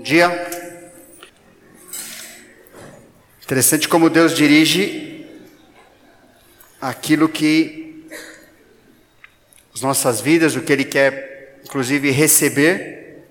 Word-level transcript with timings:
Bom 0.00 0.04
dia. 0.04 0.50
Interessante 3.42 3.86
como 3.86 4.08
Deus 4.08 4.34
dirige 4.34 5.26
aquilo 6.80 7.28
que 7.28 8.06
as 9.74 9.82
nossas 9.82 10.18
vidas, 10.18 10.56
o 10.56 10.62
que 10.62 10.72
Ele 10.72 10.86
quer, 10.86 11.60
inclusive, 11.66 12.10
receber, 12.10 13.26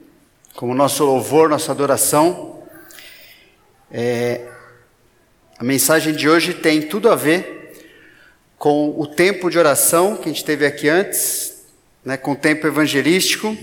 como 0.53 0.75
nosso 0.75 1.03
louvor, 1.03 1.49
nossa 1.49 1.71
adoração. 1.71 2.61
É, 3.91 4.47
a 5.57 5.63
mensagem 5.63 6.13
de 6.13 6.29
hoje 6.29 6.53
tem 6.53 6.83
tudo 6.83 7.09
a 7.09 7.15
ver 7.15 7.81
com 8.59 8.93
o 8.95 9.07
tempo 9.07 9.49
de 9.49 9.57
oração 9.57 10.17
que 10.17 10.29
a 10.29 10.31
gente 10.31 10.45
teve 10.45 10.67
aqui 10.67 10.87
antes, 10.87 11.63
né, 12.05 12.15
com 12.15 12.33
o 12.33 12.35
tempo 12.35 12.67
evangelístico, 12.67 13.57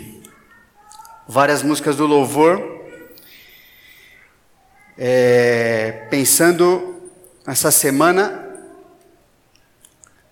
várias 1.28 1.62
músicas 1.62 1.94
do 1.94 2.04
louvor 2.04 2.75
é, 4.98 6.06
pensando 6.10 7.02
essa 7.46 7.70
semana 7.70 8.44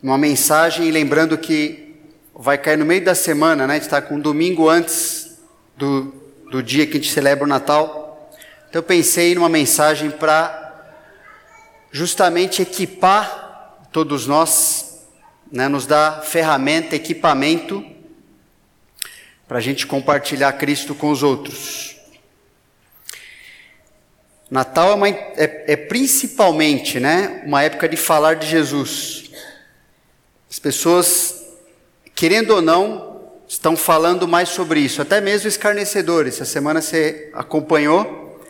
numa 0.03 0.19
mensagem 0.19 0.87
e 0.87 0.91
lembrando 0.91 1.37
que 1.39 1.97
vai 2.35 2.59
cair 2.59 2.77
no 2.77 2.85
meio 2.85 3.05
da 3.05 3.15
semana, 3.15 3.67
né? 3.67 3.75
A 3.75 3.77
gente 3.77 3.85
está 3.85 4.03
com 4.03 4.17
um 4.17 4.21
domingo 4.21 4.69
antes 4.69 5.39
do, 5.77 6.13
do 6.51 6.63
dia 6.63 6.87
que 6.87 6.93
a 6.93 7.01
gente 7.01 7.13
celebra 7.13 7.45
o 7.45 7.47
Natal. 7.47 8.31
Então 8.69 8.81
eu 8.81 8.83
pensei 8.83 9.35
numa 9.35 9.49
mensagem 9.49 10.11
para 10.11 10.63
justamente 11.93 12.61
equipar 12.61 13.79
todos 13.93 14.27
nós, 14.27 15.07
né? 15.51 15.69
nos 15.69 15.87
dar 15.87 16.23
ferramenta, 16.23 16.97
equipamento 16.97 17.85
para 19.47 19.59
a 19.59 19.61
gente 19.61 19.87
compartilhar 19.87 20.53
Cristo 20.55 20.95
com 20.95 21.11
os 21.11 21.23
outros. 21.23 21.94
Natal 24.55 24.93
é, 24.93 24.95
uma, 24.95 25.09
é, 25.09 25.65
é, 25.67 25.77
principalmente 25.77 27.01
né, 27.01 27.43
uma 27.45 27.65
época 27.65 27.89
de 27.89 27.97
falar 27.97 28.37
de 28.37 28.47
Jesus. 28.47 29.33
As 30.49 30.61
pessoas, 30.61 31.45
querendo 32.15 32.53
ou 32.53 32.63
não, 32.63 33.33
estão 33.49 33.77
falando 33.77 34.29
mais 34.29 34.51
sobre 34.51 34.79
isso, 34.79 35.03
até 35.03 35.21
mesmo 35.21 35.49
escarnecedores. 35.49 36.35
Essa 36.35 36.45
semana 36.45 36.81
você 36.81 37.33
acompanhou 37.35 38.41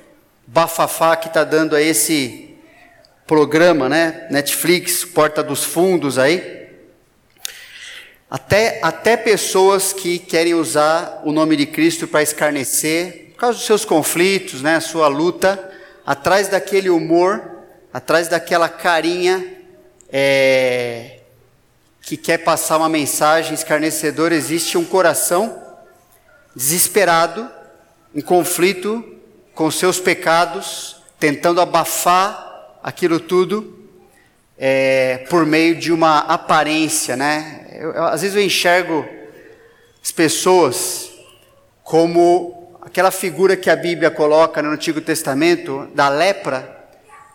Bafafá 0.46 1.16
que 1.16 1.28
está 1.28 1.42
dando 1.42 1.74
a 1.74 1.80
esse 1.80 2.54
programa, 3.26 3.88
né? 3.88 4.26
Netflix, 4.30 5.06
Porta 5.06 5.42
dos 5.42 5.64
Fundos 5.64 6.18
aí. 6.18 6.68
Até, 8.28 8.78
até 8.82 9.16
pessoas 9.16 9.94
que 9.94 10.18
querem 10.18 10.52
usar 10.52 11.22
o 11.24 11.32
nome 11.32 11.56
de 11.56 11.64
Cristo 11.64 12.06
para 12.06 12.22
escarnecer, 12.22 13.30
por 13.32 13.38
causa 13.38 13.56
dos 13.56 13.66
seus 13.66 13.86
conflitos, 13.86 14.60
né? 14.60 14.76
A 14.76 14.82
sua 14.82 15.08
luta 15.08 15.70
atrás 16.06 16.48
daquele 16.48 16.90
humor, 16.90 17.42
atrás 17.92 18.28
daquela 18.28 18.68
carinha 18.68 19.44
é, 20.10 21.20
que 22.02 22.16
quer 22.16 22.38
passar 22.38 22.76
uma 22.76 22.88
mensagem 22.88 23.54
escarnecedora, 23.54 24.34
existe 24.34 24.76
um 24.76 24.84
coração 24.84 25.62
desesperado, 26.54 27.50
em 28.14 28.20
conflito 28.20 29.04
com 29.54 29.70
seus 29.70 29.98
pecados, 29.98 30.96
tentando 31.18 31.60
abafar 31.60 32.78
aquilo 32.82 33.18
tudo 33.18 33.88
é, 34.58 35.26
por 35.28 35.44
meio 35.46 35.74
de 35.74 35.92
uma 35.92 36.18
aparência, 36.18 37.16
né? 37.16 37.66
Eu, 37.72 37.92
eu, 37.92 38.04
às 38.04 38.22
vezes 38.22 38.36
eu 38.36 38.42
enxergo 38.42 39.04
as 40.02 40.12
pessoas 40.12 41.10
como 41.82 42.63
aquela 42.84 43.10
figura 43.10 43.56
que 43.56 43.70
a 43.70 43.76
Bíblia 43.76 44.10
coloca 44.10 44.60
no 44.62 44.70
Antigo 44.70 45.00
Testamento 45.00 45.88
da 45.94 46.08
lepra 46.08 46.86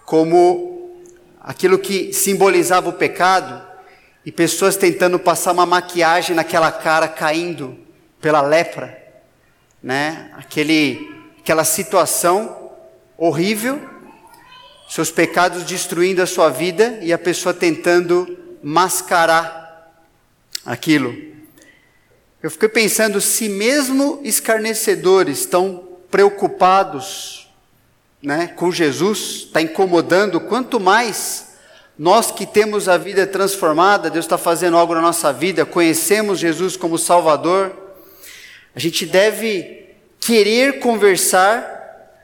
como 0.05 0.95
aquilo 1.41 1.79
que 1.79 2.13
simbolizava 2.13 2.89
o 2.89 2.93
pecado 2.93 3.61
e 4.25 4.31
pessoas 4.31 4.77
tentando 4.77 5.17
passar 5.17 5.51
uma 5.51 5.65
maquiagem 5.65 6.35
naquela 6.35 6.71
cara 6.71 7.07
caindo 7.07 7.77
pela 8.21 8.41
lepra, 8.41 8.97
né? 9.81 10.31
Aquele 10.37 11.17
aquela 11.39 11.63
situação 11.63 12.71
horrível, 13.17 13.81
seus 14.87 15.09
pecados 15.09 15.63
destruindo 15.63 16.21
a 16.21 16.27
sua 16.27 16.49
vida 16.49 16.99
e 17.01 17.11
a 17.11 17.17
pessoa 17.17 17.53
tentando 17.53 18.37
mascarar 18.61 19.93
aquilo. 20.63 21.38
Eu 22.41 22.49
fiquei 22.49 22.69
pensando 22.69 23.19
se 23.19 23.49
mesmo 23.49 24.21
escarnecedores 24.23 25.39
estão 25.39 25.89
preocupados 26.09 27.49
né, 28.23 28.47
com 28.55 28.71
Jesus, 28.71 29.43
está 29.47 29.61
incomodando, 29.61 30.39
quanto 30.39 30.79
mais 30.79 31.49
nós 31.97 32.31
que 32.31 32.45
temos 32.45 32.87
a 32.87 32.97
vida 32.97 33.27
transformada, 33.27 34.09
Deus 34.09 34.23
está 34.23 34.37
fazendo 34.37 34.77
algo 34.77 34.95
na 34.95 35.01
nossa 35.01 35.33
vida, 35.33 35.65
conhecemos 35.65 36.39
Jesus 36.39 36.77
como 36.77 36.97
Salvador, 36.97 37.75
a 38.73 38.79
gente 38.79 39.05
deve 39.05 39.87
querer 40.17 40.79
conversar 40.79 42.15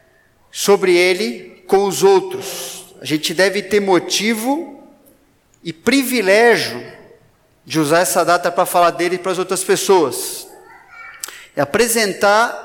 sobre 0.50 0.96
Ele 0.96 1.62
com 1.68 1.84
os 1.86 2.04
outros, 2.04 2.86
a 3.02 3.06
gente 3.06 3.34
deve 3.34 3.62
ter 3.62 3.82
motivo 3.82 4.82
e 5.62 5.74
privilégio 5.74 6.95
de 7.66 7.80
usar 7.80 8.00
essa 8.00 8.24
data 8.24 8.52
para 8.52 8.66
falar 8.66 8.92
dele 8.92 9.18
para 9.18 9.32
as 9.32 9.40
outras 9.40 9.64
pessoas. 9.64 10.48
E 11.56 11.60
apresentar 11.60 12.64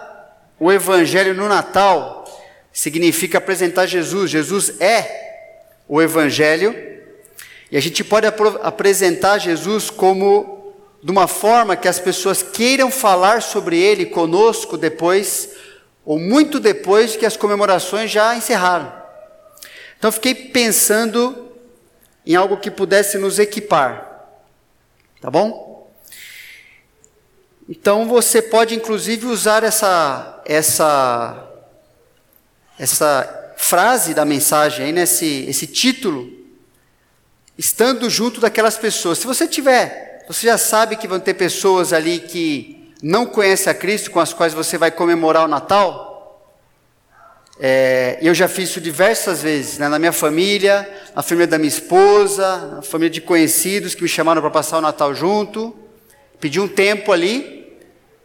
o 0.59 0.71
Evangelho 0.71 1.35
no 1.35 1.49
Natal 1.49 2.25
significa 2.73 3.39
apresentar 3.39 3.87
Jesus. 3.87 4.31
Jesus 4.31 4.81
é 4.81 5.49
o 5.89 6.03
Evangelho. 6.03 6.77
E 7.71 7.77
a 7.77 7.81
gente 7.81 8.05
pode 8.05 8.27
ap 8.27 8.41
apresentar 8.63 9.39
Jesus 9.39 9.89
como 9.89 10.75
de 11.03 11.11
uma 11.11 11.27
forma 11.27 11.77
que 11.77 11.89
as 11.89 11.99
pessoas 11.99 12.43
queiram 12.43 12.91
falar 12.91 13.41
sobre 13.41 13.81
ele 13.81 14.05
conosco 14.05 14.77
depois, 14.77 15.49
ou 16.05 16.19
muito 16.19 16.61
depois 16.61 17.17
que 17.17 17.25
as 17.25 17.39
comemorações 17.39 18.11
já 18.11 18.35
encerraram. 18.37 18.93
Então 19.99 20.13
fiquei 20.13 20.35
pensando 20.35 21.53
em 22.27 22.35
algo 22.35 22.59
que 22.59 22.71
pudesse 22.71 23.17
nos 23.17 23.39
equipar. 23.39 24.10
Tá 25.21 25.31
bom? 25.31 25.93
Então 27.69 28.09
você 28.09 28.41
pode 28.41 28.75
inclusive 28.75 29.27
usar 29.27 29.63
essa 29.63 30.43
essa 30.45 31.47
essa 32.79 33.53
frase 33.57 34.15
da 34.15 34.25
mensagem 34.25 34.87
aí 34.87 34.93
nesse 34.93 35.45
esse 35.49 35.67
título 35.67 36.41
estando 37.57 38.09
junto 38.09 38.41
daquelas 38.41 38.79
pessoas. 38.79 39.19
Se 39.19 39.27
você 39.27 39.47
tiver, 39.47 40.25
você 40.27 40.47
já 40.47 40.57
sabe 40.57 40.97
que 40.97 41.07
vão 41.07 41.21
ter 41.21 41.35
pessoas 41.35 41.93
ali 41.93 42.19
que 42.19 42.95
não 43.03 43.27
conhecem 43.27 43.71
a 43.71 43.75
Cristo 43.75 44.11
com 44.11 44.19
as 44.19 44.33
quais 44.33 44.55
você 44.55 44.79
vai 44.79 44.91
comemorar 44.91 45.45
o 45.45 45.49
Natal. 45.49 46.10
É, 47.63 48.19
eu 48.23 48.33
já 48.33 48.49
fiz 48.49 48.71
isso 48.71 48.81
diversas 48.81 49.43
vezes, 49.43 49.77
né? 49.77 49.87
na 49.87 49.99
minha 49.99 50.13
família, 50.13 50.91
na 51.15 51.23
família 51.23 51.47
da 51.47 51.59
minha 51.59 51.69
esposa, 51.69 52.57
na 52.77 52.83
família 52.83 53.11
de 53.11 53.21
conhecidos 53.21 53.95
que 53.95 54.03
me 54.03 54.09
chamaram 54.09 54.41
para 54.41 54.51
passar 54.51 54.79
o 54.79 54.81
Natal 54.81 55.15
junto. 55.15 55.77
Pedi 56.41 56.59
um 56.59 56.67
tempo 56.67 57.13
ali 57.13 57.77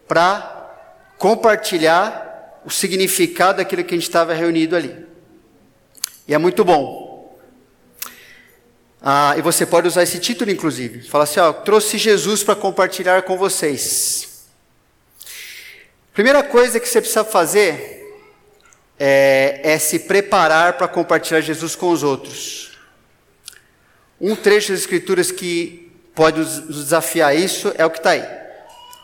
para 0.08 0.72
compartilhar 1.18 2.62
o 2.66 2.70
significado 2.70 3.58
daquilo 3.58 3.84
que 3.84 3.94
a 3.94 3.98
gente 3.98 4.08
estava 4.08 4.34
reunido 4.34 4.74
ali. 4.74 5.06
E 6.26 6.34
é 6.34 6.38
muito 6.38 6.64
bom. 6.64 7.38
Ah, 9.02 9.36
e 9.38 9.42
você 9.42 9.66
pode 9.66 9.86
usar 9.90 10.04
esse 10.04 10.18
título, 10.18 10.50
inclusive. 10.50 11.02
Fala 11.10 11.26
assim: 11.26 11.42
ó, 11.42 11.52
trouxe 11.52 11.98
Jesus 11.98 12.42
para 12.42 12.56
compartilhar 12.56 13.22
com 13.24 13.38
vocês. 13.38 14.46
Primeira 16.14 16.42
coisa 16.42 16.80
que 16.80 16.88
você 16.88 17.02
precisa 17.02 17.26
fazer 17.26 18.05
é, 19.00 19.60
é 19.64 19.80
se 19.80 20.00
preparar 20.00 20.74
para 20.74 20.88
compartilhar 20.88 21.42
Jesus 21.42 21.76
com 21.76 21.90
os 21.90 22.04
outros. 22.04 22.72
Um 24.20 24.36
trecho 24.36 24.72
das 24.72 24.82
Escrituras 24.82 25.32
que 25.32 25.92
pode 26.14 26.40
nos 26.40 26.86
desafiar 26.86 27.36
isso 27.36 27.74
é 27.78 27.86
o 27.86 27.90
que 27.90 27.98
está 27.98 28.12
aí. 28.12 28.24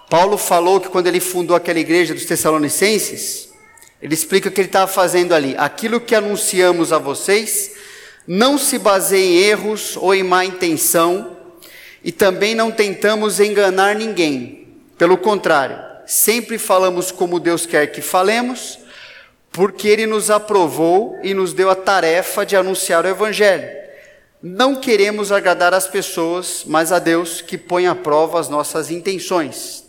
Paulo 0.09 0.37
falou 0.37 0.79
que 0.79 0.89
quando 0.89 1.07
ele 1.07 1.19
fundou 1.19 1.55
aquela 1.55 1.79
igreja 1.79 2.13
dos 2.13 2.25
Tessalonicenses, 2.25 3.49
ele 4.01 4.13
explica 4.13 4.49
o 4.49 4.51
que 4.51 4.59
ele 4.59 4.67
estava 4.67 4.91
fazendo 4.91 5.33
ali. 5.33 5.55
Aquilo 5.57 6.01
que 6.01 6.15
anunciamos 6.15 6.91
a 6.91 6.97
vocês 6.97 7.71
não 8.27 8.57
se 8.57 8.77
baseia 8.77 9.23
em 9.23 9.37
erros 9.37 9.95
ou 9.97 10.13
em 10.13 10.23
má 10.23 10.45
intenção, 10.45 11.37
e 12.03 12.11
também 12.11 12.55
não 12.55 12.71
tentamos 12.71 13.39
enganar 13.39 13.95
ninguém. 13.95 14.67
Pelo 14.97 15.17
contrário, 15.17 15.77
sempre 16.05 16.57
falamos 16.57 17.11
como 17.11 17.39
Deus 17.39 17.65
quer 17.65 17.87
que 17.87 18.01
falemos 18.01 18.79
porque 19.51 19.87
ele 19.87 20.05
nos 20.07 20.29
aprovou 20.29 21.19
e 21.21 21.33
nos 21.33 21.53
deu 21.53 21.69
a 21.69 21.75
tarefa 21.75 22.45
de 22.45 22.55
anunciar 22.55 23.05
o 23.05 23.09
Evangelho. 23.09 23.69
Não 24.41 24.75
queremos 24.75 25.31
agradar 25.31 25.73
as 25.73 25.87
pessoas, 25.87 26.63
mas 26.65 26.91
a 26.91 26.99
Deus 26.99 27.41
que 27.41 27.57
põe 27.57 27.85
à 27.85 27.93
prova 27.93 28.39
as 28.39 28.49
nossas 28.49 28.89
intenções. 28.89 29.83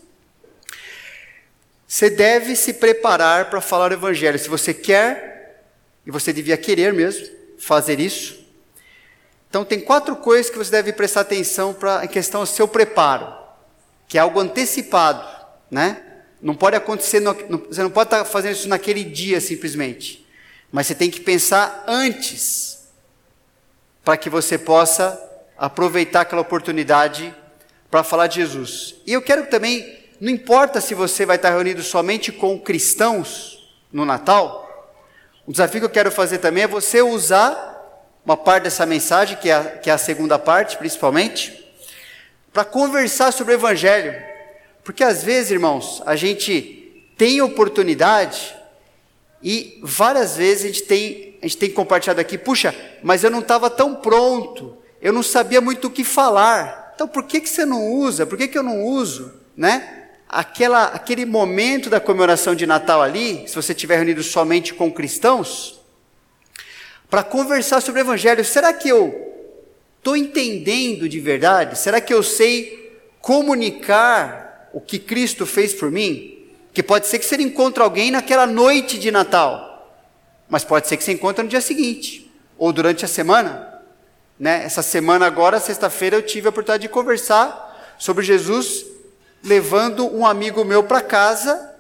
você 1.87 2.11
deve 2.11 2.57
se 2.57 2.75
preparar 2.75 3.51
para 3.51 3.61
falar 3.61 3.91
o 3.91 3.95
Evangelho. 3.95 4.39
Se 4.39 4.49
você 4.49 4.75
quer, 4.75 5.33
e 6.07 6.11
você 6.11 6.33
devia 6.33 6.57
querer 6.57 6.93
mesmo, 6.93 7.27
fazer 7.59 8.01
isso. 8.01 8.43
Então, 9.49 9.65
tem 9.65 9.81
quatro 9.81 10.17
coisas 10.17 10.51
que 10.51 10.59
você 10.59 10.71
deve 10.71 10.93
prestar 10.93 11.21
atenção 11.21 11.75
para 11.75 12.05
em 12.05 12.09
questão 12.09 12.41
do 12.41 12.47
seu 12.47 12.67
preparo, 12.67 13.33
que 14.09 14.17
é 14.17 14.21
algo 14.21 14.41
antecipado, 14.41 15.25
né? 15.71 16.12
Não 16.43 16.55
pode 16.57 16.75
acontecer, 16.75 17.21
no, 17.21 17.33
você 17.69 17.83
não 17.83 17.91
pode 17.91 18.09
estar 18.09 18.25
fazendo 18.25 18.53
isso 18.53 18.69
naquele 18.69 19.05
dia 19.05 19.41
simplesmente, 19.41 20.27
mas 20.73 20.89
você 20.89 20.95
tem 20.95 21.09
que 21.09 21.21
pensar 21.21 21.85
antes, 21.87 22.89
para 24.05 24.17
que 24.17 24.29
você 24.29 24.59
possa 24.59 25.21
aproveitar 25.57 26.23
aquela 26.23 26.43
oportunidade 26.43 27.33
para 27.89 28.03
falar 28.03 28.27
de 28.27 28.41
Jesus. 28.41 28.97
E 29.07 29.13
eu 29.13 29.23
quero 29.23 29.47
também, 29.47 30.01
não 30.21 30.31
importa 30.31 30.81
se 30.81 30.95
você 30.95 31.25
vai 31.25 31.37
estar 31.37 31.51
reunido 31.51 31.83
somente 31.83 32.33
com 32.33 32.59
cristãos 32.59 33.73
no 33.93 34.05
Natal, 34.05 34.63
o 35.47 35.53
desafio 35.53 35.81
que 35.81 35.87
eu 35.87 35.91
quero 35.91 36.11
fazer 36.11 36.39
também 36.39 36.65
é 36.65 36.69
você 36.69 37.03
usar 37.03 37.71
uma 38.25 38.37
parte 38.37 38.65
dessa 38.65 38.87
mensagem, 38.87 39.37
que 39.37 39.49
é 39.51 39.55
a, 39.55 39.65
que 39.65 39.91
é 39.91 39.93
a 39.93 39.99
segunda 39.99 40.39
parte, 40.39 40.77
principalmente, 40.77 41.73
para 42.53 42.65
conversar 42.65 43.33
sobre 43.33 43.55
o 43.55 43.57
Evangelho. 43.57 44.32
Porque 44.85 45.05
às 45.05 45.23
vezes, 45.23 45.51
irmãos, 45.51 46.03
a 46.05 46.17
gente 46.17 47.05
tem 47.17 47.41
oportunidade 47.41 48.55
e 49.43 49.79
várias 49.83 50.37
vezes 50.37 50.65
a 50.65 50.67
gente 50.69 50.83
tem, 50.83 51.39
a 51.43 51.47
gente 51.47 51.59
tem 51.59 51.71
compartilhado 51.71 52.21
aqui, 52.21 52.37
puxa, 52.39 52.75
mas 53.03 53.25
eu 53.25 53.31
não 53.31 53.41
estava 53.41 53.69
tão 53.69 53.95
pronto, 53.95 54.77
eu 55.01 55.13
não 55.13 55.23
sabia 55.23 55.61
muito 55.61 55.89
o 55.89 55.91
que 55.91 56.05
falar. 56.05 56.93
Então 56.95 57.09
por 57.09 57.25
que, 57.25 57.41
que 57.41 57.49
você 57.49 57.65
não 57.65 57.93
usa? 57.93 58.27
Por 58.27 58.39
que, 58.39 58.49
que 58.49 58.59
eu 58.59 58.63
não 58.63 58.85
uso? 58.85 59.33
Né? 59.57 60.07
Aquela, 60.29 60.85
aquele 60.87 61.25
momento 61.25 61.91
da 61.91 62.01
comemoração 62.01 62.55
de 62.55 62.67
Natal 62.67 63.03
ali, 63.03 63.47
se 63.47 63.55
você 63.55 63.73
estiver 63.73 63.97
reunido 63.97 64.23
somente 64.23 64.75
com 64.75 64.91
cristãos, 64.91 65.81
para 67.13 67.23
conversar 67.23 67.83
sobre 67.83 68.01
o 68.01 68.05
Evangelho. 68.05 68.43
Será 68.43 68.73
que 68.73 68.89
eu 68.89 69.35
estou 69.99 70.17
entendendo 70.17 71.07
de 71.07 71.21
verdade? 71.21 71.79
Será 71.79 72.01
que 72.01 72.15
eu 72.15 72.23
sei 72.23 72.99
comunicar 73.21 74.42
o 74.73 74.81
que 74.81 74.99
Cristo 74.99 75.47
fez 75.47 75.75
por 75.75 75.91
mim? 75.91 76.39
Que 76.73 76.83
pode 76.83 77.07
ser 77.07 77.19
que 77.19 77.25
você 77.25 77.37
encontre 77.37 77.83
alguém 77.83 78.11
naquela 78.11 78.47
noite 78.47 78.99
de 78.99 79.11
Natal, 79.11 79.93
mas 80.49 80.65
pode 80.65 80.89
ser 80.89 80.97
que 80.97 81.05
você 81.05 81.13
encontre 81.13 81.43
no 81.43 81.49
dia 81.49 81.61
seguinte, 81.61 82.31
ou 82.59 82.73
durante 82.73 83.05
a 83.05 83.09
semana. 83.09 83.83
Né? 84.39 84.65
Essa 84.65 84.83
semana 84.83 85.27
agora, 85.27 85.61
sexta-feira, 85.61 86.17
eu 86.17 86.23
tive 86.23 86.47
a 86.47 86.51
oportunidade 86.51 86.83
de 86.83 86.89
conversar 86.89 87.95
sobre 87.99 88.25
Jesus 88.25 88.87
levando 89.43 90.07
um 90.15 90.25
amigo 90.25 90.65
meu 90.65 90.85
para 90.85 91.01
casa 91.01 91.71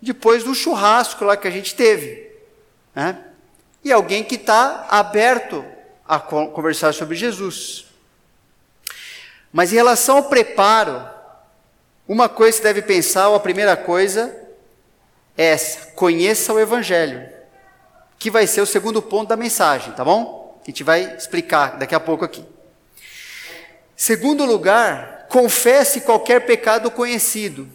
depois 0.00 0.42
do 0.42 0.54
churrasco 0.54 1.24
lá 1.24 1.36
que 1.36 1.46
a 1.46 1.50
gente 1.50 1.74
teve. 1.74 2.30
Né? 2.94 3.18
E 3.84 3.92
alguém 3.92 4.24
que 4.24 4.36
está 4.36 4.86
aberto 4.90 5.64
a 6.06 6.18
conversar 6.18 6.92
sobre 6.92 7.16
Jesus. 7.16 7.86
Mas 9.52 9.72
em 9.72 9.76
relação 9.76 10.16
ao 10.16 10.24
preparo, 10.24 11.06
uma 12.12 12.28
coisa 12.28 12.58
que 12.58 12.64
deve 12.64 12.82
pensar, 12.82 13.32
a 13.32 13.38
primeira 13.38 13.76
coisa, 13.76 14.36
é 15.38 15.44
essa: 15.46 15.92
conheça 15.92 16.52
o 16.52 16.58
Evangelho, 16.58 17.28
que 18.18 18.28
vai 18.28 18.48
ser 18.48 18.60
o 18.60 18.66
segundo 18.66 19.00
ponto 19.00 19.28
da 19.28 19.36
mensagem, 19.36 19.92
tá 19.92 20.04
bom? 20.04 20.58
que 20.64 20.70
a 20.70 20.72
gente 20.72 20.82
vai 20.82 21.16
explicar 21.16 21.78
daqui 21.78 21.94
a 21.94 22.00
pouco 22.00 22.24
aqui. 22.24 22.44
Segundo 23.94 24.44
lugar, 24.44 25.26
confesse 25.28 26.00
qualquer 26.00 26.44
pecado 26.44 26.90
conhecido. 26.90 27.68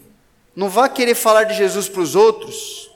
Não 0.54 0.68
vá 0.68 0.86
querer 0.86 1.14
falar 1.14 1.44
de 1.44 1.54
Jesus 1.54 1.88
para 1.88 2.02
os 2.02 2.14
outros 2.14 2.90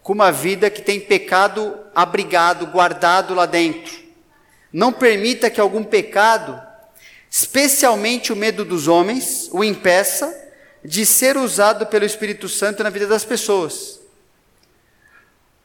com 0.00 0.12
uma 0.12 0.30
vida 0.30 0.70
que 0.70 0.80
tem 0.80 1.00
pecado 1.00 1.76
abrigado, 1.92 2.68
guardado 2.68 3.34
lá 3.34 3.46
dentro. 3.46 4.00
Não 4.72 4.92
permita 4.92 5.50
que 5.50 5.60
algum 5.60 5.82
pecado, 5.82 6.60
especialmente 7.28 8.32
o 8.32 8.36
medo 8.36 8.64
dos 8.64 8.86
homens, 8.86 9.48
o 9.52 9.64
impeça 9.64 10.41
de 10.84 11.06
ser 11.06 11.36
usado 11.36 11.86
pelo 11.86 12.04
Espírito 12.04 12.48
Santo 12.48 12.82
na 12.82 12.90
vida 12.90 13.06
das 13.06 13.24
pessoas. 13.24 14.00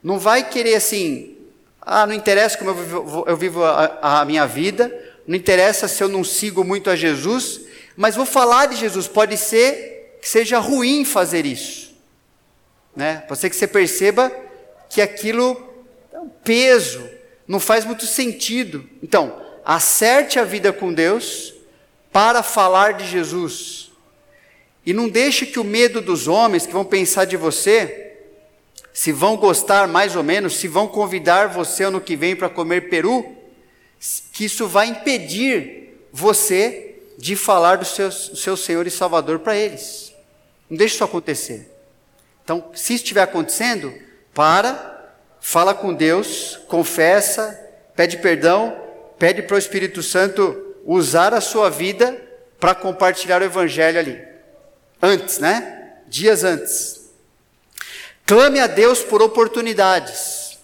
Não 0.03 0.19
vai 0.19 0.47
querer 0.47 0.75
assim, 0.75 1.37
ah, 1.81 2.05
não 2.05 2.13
interessa 2.13 2.57
como 2.57 2.69
eu 2.69 2.75
vivo, 2.75 3.25
eu 3.27 3.37
vivo 3.37 3.63
a, 3.63 4.21
a 4.21 4.25
minha 4.25 4.45
vida, 4.45 4.93
não 5.25 5.35
interessa 5.35 5.87
se 5.87 6.03
eu 6.03 6.07
não 6.07 6.23
sigo 6.23 6.63
muito 6.63 6.89
a 6.89 6.95
Jesus, 6.95 7.61
mas 7.95 8.15
vou 8.15 8.25
falar 8.25 8.67
de 8.67 8.75
Jesus. 8.75 9.07
Pode 9.07 9.37
ser 9.37 10.17
que 10.21 10.29
seja 10.29 10.59
ruim 10.59 11.03
fazer 11.03 11.45
isso. 11.45 11.95
Né? 12.95 13.23
Pode 13.27 13.39
ser 13.39 13.49
que 13.49 13.55
você 13.55 13.67
perceba 13.67 14.31
que 14.89 15.01
aquilo 15.01 15.73
é 16.13 16.19
um 16.19 16.29
peso, 16.29 17.07
não 17.47 17.59
faz 17.59 17.85
muito 17.85 18.05
sentido. 18.05 18.87
Então, 19.01 19.41
acerte 19.65 20.39
a 20.39 20.43
vida 20.43 20.71
com 20.71 20.93
Deus 20.93 21.53
para 22.11 22.41
falar 22.41 22.93
de 22.93 23.05
Jesus. 23.05 23.86
E 24.87 24.93
não 24.93 25.09
deixe 25.09 25.45
que 25.45 25.59
o 25.59 25.65
medo 25.65 25.99
dos 25.99 26.29
homens 26.29 26.65
que 26.65 26.71
vão 26.71 26.85
pensar 26.85 27.25
de 27.25 27.35
você 27.35 28.13
se 28.93 29.11
vão 29.11 29.35
gostar 29.35 29.85
mais 29.85 30.15
ou 30.15 30.23
menos, 30.23 30.55
se 30.55 30.65
vão 30.69 30.87
convidar 30.87 31.49
você 31.49 31.83
ano 31.83 31.99
que 31.99 32.15
vem 32.15 32.37
para 32.37 32.47
comer 32.47 32.89
peru, 32.89 33.35
que 34.31 34.45
isso 34.45 34.65
vai 34.65 34.87
impedir 34.87 36.07
você 36.09 36.95
de 37.17 37.35
falar 37.35 37.75
do 37.75 37.83
seu, 37.83 38.07
do 38.07 38.37
seu 38.37 38.55
Senhor 38.55 38.87
e 38.87 38.89
Salvador 38.89 39.39
para 39.39 39.57
eles. 39.57 40.13
Não 40.69 40.77
deixe 40.77 40.95
isso 40.95 41.03
acontecer. 41.03 41.69
Então, 42.41 42.71
se 42.73 42.93
estiver 42.93 43.23
acontecendo, 43.23 43.93
para, 44.33 45.11
fala 45.41 45.73
com 45.73 45.93
Deus, 45.93 46.61
confessa, 46.69 47.59
pede 47.93 48.15
perdão, 48.19 48.73
pede 49.19 49.41
para 49.41 49.55
o 49.55 49.59
Espírito 49.59 50.01
Santo 50.01 50.75
usar 50.85 51.33
a 51.33 51.41
sua 51.41 51.69
vida 51.69 52.15
para 52.57 52.73
compartilhar 52.73 53.41
o 53.41 53.45
Evangelho 53.45 53.99
ali. 53.99 54.36
Antes, 55.01 55.39
né? 55.39 55.93
Dias 56.07 56.43
antes. 56.43 57.09
Clame 58.25 58.59
a 58.59 58.67
Deus 58.67 59.01
por 59.03 59.21
oportunidades. 59.21 60.57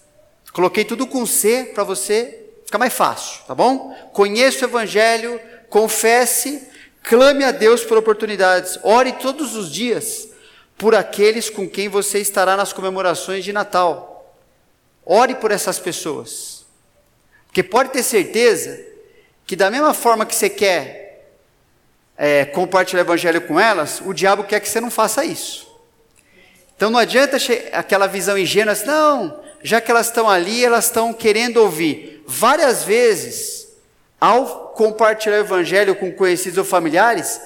Coloquei 0.52 0.84
tudo 0.84 1.06
com 1.06 1.24
C 1.26 1.72
para 1.74 1.84
você 1.84 2.44
ficar 2.64 2.78
mais 2.78 2.92
fácil, 2.92 3.42
tá 3.46 3.54
bom? 3.54 3.94
Conheça 4.12 4.64
o 4.64 4.68
Evangelho, 4.68 5.40
confesse, 5.68 6.68
clame 7.02 7.44
a 7.44 7.50
Deus 7.50 7.84
por 7.84 7.98
oportunidades. 7.98 8.78
Ore 8.82 9.12
todos 9.12 9.56
os 9.56 9.70
dias 9.70 10.28
por 10.76 10.94
aqueles 10.94 11.48
com 11.48 11.68
quem 11.68 11.88
você 11.88 12.18
estará 12.18 12.56
nas 12.56 12.72
comemorações 12.72 13.44
de 13.44 13.52
Natal. 13.52 14.36
Ore 15.04 15.34
por 15.34 15.50
essas 15.50 15.78
pessoas. 15.78 16.64
Porque 17.46 17.62
pode 17.62 17.90
ter 17.90 18.02
certeza 18.02 18.84
que, 19.46 19.54
da 19.54 19.70
mesma 19.70 19.94
forma 19.94 20.26
que 20.26 20.34
você 20.34 20.50
quer 20.50 21.03
é, 22.16 22.44
compartilhar 22.44 23.02
o 23.02 23.06
Evangelho 23.06 23.40
com 23.42 23.58
elas, 23.58 24.00
o 24.04 24.12
diabo 24.12 24.44
quer 24.44 24.60
que 24.60 24.68
você 24.68 24.80
não 24.80 24.90
faça 24.90 25.24
isso. 25.24 25.66
Então 26.76 26.90
não 26.90 26.98
adianta 26.98 27.36
aquela 27.72 28.06
visão 28.06 28.36
ingênua, 28.36 28.72
assim, 28.72 28.86
não, 28.86 29.40
já 29.62 29.80
que 29.80 29.90
elas 29.90 30.06
estão 30.06 30.28
ali, 30.28 30.64
elas 30.64 30.86
estão 30.86 31.12
querendo 31.12 31.58
ouvir. 31.58 32.22
Várias 32.26 32.84
vezes, 32.84 33.68
ao 34.20 34.72
compartilhar 34.74 35.36
o 35.36 35.40
evangelho 35.40 35.94
com 35.94 36.12
conhecidos 36.12 36.58
ou 36.58 36.64
familiares, 36.64 37.40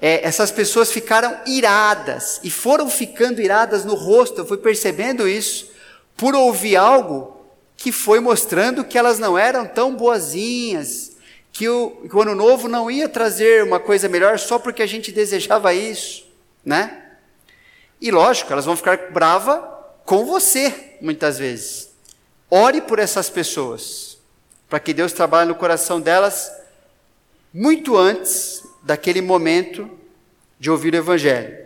é, 0.00 0.26
essas 0.26 0.50
pessoas 0.50 0.92
ficaram 0.92 1.36
iradas 1.46 2.40
e 2.42 2.50
foram 2.50 2.90
ficando 2.90 3.40
iradas 3.40 3.84
no 3.84 3.94
rosto. 3.94 4.40
Eu 4.40 4.46
fui 4.46 4.58
percebendo 4.58 5.28
isso 5.28 5.70
por 6.16 6.34
ouvir 6.34 6.76
algo 6.76 7.34
que 7.76 7.92
foi 7.92 8.20
mostrando 8.20 8.84
que 8.84 8.98
elas 8.98 9.18
não 9.18 9.38
eram 9.38 9.66
tão 9.66 9.94
boazinhas, 9.94 11.12
que 11.54 11.68
o, 11.68 11.90
que 12.08 12.14
o 12.14 12.20
ano 12.20 12.34
novo 12.34 12.66
não 12.66 12.90
ia 12.90 13.08
trazer 13.08 13.62
uma 13.62 13.78
coisa 13.78 14.08
melhor 14.08 14.40
só 14.40 14.58
porque 14.58 14.82
a 14.82 14.86
gente 14.86 15.12
desejava 15.12 15.72
isso, 15.72 16.26
né? 16.64 17.12
E 18.00 18.10
lógico, 18.10 18.52
elas 18.52 18.64
vão 18.64 18.76
ficar 18.76 19.12
bravas 19.12 19.62
com 20.04 20.26
você, 20.26 20.96
muitas 21.00 21.38
vezes. 21.38 21.90
Ore 22.50 22.80
por 22.80 22.98
essas 22.98 23.30
pessoas, 23.30 24.18
para 24.68 24.80
que 24.80 24.92
Deus 24.92 25.12
trabalhe 25.12 25.48
no 25.48 25.54
coração 25.54 26.00
delas 26.00 26.50
muito 27.52 27.96
antes 27.96 28.64
daquele 28.82 29.20
momento 29.22 29.88
de 30.58 30.72
ouvir 30.72 30.92
o 30.92 30.96
Evangelho. 30.96 31.56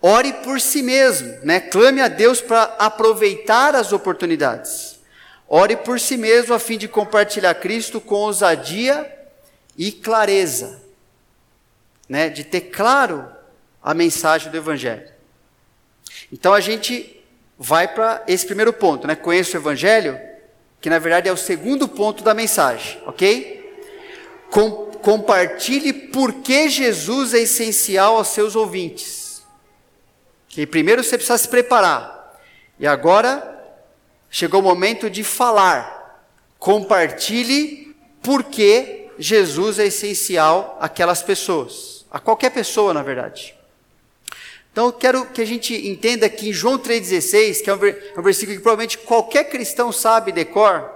Ore 0.00 0.32
por 0.42 0.58
si 0.58 0.82
mesmo, 0.82 1.28
né? 1.42 1.60
clame 1.60 2.00
a 2.00 2.08
Deus 2.08 2.40
para 2.40 2.62
aproveitar 2.78 3.74
as 3.74 3.92
oportunidades. 3.92 4.98
Ore 5.52 5.76
por 5.76 5.98
si 5.98 6.16
mesmo 6.16 6.54
a 6.54 6.60
fim 6.60 6.78
de 6.78 6.86
compartilhar 6.86 7.52
Cristo 7.56 8.00
com 8.00 8.14
ousadia 8.14 9.12
e 9.76 9.90
clareza, 9.90 10.80
né? 12.08 12.28
de 12.28 12.44
ter 12.44 12.60
claro 12.60 13.28
a 13.82 13.92
mensagem 13.92 14.48
do 14.48 14.56
Evangelho. 14.56 15.10
Então 16.32 16.54
a 16.54 16.60
gente 16.60 17.20
vai 17.58 17.92
para 17.92 18.22
esse 18.28 18.46
primeiro 18.46 18.72
ponto, 18.72 19.08
né? 19.08 19.16
Conheça 19.16 19.56
o 19.56 19.60
Evangelho, 19.60 20.20
que 20.80 20.88
na 20.88 21.00
verdade 21.00 21.28
é 21.28 21.32
o 21.32 21.36
segundo 21.36 21.88
ponto 21.88 22.22
da 22.22 22.32
mensagem, 22.32 23.02
ok? 23.04 23.84
Com, 24.52 24.92
compartilhe 25.02 25.92
por 25.92 26.34
que 26.34 26.68
Jesus 26.68 27.34
é 27.34 27.40
essencial 27.40 28.16
aos 28.16 28.28
seus 28.28 28.54
ouvintes. 28.54 29.42
Que 30.48 30.64
primeiro 30.64 31.02
você 31.02 31.16
precisa 31.18 31.38
se 31.38 31.48
preparar. 31.48 32.38
E 32.78 32.86
agora 32.86 33.49
chegou 34.30 34.60
o 34.60 34.64
momento 34.64 35.10
de 35.10 35.24
falar. 35.24 35.98
Compartilhe 36.58 37.94
porque 38.22 39.08
Jesus 39.18 39.78
é 39.78 39.86
essencial 39.86 40.78
àquelas 40.80 41.22
pessoas, 41.22 42.04
a 42.10 42.18
qualquer 42.18 42.50
pessoa, 42.50 42.94
na 42.94 43.02
verdade. 43.02 43.54
Então, 44.72 44.86
eu 44.86 44.92
quero 44.92 45.26
que 45.26 45.42
a 45.42 45.44
gente 45.44 45.74
entenda 45.88 46.28
que 46.28 46.48
em 46.48 46.52
João 46.52 46.78
3,16, 46.78 47.62
que 47.62 47.70
é 47.70 47.74
um 47.74 48.22
versículo 48.22 48.56
que 48.56 48.62
provavelmente 48.62 48.98
qualquer 48.98 49.44
cristão 49.44 49.90
sabe 49.90 50.30
decor, 50.30 50.88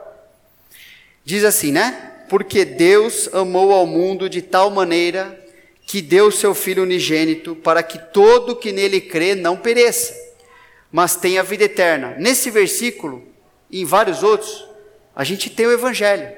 diz 1.25 1.45
assim, 1.45 1.73
né? 1.73 2.13
Porque 2.29 2.65
Deus 2.65 3.29
amou 3.33 3.73
ao 3.73 3.87
mundo 3.87 4.31
de 4.31 4.41
tal 4.41 4.71
maneira 4.71 5.39
que 5.87 6.01
deu 6.01 6.31
seu 6.31 6.55
Filho 6.55 6.85
unigênito 6.85 7.55
para 7.57 7.83
que 7.83 7.99
todo 7.99 8.57
que 8.57 8.73
nele 8.73 9.01
crê 9.01 9.35
não 9.35 9.57
pereça, 9.57 10.15
mas 10.95 11.17
tenha 11.17 11.43
vida 11.43 11.65
eterna. 11.65 12.15
Nesse 12.21 12.53
versículo 12.53 13.27
e 13.69 13.83
em 13.83 13.85
vários 13.85 14.23
outros, 14.23 14.65
a 15.13 15.25
gente 15.25 15.51
tem 15.51 15.67
o 15.67 15.73
Evangelho. 15.73 16.33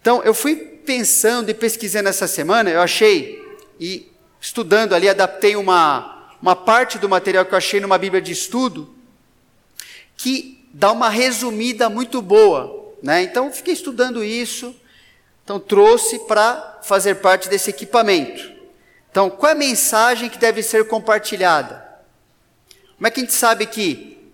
Então, 0.00 0.20
eu 0.24 0.34
fui 0.34 0.56
pensando 0.56 1.48
e 1.48 1.54
pesquisando 1.54 2.08
essa 2.08 2.26
semana, 2.26 2.70
eu 2.70 2.80
achei, 2.80 3.40
e 3.78 4.10
estudando 4.40 4.96
ali, 4.96 5.08
adaptei 5.08 5.54
uma, 5.54 6.28
uma 6.42 6.56
parte 6.56 6.98
do 6.98 7.08
material 7.08 7.44
que 7.44 7.54
eu 7.54 7.56
achei 7.56 7.78
numa 7.78 7.96
Bíblia 7.98 8.20
de 8.20 8.32
estudo, 8.32 8.92
que 10.16 10.66
dá 10.72 10.90
uma 10.90 11.08
resumida 11.08 11.88
muito 11.88 12.20
boa. 12.20 12.96
Né? 13.00 13.22
Então, 13.22 13.52
fiquei 13.52 13.74
estudando 13.74 14.24
isso, 14.24 14.74
então 15.44 15.60
trouxe 15.60 16.18
para 16.26 16.80
fazer 16.82 17.14
parte 17.14 17.48
desse 17.48 17.70
equipamento. 17.70 18.52
Então, 19.08 19.30
qual 19.30 19.50
é 19.50 19.52
a 19.52 19.56
mensagem 19.56 20.28
que 20.28 20.36
deve 20.36 20.64
ser 20.64 20.88
compartilhada? 20.88 21.83
Como 23.04 23.08
é 23.08 23.10
que 23.10 23.20
a 23.20 23.24
gente 23.24 23.34
sabe 23.34 23.66
que 23.66 24.32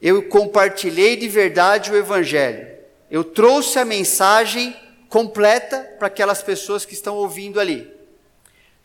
eu 0.00 0.28
compartilhei 0.28 1.16
de 1.16 1.26
verdade 1.26 1.90
o 1.90 1.96
Evangelho? 1.96 2.68
Eu 3.10 3.24
trouxe 3.24 3.80
a 3.80 3.84
mensagem 3.84 4.76
completa 5.08 5.80
para 5.98 6.06
aquelas 6.06 6.40
pessoas 6.40 6.84
que 6.84 6.94
estão 6.94 7.16
ouvindo 7.16 7.58
ali. 7.58 7.92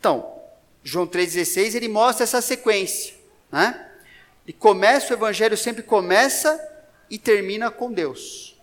Então, 0.00 0.28
João 0.82 1.06
3,16, 1.06 1.76
ele 1.76 1.86
mostra 1.86 2.24
essa 2.24 2.40
sequência. 2.40 3.14
Né? 3.52 3.88
E 4.44 4.52
começa, 4.52 5.14
o 5.14 5.16
Evangelho 5.16 5.56
sempre 5.56 5.84
começa 5.84 6.60
e 7.08 7.16
termina 7.16 7.70
com 7.70 7.92
Deus. 7.92 8.56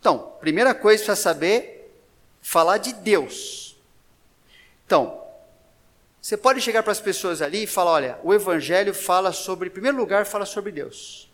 Então, 0.00 0.32
primeira 0.40 0.74
coisa 0.74 1.04
para 1.04 1.14
saber, 1.14 1.94
falar 2.42 2.78
de 2.78 2.92
Deus. 2.92 3.76
Então, 4.84 5.17
você 6.28 6.36
pode 6.36 6.60
chegar 6.60 6.82
para 6.82 6.92
as 6.92 7.00
pessoas 7.00 7.40
ali 7.40 7.62
e 7.62 7.66
falar: 7.66 7.92
olha, 7.92 8.18
o 8.22 8.34
Evangelho 8.34 8.92
fala 8.92 9.32
sobre, 9.32 9.70
em 9.70 9.72
primeiro 9.72 9.96
lugar, 9.96 10.26
fala 10.26 10.44
sobre 10.44 10.70
Deus. 10.70 11.32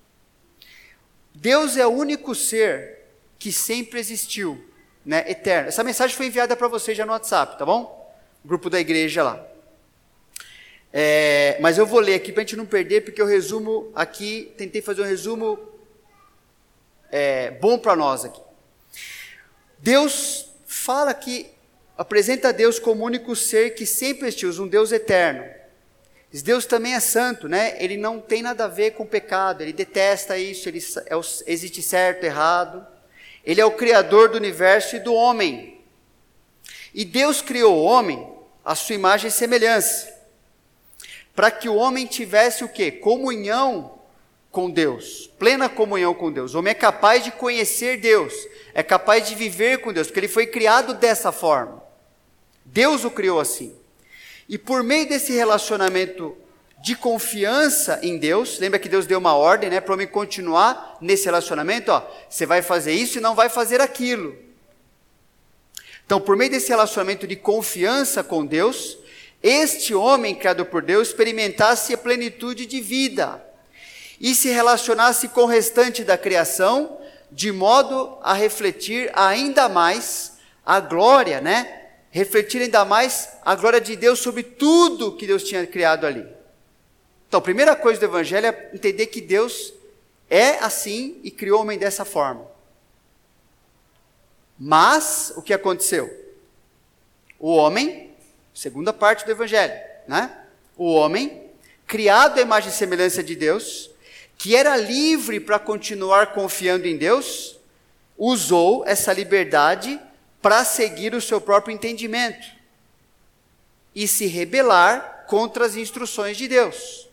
Deus 1.34 1.76
é 1.76 1.84
o 1.84 1.90
único 1.90 2.32
ser 2.32 3.00
que 3.36 3.50
sempre 3.50 3.98
existiu, 3.98 4.64
né, 5.04 5.28
eterno. 5.28 5.70
Essa 5.70 5.82
mensagem 5.82 6.16
foi 6.16 6.26
enviada 6.26 6.54
para 6.54 6.68
você 6.68 6.94
já 6.94 7.04
no 7.04 7.10
WhatsApp, 7.10 7.58
tá 7.58 7.66
bom? 7.66 8.08
grupo 8.44 8.70
da 8.70 8.78
igreja 8.78 9.24
lá. 9.24 9.44
É, 10.92 11.58
mas 11.60 11.76
eu 11.76 11.86
vou 11.86 11.98
ler 11.98 12.14
aqui 12.14 12.30
para 12.30 12.42
a 12.42 12.44
gente 12.44 12.54
não 12.54 12.64
perder, 12.64 13.00
porque 13.00 13.20
eu 13.20 13.26
resumo 13.26 13.90
aqui, 13.96 14.54
tentei 14.56 14.80
fazer 14.80 15.02
um 15.02 15.06
resumo 15.06 15.58
é, 17.10 17.50
bom 17.50 17.76
para 17.80 17.96
nós 17.96 18.24
aqui. 18.24 18.40
Deus 19.76 20.50
fala 20.64 21.12
que 21.12 21.52
apresenta 21.96 22.52
Deus 22.52 22.78
como 22.78 23.04
único 23.04 23.34
ser 23.36 23.74
que 23.74 23.86
sempre 23.86 24.28
existiu, 24.28 24.50
um 24.62 24.68
Deus 24.68 24.92
eterno. 24.92 25.44
Deus 26.42 26.66
também 26.66 26.94
é 26.94 27.00
santo, 27.00 27.48
né? 27.48 27.76
Ele 27.78 27.96
não 27.96 28.20
tem 28.20 28.42
nada 28.42 28.64
a 28.64 28.68
ver 28.68 28.92
com 28.92 29.06
pecado, 29.06 29.62
ele 29.62 29.72
detesta 29.72 30.36
isso, 30.36 30.68
ele 30.68 30.84
é 31.06 31.16
o, 31.16 31.22
existe 31.46 31.80
certo, 31.80 32.24
errado. 32.24 32.84
Ele 33.44 33.60
é 33.60 33.64
o 33.64 33.72
criador 33.72 34.30
do 34.30 34.38
universo 34.38 34.96
e 34.96 35.00
do 35.00 35.14
homem. 35.14 35.80
E 36.92 37.04
Deus 37.04 37.40
criou 37.40 37.76
o 37.76 37.84
homem 37.84 38.26
à 38.64 38.74
sua 38.74 38.94
imagem 38.94 39.28
e 39.28 39.30
semelhança 39.30 40.14
para 41.34 41.50
que 41.50 41.68
o 41.68 41.74
homem 41.74 42.06
tivesse 42.06 42.64
o 42.64 42.68
quê? 42.68 42.92
Comunhão 42.92 43.98
com 44.50 44.70
Deus, 44.70 45.28
plena 45.38 45.68
comunhão 45.68 46.14
com 46.14 46.30
Deus. 46.30 46.54
O 46.54 46.60
homem 46.60 46.70
é 46.70 46.74
capaz 46.74 47.24
de 47.24 47.32
conhecer 47.32 47.98
Deus, 47.98 48.32
é 48.72 48.82
capaz 48.82 49.28
de 49.28 49.34
viver 49.34 49.78
com 49.78 49.92
Deus, 49.92 50.06
porque 50.06 50.20
ele 50.20 50.28
foi 50.28 50.46
criado 50.46 50.94
dessa 50.94 51.32
forma. 51.32 51.82
Deus 52.74 53.04
o 53.04 53.10
criou 53.10 53.38
assim. 53.38 53.72
E 54.48 54.58
por 54.58 54.82
meio 54.82 55.08
desse 55.08 55.32
relacionamento 55.32 56.36
de 56.82 56.96
confiança 56.96 58.00
em 58.02 58.18
Deus, 58.18 58.58
lembra 58.58 58.80
que 58.80 58.88
Deus 58.88 59.06
deu 59.06 59.20
uma 59.20 59.36
ordem, 59.36 59.70
né, 59.70 59.80
para 59.80 59.92
o 59.92 59.94
homem 59.94 60.08
continuar 60.08 60.98
nesse 61.00 61.26
relacionamento, 61.26 61.92
ó, 61.92 62.02
você 62.28 62.44
vai 62.44 62.62
fazer 62.62 62.92
isso 62.92 63.16
e 63.16 63.20
não 63.20 63.36
vai 63.36 63.48
fazer 63.48 63.80
aquilo. 63.80 64.36
Então, 66.04 66.20
por 66.20 66.36
meio 66.36 66.50
desse 66.50 66.68
relacionamento 66.68 67.28
de 67.28 67.36
confiança 67.36 68.24
com 68.24 68.44
Deus, 68.44 68.98
este 69.40 69.94
homem 69.94 70.34
criado 70.34 70.66
por 70.66 70.82
Deus 70.82 71.08
experimentasse 71.08 71.94
a 71.94 71.98
plenitude 71.98 72.66
de 72.66 72.80
vida 72.80 73.40
e 74.20 74.34
se 74.34 74.48
relacionasse 74.48 75.28
com 75.28 75.42
o 75.42 75.46
restante 75.46 76.02
da 76.02 76.18
criação, 76.18 76.98
de 77.30 77.52
modo 77.52 78.18
a 78.20 78.34
refletir 78.34 79.12
ainda 79.14 79.68
mais 79.68 80.32
a 80.66 80.80
glória, 80.80 81.40
né? 81.40 81.83
Refletir 82.14 82.62
ainda 82.62 82.84
mais 82.84 83.28
a 83.44 83.56
glória 83.56 83.80
de 83.80 83.96
Deus 83.96 84.20
sobre 84.20 84.44
tudo 84.44 85.16
que 85.16 85.26
Deus 85.26 85.42
tinha 85.42 85.66
criado 85.66 86.06
ali. 86.06 86.24
Então, 87.26 87.38
a 87.38 87.42
primeira 87.42 87.74
coisa 87.74 87.98
do 87.98 88.06
Evangelho 88.06 88.46
é 88.46 88.70
entender 88.72 89.08
que 89.08 89.20
Deus 89.20 89.74
é 90.30 90.50
assim 90.58 91.18
e 91.24 91.30
criou 91.32 91.58
o 91.58 91.62
homem 91.62 91.76
dessa 91.76 92.04
forma. 92.04 92.46
Mas, 94.56 95.32
o 95.34 95.42
que 95.42 95.52
aconteceu? 95.52 96.08
O 97.36 97.56
homem 97.56 98.14
segunda 98.54 98.92
parte 98.92 99.24
do 99.24 99.32
Evangelho, 99.32 99.74
né? 100.06 100.30
O 100.76 100.94
homem, 100.94 101.50
criado 101.84 102.38
à 102.38 102.42
imagem 102.42 102.70
e 102.70 102.72
semelhança 102.72 103.24
de 103.24 103.34
Deus, 103.34 103.90
que 104.38 104.54
era 104.54 104.76
livre 104.76 105.40
para 105.40 105.58
continuar 105.58 106.32
confiando 106.32 106.86
em 106.86 106.96
Deus, 106.96 107.58
usou 108.16 108.86
essa 108.86 109.12
liberdade 109.12 110.00
para 110.44 110.62
seguir 110.62 111.14
o 111.14 111.22
seu 111.22 111.40
próprio 111.40 111.72
entendimento 111.72 112.46
e 113.94 114.06
se 114.06 114.26
rebelar 114.26 115.24
contra 115.26 115.64
as 115.64 115.74
instruções 115.74 116.36
de 116.36 116.46
Deus. 116.46 117.08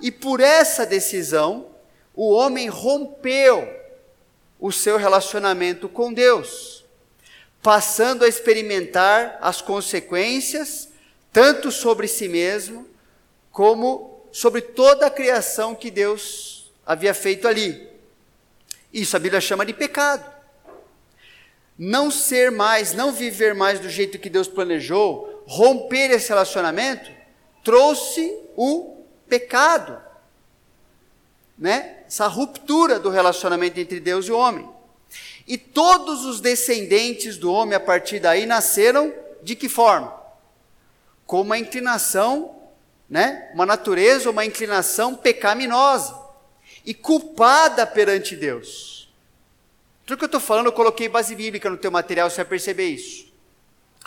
E 0.00 0.12
por 0.12 0.38
essa 0.38 0.86
decisão, 0.86 1.66
o 2.14 2.32
homem 2.32 2.68
rompeu 2.68 3.68
o 4.60 4.70
seu 4.70 4.96
relacionamento 4.96 5.88
com 5.88 6.12
Deus 6.12 6.84
passando 7.60 8.24
a 8.24 8.28
experimentar 8.28 9.36
as 9.40 9.60
consequências, 9.60 10.90
tanto 11.32 11.72
sobre 11.72 12.06
si 12.06 12.28
mesmo, 12.28 12.86
como 13.50 14.28
sobre 14.30 14.60
toda 14.60 15.06
a 15.06 15.10
criação 15.10 15.74
que 15.74 15.90
Deus 15.90 16.70
havia 16.86 17.14
feito 17.14 17.48
ali. 17.48 17.88
Isso 18.92 19.16
a 19.16 19.18
Bíblia 19.18 19.40
chama 19.40 19.66
de 19.66 19.72
pecado. 19.72 20.33
Não 21.78 22.10
ser 22.10 22.50
mais, 22.50 22.92
não 22.92 23.12
viver 23.12 23.54
mais 23.54 23.80
do 23.80 23.88
jeito 23.88 24.18
que 24.18 24.30
Deus 24.30 24.46
planejou, 24.46 25.42
romper 25.46 26.10
esse 26.10 26.28
relacionamento, 26.28 27.10
trouxe 27.64 28.32
o 28.56 29.02
pecado, 29.28 30.00
né? 31.58 32.04
Essa 32.06 32.26
ruptura 32.26 32.98
do 32.98 33.10
relacionamento 33.10 33.80
entre 33.80 33.98
Deus 33.98 34.26
e 34.26 34.32
o 34.32 34.38
homem. 34.38 34.68
E 35.46 35.58
todos 35.58 36.24
os 36.24 36.40
descendentes 36.40 37.36
do 37.36 37.52
homem 37.52 37.74
a 37.74 37.80
partir 37.80 38.20
daí 38.20 38.46
nasceram 38.46 39.12
de 39.42 39.54
que 39.54 39.68
forma? 39.68 40.14
Com 41.26 41.40
uma 41.40 41.58
inclinação, 41.58 42.56
né? 43.08 43.50
Uma 43.54 43.66
natureza, 43.66 44.30
uma 44.30 44.44
inclinação 44.44 45.14
pecaminosa 45.14 46.16
e 46.84 46.94
culpada 46.94 47.86
perante 47.86 48.36
Deus. 48.36 48.93
Tudo 50.06 50.18
que 50.18 50.24
eu 50.24 50.26
estou 50.26 50.40
falando, 50.40 50.66
eu 50.66 50.72
coloquei 50.72 51.08
base 51.08 51.34
bíblica 51.34 51.70
no 51.70 51.76
teu 51.76 51.90
material, 51.90 52.28
você 52.28 52.36
vai 52.36 52.44
perceber 52.44 52.88
isso. 52.88 53.32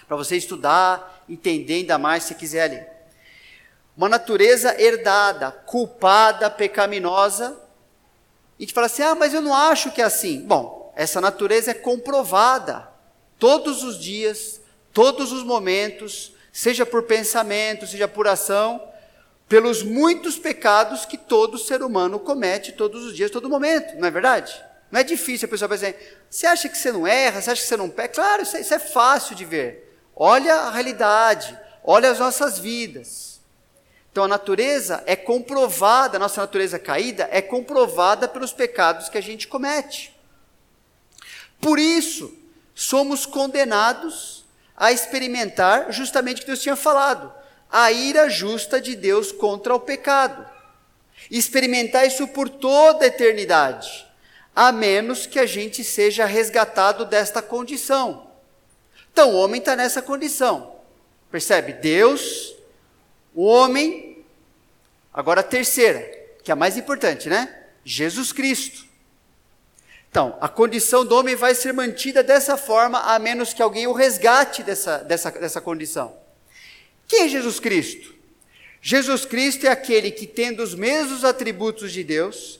Para 0.07 0.15
você 0.15 0.37
estudar, 0.37 1.23
entender 1.27 1.75
ainda 1.75 1.97
mais 1.97 2.23
se 2.23 2.35
quiser 2.35 2.63
ali. 2.63 2.85
Uma 3.95 4.07
natureza 4.07 4.79
herdada, 4.79 5.51
culpada, 5.51 6.49
pecaminosa, 6.49 7.59
e 8.59 8.65
te 8.65 8.73
fala 8.73 8.85
assim: 8.85 9.01
ah, 9.01 9.15
mas 9.15 9.33
eu 9.33 9.41
não 9.41 9.55
acho 9.55 9.91
que 9.91 10.01
é 10.01 10.05
assim. 10.05 10.41
Bom, 10.41 10.93
essa 10.95 11.19
natureza 11.19 11.71
é 11.71 11.73
comprovada 11.73 12.87
todos 13.39 13.83
os 13.83 13.99
dias, 13.99 14.61
todos 14.93 15.31
os 15.31 15.43
momentos, 15.43 16.33
seja 16.51 16.85
por 16.85 17.03
pensamento, 17.03 17.87
seja 17.87 18.07
por 18.07 18.27
ação, 18.27 18.81
pelos 19.49 19.81
muitos 19.81 20.37
pecados 20.37 21.05
que 21.05 21.17
todo 21.17 21.57
ser 21.57 21.81
humano 21.81 22.19
comete 22.19 22.71
todos 22.71 23.03
os 23.03 23.15
dias, 23.15 23.31
todo 23.31 23.49
momento, 23.49 23.95
não 23.99 24.07
é 24.07 24.11
verdade? 24.11 24.66
Não 24.91 24.99
é 24.99 25.03
difícil 25.03 25.47
a 25.47 25.49
pessoa 25.49 25.69
pensar, 25.69 25.93
você 26.29 26.47
acha 26.47 26.69
que 26.69 26.77
você 26.77 26.91
não 26.91 27.05
erra, 27.05 27.41
você 27.41 27.51
acha 27.51 27.61
que 27.61 27.67
você 27.67 27.77
não 27.77 27.89
peca? 27.89 28.15
Claro, 28.15 28.43
isso 28.43 28.55
é, 28.55 28.61
isso 28.61 28.73
é 28.73 28.79
fácil 28.79 29.35
de 29.35 29.43
ver. 29.43 29.99
Olha 30.15 30.53
a 30.53 30.71
realidade, 30.71 31.57
olha 31.83 32.09
as 32.09 32.19
nossas 32.19 32.57
vidas. 32.57 33.39
Então 34.11 34.23
a 34.23 34.27
natureza 34.27 35.03
é 35.05 35.15
comprovada, 35.15 36.17
a 36.17 36.19
nossa 36.19 36.41
natureza 36.41 36.79
caída 36.79 37.27
é 37.31 37.41
comprovada 37.41 38.27
pelos 38.27 38.51
pecados 38.51 39.09
que 39.09 39.17
a 39.17 39.21
gente 39.21 39.47
comete. 39.47 40.11
Por 41.61 41.77
isso, 41.77 42.35
somos 42.73 43.25
condenados 43.25 44.45
a 44.75 44.91
experimentar 44.91 45.91
justamente 45.91 46.37
o 46.37 46.39
que 46.41 46.47
Deus 46.47 46.61
tinha 46.61 46.75
falado, 46.75 47.31
a 47.69 47.91
ira 47.91 48.29
justa 48.29 48.79
de 48.79 48.95
Deus 48.95 49.31
contra 49.31 49.75
o 49.75 49.79
pecado. 49.79 50.47
Experimentar 51.29 52.07
isso 52.07 52.27
por 52.27 52.47
toda 52.47 53.03
a 53.03 53.07
eternidade, 53.07 54.06
a 54.57 54.71
menos 54.71 55.27
que 55.27 55.37
a 55.37 55.45
gente 55.45 55.83
seja 55.83 56.25
resgatado 56.25 57.05
desta 57.05 57.43
condição. 57.43 58.31
Então, 59.13 59.29
o 59.29 59.35
homem 59.35 59.59
está 59.59 59.75
nessa 59.75 60.01
condição. 60.01 60.77
Percebe? 61.29 61.73
Deus, 61.73 62.55
o 63.35 63.45
homem. 63.45 64.25
Agora 65.13 65.41
a 65.41 65.43
terceira, 65.43 65.99
que 66.43 66.49
é 66.49 66.53
a 66.53 66.55
mais 66.55 66.75
importante, 66.75 67.29
né? 67.29 67.65
Jesus 67.85 68.31
Cristo. 68.31 68.87
Então, 70.09 70.35
a 70.41 70.49
condição 70.49 71.05
do 71.05 71.15
homem 71.15 71.35
vai 71.35 71.53
ser 71.53 71.71
mantida 71.71 72.23
dessa 72.23 72.57
forma, 72.57 73.13
a 73.13 73.19
menos 73.19 73.53
que 73.53 73.61
alguém 73.61 73.85
o 73.85 73.93
resgate 73.93 74.63
dessa, 74.63 74.97
dessa, 74.97 75.29
dessa 75.29 75.61
condição. 75.61 76.17
Quem 77.07 77.25
é 77.25 77.27
Jesus 77.27 77.59
Cristo? 77.59 78.11
Jesus 78.81 79.23
Cristo 79.23 79.67
é 79.67 79.69
aquele 79.69 80.09
que, 80.09 80.25
tendo 80.25 80.63
os 80.63 80.73
mesmos 80.73 81.23
atributos 81.23 81.91
de 81.91 82.03
Deus, 82.03 82.59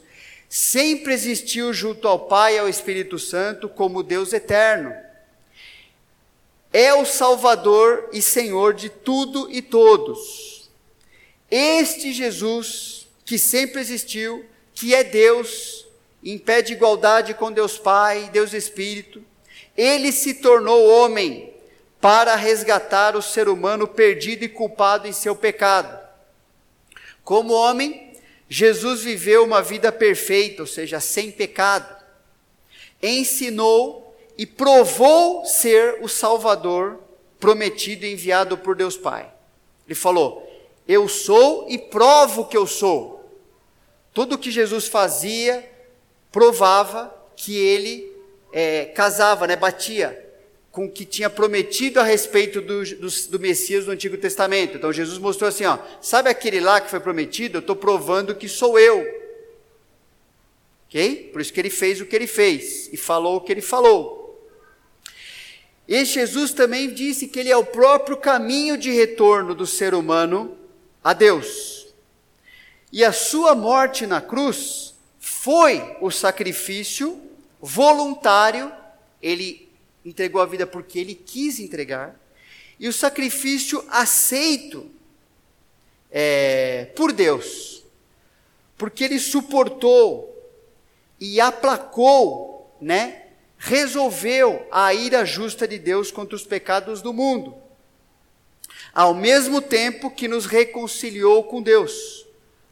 sempre 0.50 1.14
existiu 1.14 1.74
junto 1.74 2.08
ao 2.08 2.20
Pai 2.28 2.56
e 2.56 2.60
ao 2.60 2.70
Espírito 2.70 3.20
Santo 3.20 3.68
como 3.68 4.04
Deus 4.04 4.34
eterno. 4.34 4.94
É 6.72 6.94
o 6.94 7.06
Salvador 7.06 8.10
e 8.14 8.22
Senhor 8.22 8.74
de 8.74 8.90
tudo 8.90 9.50
e 9.52 9.62
todos. 9.62 10.70
Este 11.50 12.14
Jesus, 12.14 13.08
que 13.26 13.38
sempre 13.38 13.82
existiu, 13.82 14.46
que 14.74 14.94
é 14.94 15.04
Deus, 15.04 15.88
em 16.24 16.38
pé 16.38 16.62
de 16.62 16.74
igualdade 16.74 17.34
com 17.34 17.52
Deus 17.52 17.78
Pai 17.78 18.26
e 18.26 18.30
Deus 18.30 18.54
Espírito, 18.54 19.24
ele 19.76 20.12
se 20.12 20.36
tornou 20.36 20.88
homem 20.88 21.54
para 22.02 22.36
resgatar 22.36 23.16
o 23.16 23.22
ser 23.22 23.50
humano 23.50 23.88
perdido 23.88 24.44
e 24.44 24.50
culpado 24.50 25.08
em 25.08 25.14
seu 25.14 25.36
pecado. 25.36 25.98
Como 27.24 27.54
homem, 27.54 28.07
Jesus 28.50 29.02
viveu 29.02 29.44
uma 29.44 29.62
vida 29.62 29.92
perfeita, 29.92 30.64
ou 30.64 30.68
seja, 30.68 31.00
sem 31.00 31.32
pecado. 31.32 31.96
Ensinou 33.02 34.16
e 34.38 34.46
provou 34.46 35.46
ser 35.46 35.98
o 36.02 36.08
Salvador 36.08 37.00
prometido 37.40 38.06
e 38.06 38.14
enviado 38.14 38.58
por 38.58 38.76
Deus 38.76 38.98
Pai. 38.98 39.32
Ele 39.86 39.96
falou: 39.96 40.48
Eu 40.88 41.08
sou 41.08 41.68
e 41.70 41.78
provo 41.78 42.46
que 42.46 42.58
eu 42.58 42.68
sou. 42.68 43.18
Tudo 44.14 44.38
que 44.38 44.52
Jesus 44.52 44.88
fazia 44.88 45.70
provava 46.32 47.14
que 47.36 47.56
ele 47.56 48.12
é, 48.52 48.86
casava, 48.86 49.46
né, 49.46 49.56
batia 49.56 50.27
com 50.78 50.86
o 50.86 50.92
que 50.92 51.06
tinha 51.06 51.28
prometido 51.28 52.00
a 52.00 52.04
respeito 52.04 52.62
do, 52.62 52.86
do, 52.86 53.08
do, 53.30 53.40
Messias 53.40 53.86
do 53.86 53.92
Antigo 53.92 54.16
Testamento. 54.16 54.78
Então 54.78 54.94
Jesus 54.94 55.18
mostrou 55.18 55.48
assim: 55.48 55.66
ó, 55.66 55.80
sabe 56.00 56.30
aquele 56.30 56.60
lá 56.60 56.80
que 56.80 56.88
foi 56.88 57.00
prometido? 57.00 57.58
Eu 57.58 57.62
estou 57.62 57.76
provando 57.76 58.36
que 58.36 58.48
sou 58.48 58.78
eu. 58.78 59.04
Ok? 60.86 61.32
Por 61.34 61.42
isso 61.42 61.52
que 61.52 61.60
ele 61.60 61.72
fez 61.72 62.00
o 62.00 62.06
que 62.06 62.16
ele 62.16 62.28
fez 62.28 62.94
e 62.94 62.96
falou 62.96 63.38
o 63.38 63.42
que 63.42 63.52
ele 63.52 63.62
falou. 63.62 64.48
E 65.88 66.06
Jesus 66.06 66.54
também 66.54 66.94
disse 66.94 67.28
que 67.28 67.40
ele 67.40 67.50
é 67.50 67.58
o 67.58 67.66
próprio 67.66 68.16
caminho 68.16 68.78
de 68.78 68.92
retorno 68.92 69.56
do 69.56 69.66
ser 69.66 69.96
humano 69.96 70.56
a 71.04 71.12
Deus. 71.12 71.88
E 72.94 73.04
a 73.04 73.12
sua 73.12 73.56
morte 73.56 74.06
na 74.06 74.22
cruz 74.22 74.94
foi 75.18 75.98
o 76.02 76.12
sacrifício 76.12 77.20
voluntário, 77.60 78.72
ele 79.20 79.67
entregou 80.08 80.42
a 80.42 80.46
vida 80.46 80.66
porque 80.66 81.00
ele 81.00 81.14
quis 81.14 81.60
entregar, 81.60 82.18
e 82.80 82.88
o 82.88 82.94
sacrifício 82.94 83.84
aceito 83.90 84.90
é, 86.10 86.86
por 86.96 87.12
Deus, 87.12 87.84
porque 88.78 89.04
ele 89.04 89.20
suportou 89.20 90.34
e 91.20 91.42
aplacou, 91.42 92.74
né, 92.80 93.24
resolveu 93.58 94.66
a 94.72 94.94
ira 94.94 95.26
justa 95.26 95.68
de 95.68 95.78
Deus 95.78 96.12
contra 96.12 96.36
os 96.36 96.44
pecados 96.46 97.02
do 97.02 97.12
mundo, 97.12 97.56
ao 98.94 99.14
mesmo 99.14 99.62
tempo 99.62 100.10
que 100.10 100.28
nos 100.28 100.46
reconciliou 100.46 101.44
com 101.44 101.62
Deus. 101.62 102.26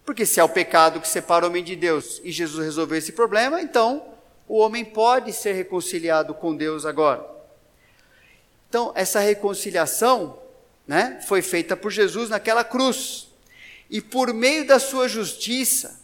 Porque 0.06 0.26
se 0.26 0.40
é 0.40 0.44
o 0.44 0.50
pecado 0.50 1.02
que 1.02 1.08
separa 1.08 1.46
o 1.46 1.50
homem 1.50 1.64
de 1.64 1.76
Deus 1.76 2.22
e 2.24 2.32
Jesus 2.32 2.64
resolveu 2.64 2.98
esse 2.98 3.12
problema, 3.12 3.62
então 3.62 4.06
o 4.48 4.60
homem 4.60 4.86
pode 4.86 5.34
ser 5.34 5.54
reconciliado 5.54 6.34
com 6.36 6.56
Deus 6.56 6.86
agora. 6.86 7.35
Então, 8.70 8.92
essa 8.96 9.20
reconciliação 9.20 10.40
né, 10.88 11.22
foi 11.28 11.42
feita 11.42 11.76
por 11.76 11.92
Jesus 11.92 12.30
naquela 12.30 12.64
cruz. 12.64 13.28
E 13.90 14.02
por 14.02 14.34
meio 14.34 14.66
da 14.66 14.80
sua 14.80 15.08
justiça, 15.08 16.00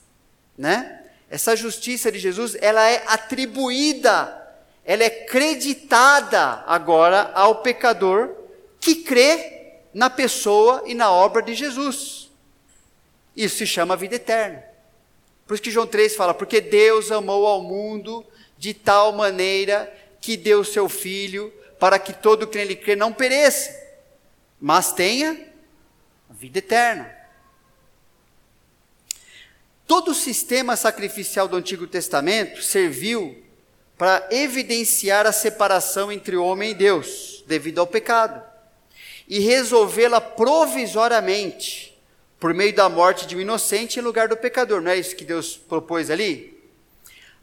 né, 0.57 1.03
essa 1.29 1.55
justiça 1.55 2.11
de 2.11 2.19
Jesus, 2.19 2.55
ela 2.59 2.87
é 2.89 3.03
atribuída 3.07 4.41
ela 4.83 5.03
é 5.03 5.09
creditada 5.09 6.63
agora 6.65 7.31
ao 7.33 7.61
pecador 7.61 8.31
que 8.79 8.95
crê 8.95 9.73
na 9.93 10.09
pessoa 10.09 10.83
e 10.85 10.93
na 10.93 11.11
obra 11.11 11.41
de 11.41 11.53
Jesus. 11.53 12.29
Isso 13.35 13.57
se 13.57 13.67
chama 13.67 13.95
vida 13.95 14.15
eterna. 14.15 14.63
Por 15.45 15.53
isso 15.53 15.63
que 15.63 15.71
João 15.71 15.85
3 15.85 16.15
fala: 16.15 16.33
porque 16.33 16.59
Deus 16.59 17.11
amou 17.11 17.45
ao 17.45 17.61
mundo 17.61 18.25
de 18.57 18.73
tal 18.73 19.11
maneira 19.11 19.91
que 20.19 20.35
deu 20.35 20.63
seu 20.63 20.89
Filho 20.89 21.53
para 21.81 21.97
que 21.97 22.13
todo 22.13 22.45
que 22.45 22.59
nele 22.59 22.75
crê 22.75 22.95
não 22.95 23.11
pereça, 23.11 23.75
mas 24.59 24.91
tenha 24.93 25.47
vida 26.29 26.59
eterna. 26.59 27.11
Todo 29.87 30.11
o 30.11 30.13
sistema 30.13 30.75
sacrificial 30.75 31.47
do 31.47 31.57
Antigo 31.57 31.87
Testamento 31.87 32.61
serviu 32.61 33.43
para 33.97 34.27
evidenciar 34.29 35.25
a 35.25 35.31
separação 35.31 36.11
entre 36.11 36.37
o 36.37 36.45
homem 36.45 36.69
e 36.69 36.75
Deus, 36.75 37.43
devido 37.47 37.79
ao 37.79 37.87
pecado, 37.87 38.43
e 39.27 39.39
resolvê-la 39.39 40.21
provisoriamente, 40.21 41.99
por 42.39 42.53
meio 42.53 42.75
da 42.75 42.87
morte 42.89 43.25
de 43.25 43.35
um 43.35 43.41
inocente 43.41 43.97
em 43.97 44.03
lugar 44.03 44.27
do 44.27 44.37
pecador. 44.37 44.81
Não 44.81 44.91
é 44.91 44.97
isso 44.97 45.15
que 45.15 45.25
Deus 45.25 45.57
propôs 45.57 46.11
ali? 46.11 46.63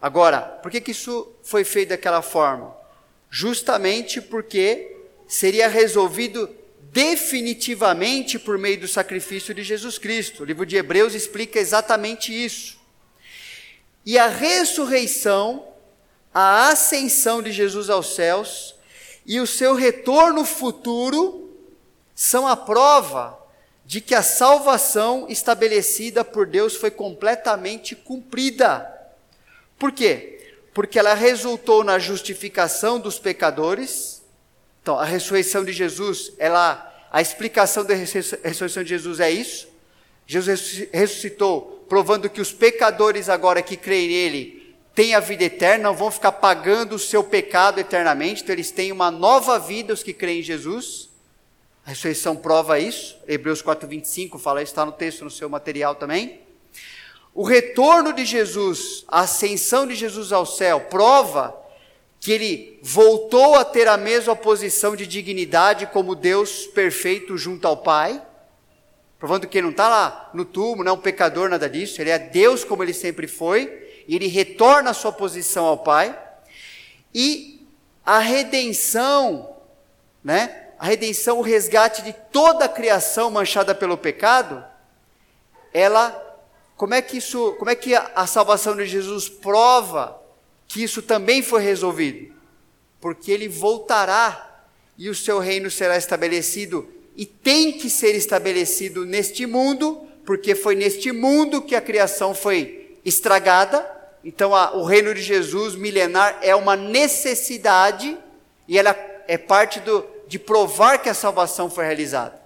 Agora, 0.00 0.42
por 0.42 0.70
que, 0.70 0.80
que 0.80 0.92
isso 0.92 1.28
foi 1.42 1.64
feito 1.64 1.88
daquela 1.88 2.22
forma? 2.22 2.77
Justamente 3.30 4.20
porque 4.20 4.96
seria 5.26 5.68
resolvido 5.68 6.48
definitivamente 6.92 8.38
por 8.38 8.56
meio 8.58 8.80
do 8.80 8.88
sacrifício 8.88 9.54
de 9.54 9.62
Jesus 9.62 9.98
Cristo. 9.98 10.42
O 10.42 10.46
livro 10.46 10.64
de 10.64 10.76
Hebreus 10.76 11.14
explica 11.14 11.58
exatamente 11.58 12.32
isso. 12.32 12.78
E 14.06 14.18
a 14.18 14.26
ressurreição 14.26 15.68
a 16.32 16.68
ascensão 16.68 17.42
de 17.42 17.50
Jesus 17.50 17.90
aos 17.90 18.14
céus 18.14 18.74
e 19.26 19.40
o 19.40 19.46
seu 19.46 19.74
retorno 19.74 20.44
futuro 20.44 21.52
são 22.14 22.46
a 22.46 22.56
prova 22.56 23.38
de 23.84 24.00
que 24.00 24.14
a 24.14 24.22
salvação 24.22 25.26
estabelecida 25.28 26.24
por 26.24 26.46
Deus 26.46 26.76
foi 26.76 26.90
completamente 26.90 27.96
cumprida. 27.96 28.88
Por 29.78 29.90
quê? 29.90 30.37
Porque 30.78 30.96
ela 30.96 31.12
resultou 31.12 31.82
na 31.82 31.98
justificação 31.98 33.00
dos 33.00 33.18
pecadores. 33.18 34.22
Então, 34.80 34.96
a 34.96 35.04
ressurreição 35.04 35.64
de 35.64 35.72
Jesus, 35.72 36.32
ela, 36.38 37.04
a 37.10 37.20
explicação 37.20 37.84
da 37.84 37.94
ressurreição 37.94 38.84
de 38.84 38.88
Jesus 38.88 39.18
é 39.18 39.28
isso. 39.28 39.66
Jesus 40.24 40.86
ressuscitou, 40.92 41.84
provando 41.88 42.30
que 42.30 42.40
os 42.40 42.52
pecadores 42.52 43.28
agora 43.28 43.60
que 43.60 43.76
creem 43.76 44.06
nele 44.06 44.76
têm 44.94 45.16
a 45.16 45.18
vida 45.18 45.42
eterna, 45.42 45.82
não 45.82 45.96
vão 45.96 46.12
ficar 46.12 46.30
pagando 46.30 46.94
o 46.94 46.98
seu 47.00 47.24
pecado 47.24 47.80
eternamente, 47.80 48.44
então 48.44 48.54
eles 48.54 48.70
têm 48.70 48.92
uma 48.92 49.10
nova 49.10 49.58
vida, 49.58 49.92
os 49.92 50.04
que 50.04 50.12
creem 50.12 50.38
em 50.38 50.44
Jesus. 50.44 51.08
A 51.84 51.88
ressurreição 51.88 52.36
prova 52.36 52.78
isso, 52.78 53.18
Hebreus 53.26 53.60
4,25 53.64 54.38
fala, 54.38 54.62
está 54.62 54.86
no 54.86 54.92
texto, 54.92 55.24
no 55.24 55.30
seu 55.30 55.48
material 55.48 55.96
também. 55.96 56.40
O 57.38 57.44
retorno 57.44 58.12
de 58.12 58.24
Jesus, 58.24 59.04
a 59.06 59.20
ascensão 59.20 59.86
de 59.86 59.94
Jesus 59.94 60.32
ao 60.32 60.44
céu, 60.44 60.80
prova 60.90 61.56
que 62.18 62.32
ele 62.32 62.80
voltou 62.82 63.54
a 63.54 63.64
ter 63.64 63.86
a 63.86 63.96
mesma 63.96 64.34
posição 64.34 64.96
de 64.96 65.06
dignidade 65.06 65.86
como 65.86 66.16
Deus 66.16 66.66
perfeito 66.66 67.38
junto 67.38 67.68
ao 67.68 67.76
Pai, 67.76 68.20
provando 69.20 69.46
que 69.46 69.56
ele 69.56 69.66
não 69.66 69.70
está 69.70 69.88
lá 69.88 70.30
no 70.34 70.44
túmulo, 70.44 70.82
não 70.82 70.90
é 70.90 70.94
um 70.96 71.00
pecador, 71.00 71.48
nada 71.48 71.70
disso, 71.70 72.02
ele 72.02 72.10
é 72.10 72.18
Deus 72.18 72.64
como 72.64 72.82
ele 72.82 72.92
sempre 72.92 73.28
foi, 73.28 74.02
e 74.08 74.16
ele 74.16 74.26
retorna 74.26 74.90
à 74.90 74.92
sua 74.92 75.12
posição 75.12 75.64
ao 75.64 75.78
Pai, 75.78 76.18
e 77.14 77.64
a 78.04 78.18
redenção, 78.18 79.58
né? 80.24 80.70
A 80.76 80.86
redenção, 80.86 81.38
o 81.38 81.42
resgate 81.42 82.02
de 82.02 82.12
toda 82.32 82.64
a 82.64 82.68
criação 82.68 83.30
manchada 83.30 83.76
pelo 83.76 83.96
pecado, 83.96 84.64
ela 85.72 86.24
como 86.78 86.94
é 86.94 87.02
que 87.02 87.16
isso, 87.16 87.56
como 87.58 87.68
é 87.70 87.74
que 87.74 87.92
a, 87.92 88.24
salvação 88.24 88.76
de 88.76 88.86
Jesus 88.86 89.28
prova 89.28 90.16
que 90.68 90.80
isso 90.80 91.02
também 91.02 91.42
foi 91.42 91.60
resolvido? 91.60 92.32
Porque 93.00 93.32
ele 93.32 93.48
voltará 93.48 94.64
e 94.96 95.10
o 95.10 95.14
seu 95.14 95.40
reino 95.40 95.72
será 95.72 95.96
estabelecido 95.96 96.88
e 97.16 97.26
tem 97.26 97.72
que 97.72 97.90
ser 97.90 98.14
estabelecido 98.14 99.04
neste 99.04 99.44
mundo, 99.44 100.06
porque 100.24 100.54
foi 100.54 100.76
neste 100.76 101.10
mundo 101.10 101.60
que 101.60 101.74
a 101.74 101.80
criação 101.80 102.32
foi 102.32 102.96
estragada. 103.04 103.84
Então, 104.22 104.54
a, 104.54 104.76
o 104.76 104.84
reino 104.84 105.12
de 105.12 105.20
Jesus 105.20 105.74
milenar 105.74 106.38
é 106.42 106.54
uma 106.54 106.76
necessidade 106.76 108.16
e 108.68 108.78
ela 108.78 108.96
é 109.26 109.36
parte 109.36 109.80
do, 109.80 110.06
de 110.28 110.38
provar 110.38 111.02
que 111.02 111.08
a 111.08 111.14
salvação 111.14 111.68
foi 111.68 111.86
realizada. 111.86 112.40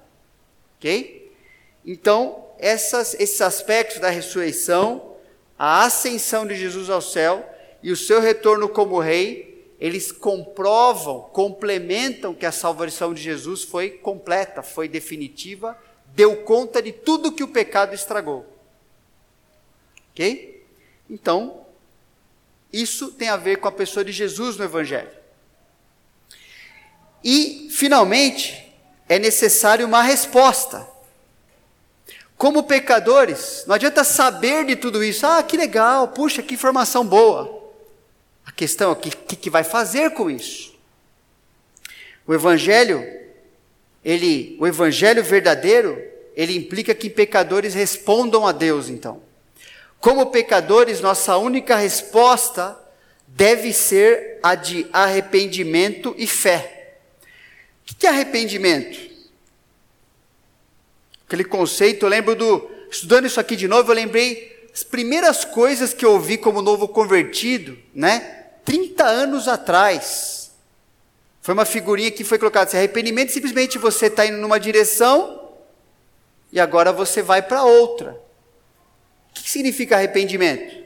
Ok? 0.79 1.31
Então, 1.85 2.47
essas, 2.63 3.15
esses 3.19 3.41
aspectos 3.41 3.99
da 3.99 4.09
ressurreição, 4.09 5.17
a 5.59 5.85
ascensão 5.85 6.47
de 6.47 6.55
Jesus 6.55 6.89
ao 6.89 7.03
céu 7.03 7.45
e 7.83 7.91
o 7.91 7.97
seu 7.97 8.21
retorno 8.21 8.69
como 8.69 9.01
rei, 9.01 9.75
eles 9.81 10.13
comprovam, 10.13 11.23
complementam 11.33 12.33
que 12.33 12.47
a 12.47 12.53
salvação 12.53 13.13
de 13.13 13.21
Jesus 13.21 13.65
foi 13.65 13.91
completa, 13.91 14.63
foi 14.63 14.89
definitiva, 14.89 15.77
deu 16.15 16.45
conta 16.45 16.81
de 16.81 16.93
tudo 16.93 17.33
que 17.33 17.43
o 17.43 17.49
pecado 17.49 17.97
estragou. 17.97 18.47
Ok? 20.13 20.65
Então, 21.11 21.67
isso 22.73 23.11
tem 23.11 23.29
a 23.29 23.37
ver 23.37 23.57
com 23.57 23.67
a 23.67 23.73
pessoa 23.73 24.05
de 24.05 24.13
Jesus 24.13 24.57
no 24.57 24.63
Evangelho. 24.63 25.11
E, 27.25 27.69
finalmente, 27.73 28.73
é 29.09 29.19
necessário 29.19 29.85
uma 29.85 30.03
resposta. 30.03 30.92
Como 32.43 32.65
pecadores, 32.65 33.63
não 33.69 33.77
adianta 33.77 34.03
saber 34.03 34.67
de 34.67 34.75
tudo 34.75 35.05
isso. 35.05 35.25
Ah, 35.25 35.41
que 35.45 35.57
legal, 35.57 36.09
puxa, 36.09 36.43
que 36.43 36.55
informação 36.55 37.07
boa. 37.07 37.71
A 38.45 38.51
questão 38.51 38.91
é 38.91 38.93
o 38.93 38.97
que, 38.97 39.37
que, 39.37 39.49
vai 39.49 39.63
fazer 39.63 40.11
com 40.11 40.29
isso? 40.29 40.75
O 42.27 42.35
Evangelho, 42.35 43.01
ele, 44.05 44.57
o 44.59 44.67
Evangelho 44.67 45.23
verdadeiro, 45.23 46.03
ele 46.35 46.57
implica 46.57 46.93
que 46.97 47.09
pecadores 47.09 47.75
respondam 47.75 48.45
a 48.45 48.51
Deus, 48.51 48.89
então. 48.89 49.23
Como 50.01 50.33
pecadores, 50.33 51.01
nossa 51.01 51.37
única 51.37 51.77
resposta 51.77 52.77
deve 53.25 53.73
ser 53.73 54.41
a 54.43 54.57
de 54.57 54.85
arrependimento 54.93 56.13
e 56.19 56.27
fé. 56.27 56.97
O 57.89 57.95
que 57.95 58.05
é 58.05 58.11
arrependimento? 58.11 59.12
Aquele 61.33 61.45
conceito, 61.45 62.05
eu 62.05 62.11
lembro 62.11 62.37
do, 62.37 62.71
estudando 62.91 63.27
isso 63.27 63.41
aqui 63.41 63.57
de 63.57 63.67
novo, 63.67 63.91
eu 63.91 63.97
lembrei 63.97 64.69
as 64.73 64.83
primeiras 64.83 65.47
coisas 65.47 65.95
que 65.95 66.05
eu 66.05 66.13
ouvi 66.13 66.37
como 66.37 66.61
novo 66.61 66.87
convertido, 66.87 67.79
né? 67.95 68.19
30 68.67 69.03
anos 69.03 69.49
atrás. 69.49 70.53
Foi 71.41 71.55
uma 71.55 71.65
figurinha 71.65 72.11
que 72.11 72.23
foi 72.23 72.39
colocada 72.39 72.69
assim, 72.69 72.77
arrependimento 72.77 73.33
simplesmente 73.33 73.79
você 73.79 74.07
está 74.07 74.27
indo 74.27 74.37
numa 74.37 74.61
direção 74.61 75.49
e 76.53 76.61
agora 76.61 76.93
você 76.93 77.23
vai 77.23 77.41
para 77.41 77.65
outra. 77.65 78.21
O 79.31 79.35
que 79.35 79.51
significa 79.51 79.97
arrependimento? 79.97 80.83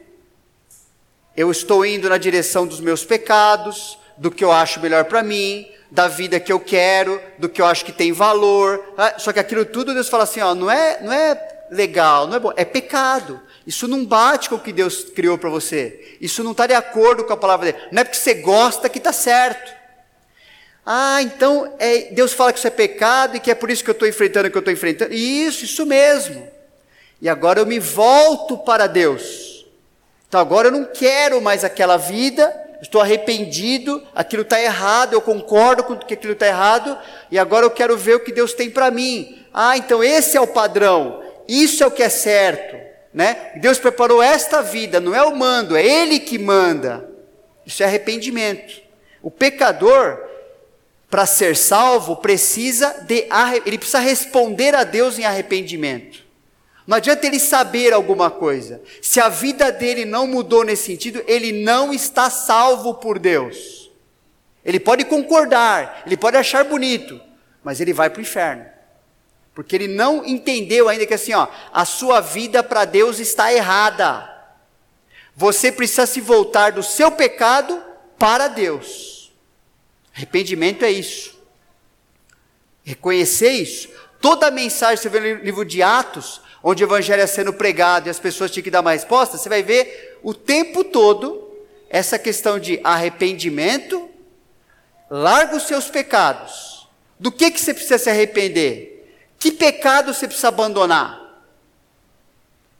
Eu 1.36 1.50
estou 1.50 1.84
indo 1.84 2.08
na 2.08 2.18
direção 2.18 2.68
dos 2.68 2.80
meus 2.80 3.04
pecados, 3.04 3.98
do 4.16 4.30
que 4.30 4.44
eu 4.44 4.52
acho 4.52 4.78
melhor 4.78 5.06
para 5.06 5.24
mim, 5.24 5.68
da 5.90 6.08
vida 6.08 6.40
que 6.40 6.52
eu 6.52 6.60
quero, 6.60 7.20
do 7.38 7.48
que 7.48 7.60
eu 7.60 7.66
acho 7.66 7.84
que 7.84 7.92
tem 7.92 8.12
valor. 8.12 8.94
Ah, 8.96 9.14
só 9.18 9.32
que 9.32 9.38
aquilo 9.38 9.64
tudo 9.64 9.94
Deus 9.94 10.08
fala 10.08 10.24
assim, 10.24 10.40
ó, 10.40 10.54
não 10.54 10.70
é, 10.70 11.00
não 11.02 11.12
é 11.12 11.66
legal, 11.70 12.26
não 12.26 12.36
é 12.36 12.40
bom, 12.40 12.52
é 12.56 12.64
pecado. 12.64 13.40
Isso 13.66 13.88
não 13.88 14.04
bate 14.04 14.48
com 14.48 14.56
o 14.56 14.60
que 14.60 14.72
Deus 14.72 15.04
criou 15.04 15.36
para 15.36 15.50
você. 15.50 16.16
Isso 16.20 16.44
não 16.44 16.52
está 16.52 16.66
de 16.66 16.74
acordo 16.74 17.24
com 17.24 17.32
a 17.32 17.36
palavra 17.36 17.72
dele. 17.72 17.84
Não 17.90 18.00
é 18.00 18.04
porque 18.04 18.18
você 18.18 18.34
gosta 18.34 18.88
que 18.88 18.98
está 18.98 19.12
certo. 19.12 19.74
Ah, 20.84 21.20
então 21.20 21.74
é, 21.80 22.12
Deus 22.12 22.32
fala 22.32 22.52
que 22.52 22.58
isso 22.58 22.68
é 22.68 22.70
pecado 22.70 23.36
e 23.36 23.40
que 23.40 23.50
é 23.50 23.54
por 23.56 23.70
isso 23.70 23.82
que 23.82 23.90
eu 23.90 23.92
estou 23.92 24.06
enfrentando 24.06 24.46
o 24.46 24.50
que 24.50 24.56
eu 24.56 24.60
estou 24.60 24.72
enfrentando. 24.72 25.12
Isso, 25.12 25.64
isso 25.64 25.84
mesmo. 25.84 26.48
E 27.20 27.28
agora 27.28 27.58
eu 27.58 27.66
me 27.66 27.80
volto 27.80 28.58
para 28.58 28.86
Deus. 28.86 29.66
Então 30.28 30.40
agora 30.40 30.68
eu 30.68 30.72
não 30.72 30.84
quero 30.84 31.40
mais 31.40 31.64
aquela 31.64 31.96
vida, 31.96 32.54
estou 32.80 33.00
arrependido, 33.00 34.02
aquilo 34.14 34.42
está 34.42 34.60
errado, 34.60 35.14
eu 35.14 35.20
concordo 35.20 35.84
com 35.84 35.96
que 35.96 36.14
aquilo 36.14 36.32
está 36.32 36.46
errado, 36.46 36.96
e 37.30 37.38
agora 37.38 37.64
eu 37.64 37.70
quero 37.70 37.96
ver 37.96 38.16
o 38.16 38.20
que 38.20 38.32
Deus 38.32 38.52
tem 38.52 38.70
para 38.70 38.90
mim. 38.90 39.44
Ah, 39.52 39.76
então 39.76 40.02
esse 40.02 40.36
é 40.36 40.40
o 40.40 40.46
padrão, 40.46 41.22
isso 41.48 41.82
é 41.82 41.86
o 41.86 41.90
que 41.90 42.02
é 42.02 42.08
certo, 42.08 42.76
né? 43.12 43.52
Deus 43.56 43.78
preparou 43.78 44.22
esta 44.22 44.62
vida, 44.62 45.00
não 45.00 45.14
é 45.14 45.22
o 45.22 45.34
mando, 45.34 45.76
é 45.76 45.84
Ele 45.84 46.18
que 46.18 46.38
manda. 46.38 47.08
Isso 47.64 47.82
é 47.82 47.86
arrependimento. 47.86 48.80
O 49.20 49.30
pecador, 49.30 50.20
para 51.10 51.26
ser 51.26 51.56
salvo, 51.56 52.16
precisa 52.16 53.04
de 53.06 53.26
ele 53.64 53.76
precisa 53.76 53.98
responder 53.98 54.74
a 54.74 54.84
Deus 54.84 55.18
em 55.18 55.24
arrependimento. 55.24 56.25
Não 56.86 56.96
adianta 56.96 57.26
ele 57.26 57.40
saber 57.40 57.92
alguma 57.92 58.30
coisa. 58.30 58.80
Se 59.02 59.20
a 59.20 59.28
vida 59.28 59.72
dele 59.72 60.04
não 60.04 60.26
mudou 60.26 60.64
nesse 60.64 60.84
sentido, 60.84 61.22
ele 61.26 61.50
não 61.64 61.92
está 61.92 62.30
salvo 62.30 62.94
por 62.94 63.18
Deus. 63.18 63.90
Ele 64.64 64.78
pode 64.78 65.04
concordar, 65.04 66.02
ele 66.06 66.16
pode 66.16 66.36
achar 66.36 66.64
bonito, 66.64 67.20
mas 67.62 67.80
ele 67.80 67.92
vai 67.92 68.08
para 68.08 68.18
o 68.18 68.22
inferno. 68.22 68.66
Porque 69.54 69.74
ele 69.74 69.88
não 69.88 70.24
entendeu 70.24 70.88
ainda 70.88 71.06
que 71.06 71.14
assim, 71.14 71.32
ó, 71.32 71.48
a 71.72 71.84
sua 71.84 72.20
vida 72.20 72.62
para 72.62 72.84
Deus 72.84 73.18
está 73.18 73.52
errada. 73.52 74.32
Você 75.34 75.72
precisa 75.72 76.06
se 76.06 76.20
voltar 76.20 76.72
do 76.72 76.82
seu 76.82 77.10
pecado 77.10 77.82
para 78.18 78.48
Deus. 78.48 79.32
Arrependimento 80.14 80.84
é 80.84 80.90
isso. 80.90 81.38
Reconhecer 82.84 83.50
isso. 83.50 83.88
Toda 84.20 84.48
a 84.48 84.50
mensagem, 84.50 84.96
você 84.96 85.08
vê 85.08 85.20
no 85.20 85.44
livro 85.44 85.64
de 85.64 85.82
Atos, 85.82 86.40
onde 86.68 86.82
o 86.82 86.86
evangelho 86.88 87.22
é 87.22 87.26
sendo 87.28 87.52
pregado 87.52 88.08
e 88.08 88.10
as 88.10 88.18
pessoas 88.18 88.50
tinham 88.50 88.64
que 88.64 88.72
dar 88.72 88.80
uma 88.80 88.90
resposta, 88.90 89.38
você 89.38 89.48
vai 89.48 89.62
ver 89.62 90.18
o 90.20 90.34
tempo 90.34 90.82
todo 90.82 91.48
essa 91.88 92.18
questão 92.18 92.58
de 92.58 92.80
arrependimento, 92.82 94.10
larga 95.08 95.54
os 95.54 95.62
seus 95.62 95.88
pecados. 95.88 96.88
Do 97.20 97.30
que, 97.30 97.52
que 97.52 97.60
você 97.60 97.72
precisa 97.72 97.98
se 97.98 98.10
arrepender? 98.10 99.08
Que 99.38 99.52
pecado 99.52 100.12
você 100.12 100.26
precisa 100.26 100.48
abandonar? 100.48 101.40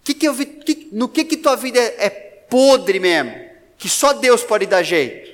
Que 0.03 0.15
que 0.15 0.27
eu 0.27 0.35
vi, 0.35 0.47
que, 0.47 0.89
no 0.91 1.09
que, 1.09 1.25
que 1.25 1.37
tua 1.37 1.55
vida 1.55 1.79
é, 1.79 2.07
é 2.07 2.11
podre 2.11 2.99
mesmo? 2.99 3.37
Que 3.79 3.89
só 3.89 4.13
Deus 4.15 4.43
pode 4.43 4.67
dar 4.67 4.83
jeito. 4.83 5.33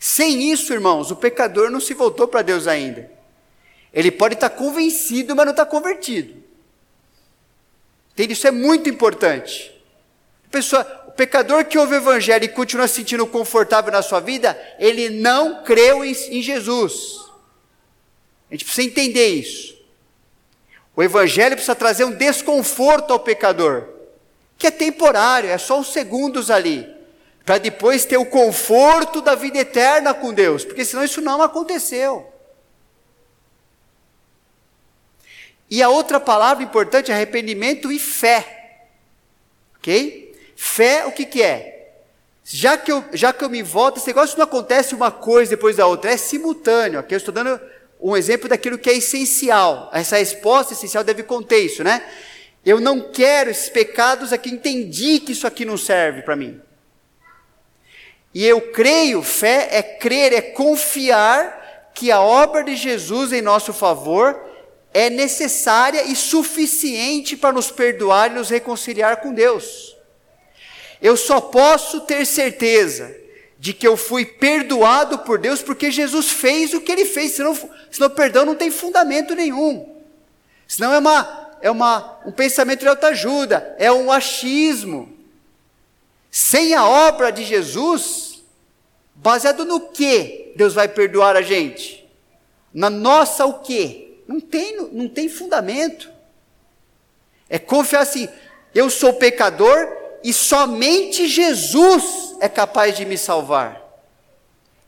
Sem 0.00 0.50
isso, 0.50 0.72
irmãos, 0.72 1.10
o 1.10 1.16
pecador 1.16 1.70
não 1.70 1.80
se 1.80 1.92
voltou 1.92 2.26
para 2.26 2.40
Deus 2.40 2.66
ainda. 2.66 3.10
Ele 3.92 4.10
pode 4.10 4.36
estar 4.36 4.48
convencido, 4.48 5.36
mas 5.36 5.44
não 5.44 5.52
está 5.52 5.66
convertido. 5.66 6.47
Entende? 8.18 8.32
Isso 8.32 8.48
é 8.48 8.50
muito 8.50 8.88
importante. 8.88 9.72
Pessoa, 10.50 11.04
o 11.06 11.12
pecador 11.12 11.64
que 11.66 11.78
ouve 11.78 11.94
o 11.94 11.98
evangelho 11.98 12.44
e 12.44 12.48
continua 12.48 12.88
se 12.88 12.96
sentindo 12.96 13.24
confortável 13.28 13.92
na 13.92 14.02
sua 14.02 14.18
vida, 14.18 14.60
ele 14.76 15.08
não 15.08 15.62
creu 15.62 16.04
em, 16.04 16.10
em 16.10 16.42
Jesus. 16.42 17.20
A 18.50 18.54
gente 18.54 18.64
precisa 18.64 18.88
entender 18.88 19.28
isso. 19.28 19.78
O 20.96 21.02
evangelho 21.02 21.54
precisa 21.54 21.76
trazer 21.76 22.02
um 22.02 22.10
desconforto 22.10 23.12
ao 23.12 23.20
pecador, 23.20 23.84
que 24.56 24.66
é 24.66 24.70
temporário, 24.72 25.48
é 25.48 25.56
só 25.56 25.78
uns 25.78 25.92
segundos 25.92 26.50
ali, 26.50 26.92
para 27.44 27.58
depois 27.58 28.04
ter 28.04 28.16
o 28.16 28.26
conforto 28.26 29.20
da 29.20 29.36
vida 29.36 29.58
eterna 29.58 30.12
com 30.12 30.34
Deus, 30.34 30.64
porque 30.64 30.84
senão 30.84 31.04
isso 31.04 31.20
não 31.20 31.40
aconteceu. 31.40 32.27
E 35.70 35.82
a 35.82 35.88
outra 35.88 36.18
palavra 36.18 36.64
importante 36.64 37.10
é 37.10 37.14
arrependimento 37.14 37.92
e 37.92 37.98
fé. 37.98 38.86
Ok? 39.78 40.34
Fé, 40.56 41.06
o 41.06 41.12
que, 41.12 41.24
que 41.24 41.42
é? 41.42 41.92
Já 42.44 42.78
que, 42.78 42.90
eu, 42.90 43.04
já 43.12 43.32
que 43.32 43.44
eu 43.44 43.50
me 43.50 43.62
volto, 43.62 43.98
esse 43.98 44.06
negócio 44.06 44.38
não 44.38 44.44
acontece 44.44 44.94
uma 44.94 45.10
coisa 45.10 45.50
depois 45.50 45.76
da 45.76 45.86
outra, 45.86 46.10
é 46.10 46.16
simultâneo. 46.16 46.98
Aqui 46.98 47.14
eu 47.14 47.18
estou 47.18 47.32
dando 47.32 47.60
um 48.00 48.16
exemplo 48.16 48.48
daquilo 48.48 48.78
que 48.78 48.88
é 48.88 48.96
essencial. 48.96 49.90
Essa 49.92 50.16
resposta 50.16 50.72
essencial 50.72 51.04
deve 51.04 51.22
conter 51.22 51.58
isso, 51.58 51.84
né? 51.84 52.02
Eu 52.64 52.80
não 52.80 53.12
quero 53.12 53.50
esses 53.50 53.68
pecados 53.68 54.32
aqui, 54.32 54.50
entendi 54.50 55.20
que 55.20 55.32
isso 55.32 55.46
aqui 55.46 55.64
não 55.64 55.76
serve 55.76 56.22
para 56.22 56.36
mim. 56.36 56.60
E 58.32 58.46
eu 58.46 58.60
creio, 58.72 59.22
fé 59.22 59.68
é 59.70 59.82
crer, 59.82 60.32
é 60.32 60.40
confiar 60.40 61.90
que 61.94 62.10
a 62.10 62.20
obra 62.20 62.64
de 62.64 62.76
Jesus 62.76 63.32
em 63.32 63.42
nosso 63.42 63.72
favor 63.72 64.47
é 64.92 65.10
necessária 65.10 66.04
e 66.04 66.16
suficiente 66.16 67.36
para 67.36 67.52
nos 67.52 67.70
perdoar 67.70 68.30
e 68.30 68.34
nos 68.34 68.50
reconciliar 68.50 69.18
com 69.18 69.32
Deus. 69.32 69.96
Eu 71.00 71.16
só 71.16 71.40
posso 71.40 72.00
ter 72.02 72.26
certeza 72.26 73.14
de 73.58 73.72
que 73.72 73.86
eu 73.86 73.96
fui 73.96 74.24
perdoado 74.24 75.18
por 75.18 75.38
Deus 75.38 75.62
porque 75.62 75.90
Jesus 75.90 76.30
fez 76.30 76.74
o 76.74 76.80
que 76.80 76.92
ele 76.92 77.04
fez, 77.04 77.32
senão, 77.32 77.56
senão 77.90 78.10
perdão 78.10 78.44
não 78.44 78.54
tem 78.54 78.70
fundamento 78.70 79.34
nenhum. 79.34 79.96
Senão 80.66 80.92
é 80.92 80.98
uma 80.98 81.48
é 81.60 81.70
uma, 81.70 82.20
um 82.24 82.32
pensamento 82.32 82.80
de 82.80 82.88
autoajuda, 82.88 83.74
é 83.78 83.90
um 83.90 84.12
achismo. 84.12 85.12
Sem 86.30 86.74
a 86.74 86.86
obra 86.86 87.30
de 87.30 87.44
Jesus, 87.44 88.42
baseado 89.14 89.64
no 89.64 89.80
que 89.80 90.52
Deus 90.56 90.74
vai 90.74 90.88
perdoar 90.88 91.36
a 91.36 91.42
gente? 91.42 92.06
Na 92.72 92.90
nossa 92.90 93.44
o 93.44 93.60
quê? 93.60 94.07
Não 94.28 94.38
tem, 94.38 94.76
não 94.92 95.08
tem 95.08 95.26
fundamento. 95.26 96.12
É 97.48 97.58
confiar 97.58 98.02
assim, 98.02 98.28
eu 98.74 98.90
sou 98.90 99.14
pecador 99.14 99.88
e 100.22 100.34
somente 100.34 101.26
Jesus 101.26 102.36
é 102.38 102.48
capaz 102.48 102.94
de 102.94 103.06
me 103.06 103.16
salvar. 103.16 103.82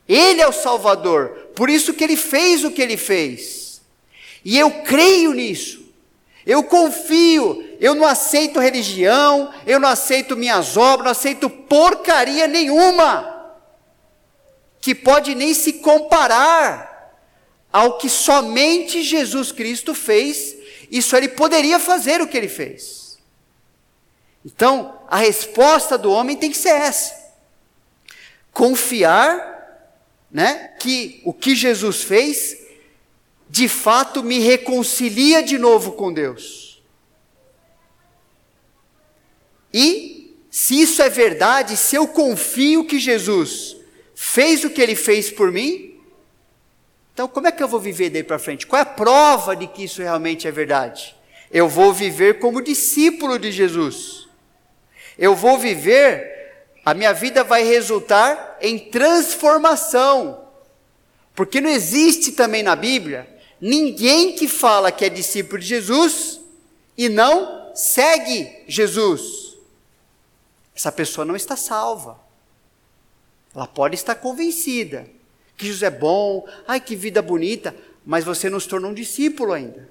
Ele 0.07 0.43
é 0.43 0.47
o 0.47 0.53
Salvador, 0.53 1.31
por 1.55 1.71
isso 1.71 1.95
que 1.95 2.05
ele 2.05 2.17
fez 2.17 2.65
o 2.65 2.71
que 2.71 2.83
ele 2.83 2.99
fez. 2.99 3.81
E 4.45 4.59
eu 4.59 4.83
creio 4.83 5.33
nisso. 5.33 5.81
Eu 6.45 6.65
confio, 6.65 7.65
eu 7.81 7.95
não 7.95 8.05
aceito 8.05 8.61
religião, 8.61 9.55
eu 9.67 9.81
não 9.81 9.89
aceito 9.89 10.37
minhas 10.37 10.77
obras, 10.77 11.05
não 11.05 11.13
aceito 11.13 11.49
porcaria 11.49 12.47
nenhuma 12.47 13.55
que 14.81 14.95
pode 14.95 15.35
nem 15.35 15.55
se 15.55 15.75
comparar 15.75 16.90
ao 17.73 17.99
que 17.99 18.09
somente 18.09 19.03
Jesus 19.03 19.53
Cristo 19.53 19.95
fez, 19.95 20.57
isso 20.91 21.17
ele 21.17 21.29
poderia 21.29 21.79
fazer 21.79 22.21
o 22.21 22.27
que 22.27 22.37
ele 22.37 22.49
fez. 22.49 23.19
Então, 24.45 24.99
a 25.09 25.17
resposta 25.17 25.97
do 25.97 26.11
homem 26.11 26.37
tem 26.37 26.51
que 26.51 26.57
ser 26.57 26.71
essa: 26.71 27.15
confiar, 28.53 29.49
né, 30.31 30.75
que 30.81 31.21
o 31.25 31.33
que 31.33 31.55
Jesus 31.55 32.03
fez 32.03 32.59
de 33.49 33.69
fato 33.69 34.23
me 34.23 34.39
reconcilia 34.39 35.43
de 35.43 35.59
novo 35.59 35.93
com 35.93 36.13
Deus. 36.13 36.81
E, 39.73 40.37
se 40.51 40.81
isso 40.81 41.03
é 41.03 41.09
verdade, 41.09 41.77
se 41.77 41.97
eu 41.97 42.09
confio 42.09 42.85
que 42.85 42.99
Jesus 42.99 43.77
fez 44.15 44.65
o 44.65 44.71
que 44.71 44.81
ele 44.81 44.95
fez 44.95 45.31
por 45.31 45.53
mim, 45.53 45.90
então 47.21 47.29
como 47.29 47.49
é 47.49 47.53
que 47.53 47.63
eu 47.63 47.69
vou 47.69 47.79
viver 47.79 48.09
daí 48.09 48.23
para 48.23 48.39
frente? 48.39 48.67
Qual 48.67 48.79
é 48.79 48.83
a 48.83 48.87
prova 48.87 49.55
de 49.55 49.67
que 49.67 49.85
isso 49.85 50.01
realmente 50.01 50.49
é 50.49 50.51
verdade? 50.51 51.15
Eu 51.51 51.69
vou 51.69 51.93
viver 51.93 52.39
como 52.39 52.63
discípulo 52.63 53.39
de 53.39 53.53
Jesus. 53.53 54.27
Eu 55.19 55.37
vou 55.37 55.59
viver, 55.59 56.65
a 56.83 56.95
minha 56.95 57.13
vida 57.13 57.45
vai 57.45 57.63
resultar 57.63 58.57
em 58.63 58.79
transformação. 58.79 60.47
Porque 61.35 61.61
não 61.61 61.69
existe 61.69 62.33
também 62.33 62.63
na 62.63 62.75
Bíblia 62.75 63.29
ninguém 63.61 64.35
que 64.35 64.49
fala 64.49 64.91
que 64.91 65.05
é 65.05 65.11
discípulo 65.11 65.59
de 65.61 65.67
Jesus 65.67 66.41
e 66.97 67.11
não 67.11 67.71
segue 67.75 68.65
Jesus. 68.67 69.59
Essa 70.75 70.91
pessoa 70.91 71.27
não 71.27 71.37
está 71.37 71.55
salva. 71.55 72.19
Ela 73.55 73.67
pode 73.67 73.95
estar 73.95 74.15
convencida 74.15 75.20
que 75.61 75.67
Jesus 75.67 75.83
é 75.83 75.91
bom, 75.91 76.49
ai 76.67 76.81
que 76.81 76.97
vida 76.97 77.21
bonita, 77.21 77.77
mas 78.05 78.25
você 78.25 78.49
não 78.49 78.59
se 78.59 78.67
tornou 78.67 78.91
um 78.91 78.95
discípulo 78.95 79.53
ainda. 79.53 79.89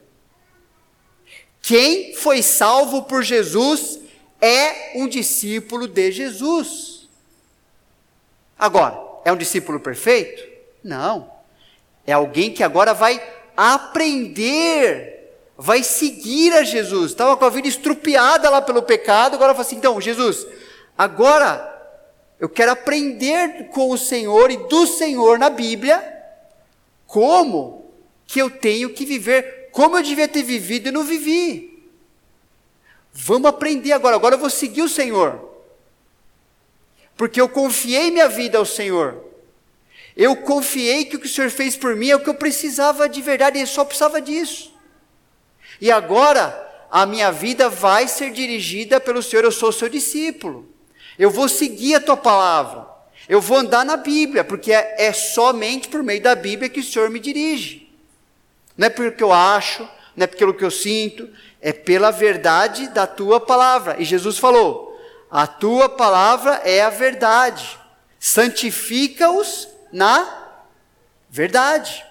Quem 1.62 2.16
foi 2.16 2.42
salvo 2.42 3.04
por 3.04 3.22
Jesus 3.22 4.00
é 4.42 4.98
um 4.98 5.08
discípulo 5.08 5.88
de 5.88 6.12
Jesus. 6.12 7.08
Agora, 8.58 9.00
é 9.24 9.32
um 9.32 9.38
discípulo 9.38 9.80
perfeito? 9.80 10.44
Não. 10.84 11.32
É 12.06 12.14
alguém 12.14 12.52
que 12.52 12.64
agora 12.64 12.94
vai 12.94 13.22
aprender, 13.56 15.32
vai 15.56 15.84
seguir 15.84 16.52
a 16.54 16.64
Jesus. 16.64 17.12
Estava 17.12 17.38
com 17.38 17.46
a 17.46 17.50
vida 17.50 17.68
estrupiada 17.68 18.50
lá 18.50 18.60
pelo 18.60 18.82
pecado, 18.82 19.36
agora 19.36 19.54
fala 19.54 19.66
assim: 19.66 19.76
então, 19.76 20.02
Jesus, 20.02 20.48
agora 20.98 21.79
eu 22.40 22.48
quero 22.48 22.72
aprender 22.72 23.68
com 23.70 23.90
o 23.92 23.98
Senhor 23.98 24.50
e 24.50 24.58
do 24.58 24.88
Senhor 24.88 25.38
na 25.38 25.50
Bíblia 25.50 26.02
como 27.06 27.92
que 28.26 28.40
eu 28.40 28.50
tenho 28.50 28.92
que 28.92 29.06
viver, 29.06 29.70
como 29.72 29.98
eu 29.98 30.04
devia 30.04 30.28
ter 30.28 30.44
vivido 30.44 30.88
e 30.88 30.92
não 30.92 31.04
vivi. 31.04 31.84
Vamos 33.12 33.50
aprender 33.50 33.92
agora, 33.92 34.16
agora 34.16 34.36
eu 34.36 34.40
vou 34.40 34.50
seguir 34.50 34.84
o 34.84 34.90
Senhor. 34.90 35.50
Porque 37.18 37.42
eu 37.42 37.50
confiei 37.50 38.12
minha 38.12 38.30
vida 38.30 38.58
ao 38.58 38.66
Senhor. 38.66 39.26
Eu 40.16 40.38
confiei 40.38 41.06
que 41.06 41.18
o 41.18 41.20
que 41.20 41.26
o 41.26 41.30
Senhor 41.30 41.50
fez 41.50 41.76
por 41.76 41.96
mim 41.96 42.10
é 42.10 42.16
o 42.16 42.20
que 42.20 42.30
eu 42.30 42.36
precisava 42.36 43.10
de 43.10 43.22
verdade, 43.22 43.60
e 43.60 43.68
só 43.68 43.84
precisava 43.84 44.22
disso. 44.22 44.74
E 45.82 45.92
agora, 45.92 46.88
a 46.90 47.06
minha 47.06 47.32
vida 47.32 47.68
vai 47.68 48.08
ser 48.08 48.32
dirigida 48.32 49.00
pelo 49.00 49.22
Senhor, 49.22 49.44
eu 49.44 49.52
sou 49.52 49.72
seu 49.72 49.90
discípulo. 49.90 50.79
Eu 51.20 51.30
vou 51.30 51.50
seguir 51.50 51.96
a 51.96 52.00
tua 52.00 52.16
palavra. 52.16 52.88
Eu 53.28 53.42
vou 53.42 53.58
andar 53.58 53.84
na 53.84 53.98
Bíblia, 53.98 54.46
porque 54.46 54.72
é, 54.72 54.96
é 54.98 55.12
somente 55.12 55.90
por 55.90 56.02
meio 56.02 56.24
da 56.24 56.34
Bíblia 56.34 56.70
que 56.70 56.80
o 56.80 56.84
Senhor 56.84 57.10
me 57.10 57.20
dirige. 57.20 57.94
Não 58.78 58.88
é 58.88 58.90
pelo 58.90 59.12
que 59.12 59.22
eu 59.22 59.34
acho, 59.34 59.84
não 60.16 60.24
é 60.24 60.28
pelo 60.28 60.54
que 60.54 60.64
eu 60.64 60.72
sinto, 60.72 61.30
é 61.62 61.74
pela 61.74 62.10
verdade 62.10 62.88
da 62.88 63.06
tua 63.06 63.40
palavra. 63.40 63.98
E 64.00 64.06
Jesus 64.06 64.38
falou: 64.38 64.98
a 65.30 65.46
tua 65.46 65.90
palavra 65.90 66.62
é 66.64 66.82
a 66.82 66.90
verdade. 66.90 67.78
Santifica-os 68.18 69.68
na 69.92 70.56
verdade. 71.30 72.06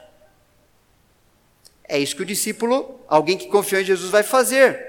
É 1.84 1.98
isso 1.98 2.14
que 2.14 2.22
o 2.22 2.26
discípulo, 2.26 3.00
alguém 3.08 3.38
que 3.38 3.46
confiou 3.46 3.80
em 3.80 3.84
Jesus, 3.84 4.10
vai 4.10 4.22
fazer. 4.22 4.86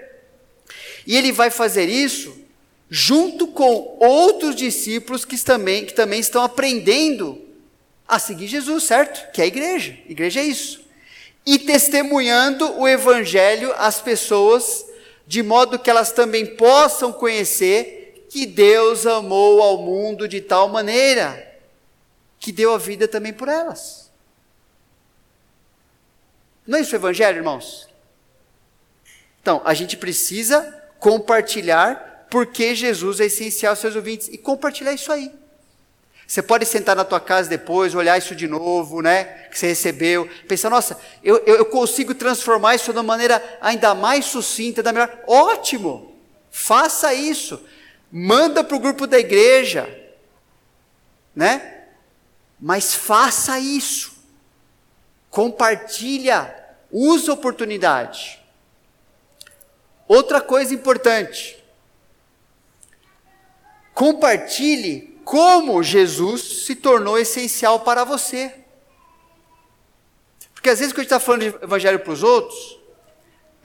E 1.08 1.16
ele 1.16 1.32
vai 1.32 1.50
fazer 1.50 1.86
isso 1.86 2.49
junto 2.90 3.48
com 3.48 3.98
outros 4.00 4.56
discípulos 4.56 5.24
que 5.24 5.38
também, 5.38 5.86
que 5.86 5.94
também 5.94 6.20
estão 6.20 6.44
aprendendo 6.44 7.40
a 8.08 8.18
seguir 8.18 8.48
Jesus, 8.48 8.84
certo? 8.84 9.32
Que 9.32 9.42
é 9.42 9.44
a 9.44 9.48
igreja. 9.48 9.98
Igreja 10.08 10.40
é 10.40 10.44
isso. 10.44 10.82
E 11.46 11.60
testemunhando 11.60 12.80
o 12.80 12.88
evangelho 12.88 13.74
às 13.78 14.02
pessoas, 14.02 14.86
de 15.28 15.44
modo 15.44 15.78
que 15.78 15.90
elas 15.90 16.12
também 16.12 16.46
possam 16.56 17.14
conhecer 17.14 18.26
que 18.30 18.46
Deus 18.46 19.06
amou 19.06 19.62
ao 19.62 19.78
mundo 19.78 20.28
de 20.28 20.42
tal 20.42 20.70
maneira 20.70 21.48
que 22.40 22.52
deu 22.52 22.74
a 22.74 22.78
vida 22.78 23.08
também 23.08 23.34
por 23.34 23.48
elas. 23.48 24.10
Não 26.66 26.78
é 26.78 26.82
isso 26.82 26.94
o 26.94 26.96
Evangelho, 26.96 27.38
irmãos? 27.38 27.90
Então, 29.42 29.62
a 29.66 29.74
gente 29.74 29.98
precisa 29.98 30.62
compartilhar 31.00 32.19
porque 32.30 32.76
Jesus 32.76 33.20
é 33.20 33.26
essencial 33.26 33.72
aos 33.72 33.80
seus 33.80 33.96
ouvintes 33.96 34.28
e 34.28 34.38
compartilhar 34.38 34.94
isso 34.94 35.12
aí. 35.12 35.32
Você 36.30 36.44
pode 36.44 36.64
sentar 36.66 36.96
na 36.96 37.04
tua 37.04 37.20
casa 37.20 37.50
depois, 37.50 37.96
olhar 37.96 38.16
isso 38.16 38.36
de 38.36 38.48
novo, 38.48 39.02
né? 39.02 39.24
Que 39.50 39.58
você 39.58 39.68
recebeu, 39.68 40.30
pensar, 40.48 40.70
nossa, 40.70 41.00
eu, 41.24 41.38
eu 41.40 41.66
consigo 41.66 42.14
transformar 42.14 42.76
isso 42.76 42.92
de 42.92 42.98
uma 43.00 43.04
maneira 43.04 43.44
ainda 43.60 43.96
mais 43.96 44.26
sucinta, 44.26 44.84
da 44.84 44.94
melhor. 44.94 45.12
Ótimo! 45.26 46.16
Faça 46.52 47.14
isso. 47.16 47.60
Manda 48.12 48.64
para 48.64 48.78
o 48.78 48.80
grupo 48.80 49.08
da 49.08 49.18
igreja, 49.18 49.90
né? 51.36 51.86
Mas 52.60 52.94
faça 52.94 53.60
isso. 53.60 54.14
Compartilha, 55.32 56.54
use 56.92 57.30
a 57.30 57.34
oportunidade. 57.34 58.40
Outra 60.08 60.42
coisa 60.42 60.74
importante. 60.74 61.59
Compartilhe 64.00 65.20
como 65.26 65.84
Jesus 65.84 66.64
se 66.66 66.74
tornou 66.74 67.20
essencial 67.20 67.82
para 67.82 68.06
você. 68.06 68.50
Porque 70.54 70.70
às 70.70 70.80
vezes 70.80 70.94
quando 70.94 71.00
a 71.00 71.04
gente 71.04 71.14
está 71.14 71.20
falando 71.20 71.42
de 71.42 71.66
evangelho 71.66 72.00
para 72.00 72.14
os 72.14 72.24
outros, 72.24 72.80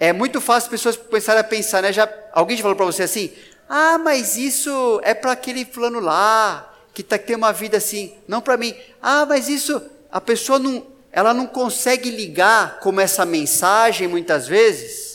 é 0.00 0.12
muito 0.12 0.40
fácil 0.40 0.66
as 0.66 0.70
pessoas 0.72 0.96
começarem 0.96 1.40
a 1.40 1.44
pensar, 1.44 1.82
né? 1.82 1.92
Já, 1.92 2.12
alguém 2.32 2.56
já 2.56 2.62
falou 2.64 2.76
para 2.76 2.84
você 2.84 3.04
assim, 3.04 3.32
ah, 3.68 3.96
mas 3.96 4.36
isso 4.36 5.00
é 5.04 5.14
para 5.14 5.30
aquele 5.30 5.64
fulano 5.64 6.00
lá, 6.00 6.68
que 6.92 7.04
tá, 7.04 7.16
tem 7.16 7.36
uma 7.36 7.52
vida 7.52 7.76
assim, 7.76 8.12
não 8.26 8.40
para 8.40 8.56
mim. 8.56 8.74
Ah, 9.00 9.24
mas 9.24 9.48
isso, 9.48 9.80
a 10.10 10.20
pessoa 10.20 10.58
não, 10.58 10.84
ela 11.12 11.32
não 11.32 11.46
consegue 11.46 12.10
ligar 12.10 12.80
como 12.80 13.00
essa 13.00 13.24
mensagem, 13.24 14.08
muitas 14.08 14.48
vezes, 14.48 15.13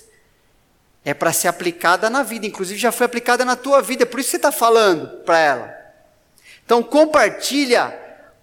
é 1.09 1.13
para 1.13 1.33
ser 1.33 1.47
aplicada 1.47 2.07
na 2.09 2.21
vida, 2.21 2.45
inclusive 2.45 2.79
já 2.79 2.91
foi 2.91 3.07
aplicada 3.07 3.43
na 3.43 3.55
tua 3.55 3.81
vida, 3.81 4.03
é 4.03 4.05
por 4.05 4.19
isso 4.19 4.27
que 4.27 4.31
você 4.31 4.37
está 4.37 4.51
falando 4.51 5.23
para 5.23 5.39
ela. 5.39 5.75
Então 6.63 6.83
compartilha 6.83 7.97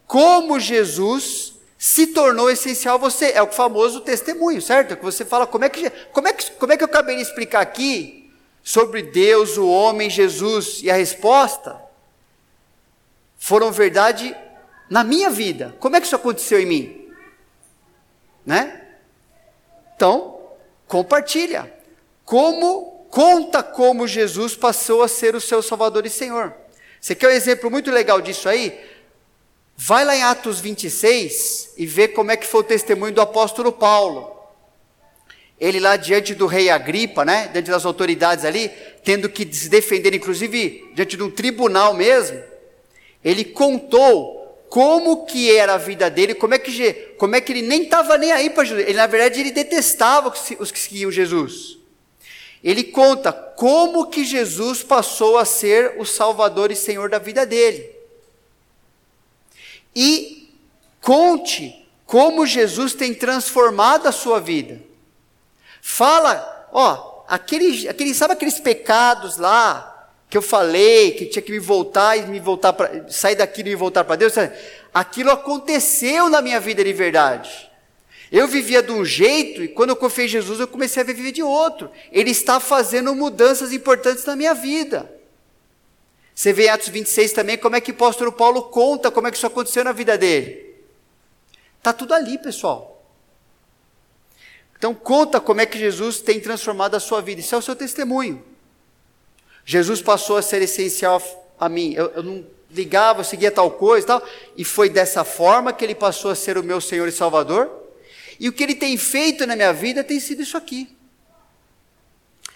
como 0.04 0.58
Jesus 0.58 1.54
se 1.78 2.08
tornou 2.08 2.50
essencial 2.50 2.96
a 2.96 2.98
você. 2.98 3.30
É 3.32 3.42
o 3.42 3.52
famoso 3.52 4.00
testemunho, 4.00 4.60
certo? 4.60 4.92
É 4.92 4.96
que 4.96 5.04
você 5.04 5.24
fala, 5.24 5.46
como 5.46 5.64
é 5.64 5.68
que, 5.68 5.88
como 6.12 6.26
é 6.26 6.32
que, 6.32 6.50
como 6.52 6.72
é 6.72 6.76
que 6.76 6.82
eu 6.82 6.88
acabei 6.88 7.14
de 7.14 7.22
explicar 7.22 7.60
aqui 7.60 8.32
sobre 8.64 9.02
Deus, 9.02 9.56
o 9.56 9.68
homem, 9.68 10.10
Jesus, 10.10 10.80
e 10.82 10.90
a 10.90 10.96
resposta 10.96 11.80
foram 13.36 13.70
verdade 13.70 14.36
na 14.90 15.04
minha 15.04 15.30
vida. 15.30 15.76
Como 15.78 15.94
é 15.94 16.00
que 16.00 16.06
isso 16.06 16.16
aconteceu 16.16 16.58
em 16.58 16.66
mim? 16.66 17.12
Né? 18.44 18.88
Então, 19.94 20.40
compartilha. 20.88 21.75
Como 22.26 23.06
conta 23.08 23.62
como 23.62 24.06
Jesus 24.06 24.56
passou 24.56 25.00
a 25.00 25.08
ser 25.08 25.36
o 25.36 25.40
seu 25.40 25.62
Salvador 25.62 26.04
e 26.04 26.10
Senhor. 26.10 26.52
Você 27.00 27.14
quer 27.14 27.28
um 27.28 27.30
exemplo 27.30 27.70
muito 27.70 27.90
legal 27.90 28.20
disso 28.20 28.48
aí? 28.48 28.78
Vai 29.76 30.04
lá 30.04 30.16
em 30.16 30.24
Atos 30.24 30.58
26 30.58 31.74
e 31.78 31.86
vê 31.86 32.08
como 32.08 32.32
é 32.32 32.36
que 32.36 32.46
foi 32.46 32.60
o 32.60 32.64
testemunho 32.64 33.14
do 33.14 33.20
apóstolo 33.20 33.70
Paulo. 33.70 34.34
Ele 35.58 35.78
lá 35.78 35.96
diante 35.96 36.34
do 36.34 36.46
rei 36.46 36.68
Agripa, 36.68 37.24
né, 37.24 37.48
diante 37.52 37.70
das 37.70 37.86
autoridades 37.86 38.44
ali, 38.44 38.70
tendo 39.04 39.28
que 39.28 39.48
se 39.54 39.68
defender, 39.68 40.12
inclusive 40.12 40.90
diante 40.94 41.16
de 41.16 41.22
um 41.22 41.30
tribunal 41.30 41.94
mesmo, 41.94 42.42
ele 43.24 43.44
contou 43.44 44.66
como 44.68 45.24
que 45.26 45.54
era 45.56 45.74
a 45.74 45.78
vida 45.78 46.10
dele, 46.10 46.34
como 46.34 46.54
é 46.54 46.58
que, 46.58 46.92
como 47.16 47.36
é 47.36 47.40
que 47.40 47.52
ele 47.52 47.62
nem 47.62 47.84
estava 47.84 48.18
nem 48.18 48.32
aí 48.32 48.50
para 48.50 48.64
Jesus. 48.64 48.84
Ele, 48.88 48.98
na 48.98 49.06
verdade, 49.06 49.40
ele 49.40 49.52
detestava 49.52 50.34
os 50.58 50.72
que 50.72 50.78
seguiam 50.78 51.10
Jesus. 51.10 51.75
Ele 52.66 52.82
conta 52.82 53.32
como 53.32 54.08
que 54.08 54.24
Jesus 54.24 54.82
passou 54.82 55.38
a 55.38 55.44
ser 55.44 55.94
o 56.00 56.04
Salvador 56.04 56.72
e 56.72 56.74
Senhor 56.74 57.08
da 57.08 57.20
vida 57.20 57.46
dele. 57.46 57.88
E 59.94 60.52
conte 61.00 61.88
como 62.04 62.44
Jesus 62.44 62.92
tem 62.92 63.14
transformado 63.14 64.08
a 64.08 64.12
sua 64.12 64.40
vida. 64.40 64.82
Fala, 65.80 66.68
ó, 66.72 67.22
aquele, 67.28 67.88
aquele, 67.88 68.12
sabe 68.12 68.32
aqueles 68.32 68.58
pecados 68.58 69.36
lá 69.36 70.10
que 70.28 70.36
eu 70.36 70.42
falei, 70.42 71.12
que 71.12 71.26
tinha 71.26 71.42
que 71.42 71.52
me 71.52 71.60
voltar 71.60 72.16
e 72.16 72.22
me 72.22 72.40
voltar 72.40 72.72
para 72.72 73.08
sair 73.08 73.36
daquilo 73.36 73.68
e 73.68 73.70
me 73.70 73.76
voltar 73.76 74.02
para 74.02 74.16
Deus? 74.16 74.32
Aquilo 74.92 75.30
aconteceu 75.30 76.28
na 76.28 76.42
minha 76.42 76.58
vida 76.58 76.82
de 76.82 76.92
verdade. 76.92 77.70
Eu 78.30 78.48
vivia 78.48 78.82
de 78.82 78.90
um 78.90 79.04
jeito 79.04 79.62
e 79.62 79.68
quando 79.68 79.90
eu 79.90 79.96
confiei 79.96 80.26
em 80.26 80.30
Jesus 80.30 80.58
eu 80.58 80.66
comecei 80.66 81.02
a 81.02 81.06
viver 81.06 81.32
de 81.32 81.42
outro. 81.42 81.90
Ele 82.10 82.30
está 82.30 82.58
fazendo 82.58 83.14
mudanças 83.14 83.72
importantes 83.72 84.24
na 84.24 84.34
minha 84.34 84.54
vida. 84.54 85.10
Você 86.34 86.52
vê 86.52 86.66
em 86.66 86.68
Atos 86.68 86.88
26 86.88 87.32
também 87.32 87.56
como 87.56 87.76
é 87.76 87.80
que 87.80 87.92
o 87.92 87.94
apóstolo 87.94 88.32
Paulo 88.32 88.64
conta 88.64 89.10
como 89.10 89.26
é 89.26 89.30
que 89.30 89.36
isso 89.36 89.46
aconteceu 89.46 89.84
na 89.84 89.92
vida 89.92 90.18
dele. 90.18 90.74
Está 91.78 91.92
tudo 91.92 92.12
ali, 92.12 92.36
pessoal. 92.36 93.04
Então 94.76 94.92
conta 94.92 95.40
como 95.40 95.60
é 95.60 95.66
que 95.66 95.78
Jesus 95.78 96.20
tem 96.20 96.40
transformado 96.40 96.94
a 96.94 97.00
sua 97.00 97.22
vida. 97.22 97.40
Isso 97.40 97.54
é 97.54 97.58
o 97.58 97.62
seu 97.62 97.76
testemunho. 97.76 98.44
Jesus 99.64 100.02
passou 100.02 100.36
a 100.36 100.42
ser 100.42 100.60
essencial 100.62 101.22
a 101.58 101.68
mim. 101.68 101.94
Eu, 101.94 102.10
eu 102.10 102.22
não 102.22 102.44
ligava, 102.70 103.20
eu 103.20 103.24
seguia 103.24 103.50
tal 103.50 103.70
coisa 103.70 104.04
e 104.04 104.08
tal. 104.08 104.22
E 104.56 104.64
foi 104.64 104.90
dessa 104.90 105.24
forma 105.24 105.72
que 105.72 105.84
ele 105.84 105.94
passou 105.94 106.30
a 106.30 106.34
ser 106.34 106.58
o 106.58 106.62
meu 106.62 106.80
Senhor 106.80 107.08
e 107.08 107.12
Salvador. 107.12 107.85
E 108.38 108.48
o 108.48 108.52
que 108.52 108.62
ele 108.62 108.74
tem 108.74 108.96
feito 108.96 109.46
na 109.46 109.56
minha 109.56 109.72
vida 109.72 110.04
tem 110.04 110.20
sido 110.20 110.42
isso 110.42 110.56
aqui. 110.56 110.94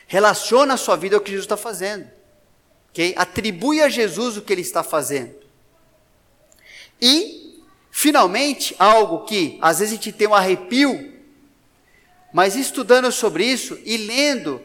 Relaciona 0.07 0.75
a 0.75 0.77
sua 0.77 0.97
vida 0.97 1.17
ao 1.17 1.21
que 1.21 1.31
Jesus 1.31 1.45
está 1.45 1.57
fazendo. 1.57 2.09
Okay? 2.91 3.15
Atribui 3.17 3.81
a 3.81 3.89
Jesus 3.89 4.37
o 4.37 4.43
que 4.43 4.53
ele 4.53 4.63
está 4.63 4.83
fazendo. 4.83 5.35
E, 7.01 7.63
finalmente, 7.91 8.75
algo 8.79 9.25
que 9.25 9.59
às 9.61 9.79
vezes 9.79 9.95
a 9.95 9.97
gente 9.97 10.13
tem 10.13 10.29
um 10.29 10.35
arrepio 10.35 11.11
mas 12.33 12.57
estudando 12.57 13.11
sobre 13.11 13.45
isso 13.45 13.79
e 13.85 13.97
lendo 13.97 14.63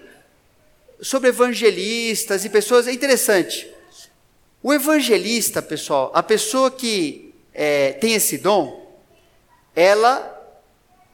sobre 1.01 1.29
evangelistas 1.29 2.45
e 2.45 2.49
pessoas, 2.49 2.87
é 2.87 2.91
interessante. 2.91 3.69
O 4.61 4.73
evangelista, 4.73 5.61
pessoal, 5.61 6.11
a 6.13 6.23
pessoa 6.23 6.71
que 6.71 7.33
é, 7.53 7.93
tem 7.93 8.13
esse 8.13 8.37
dom, 8.37 8.97
ela, 9.75 10.34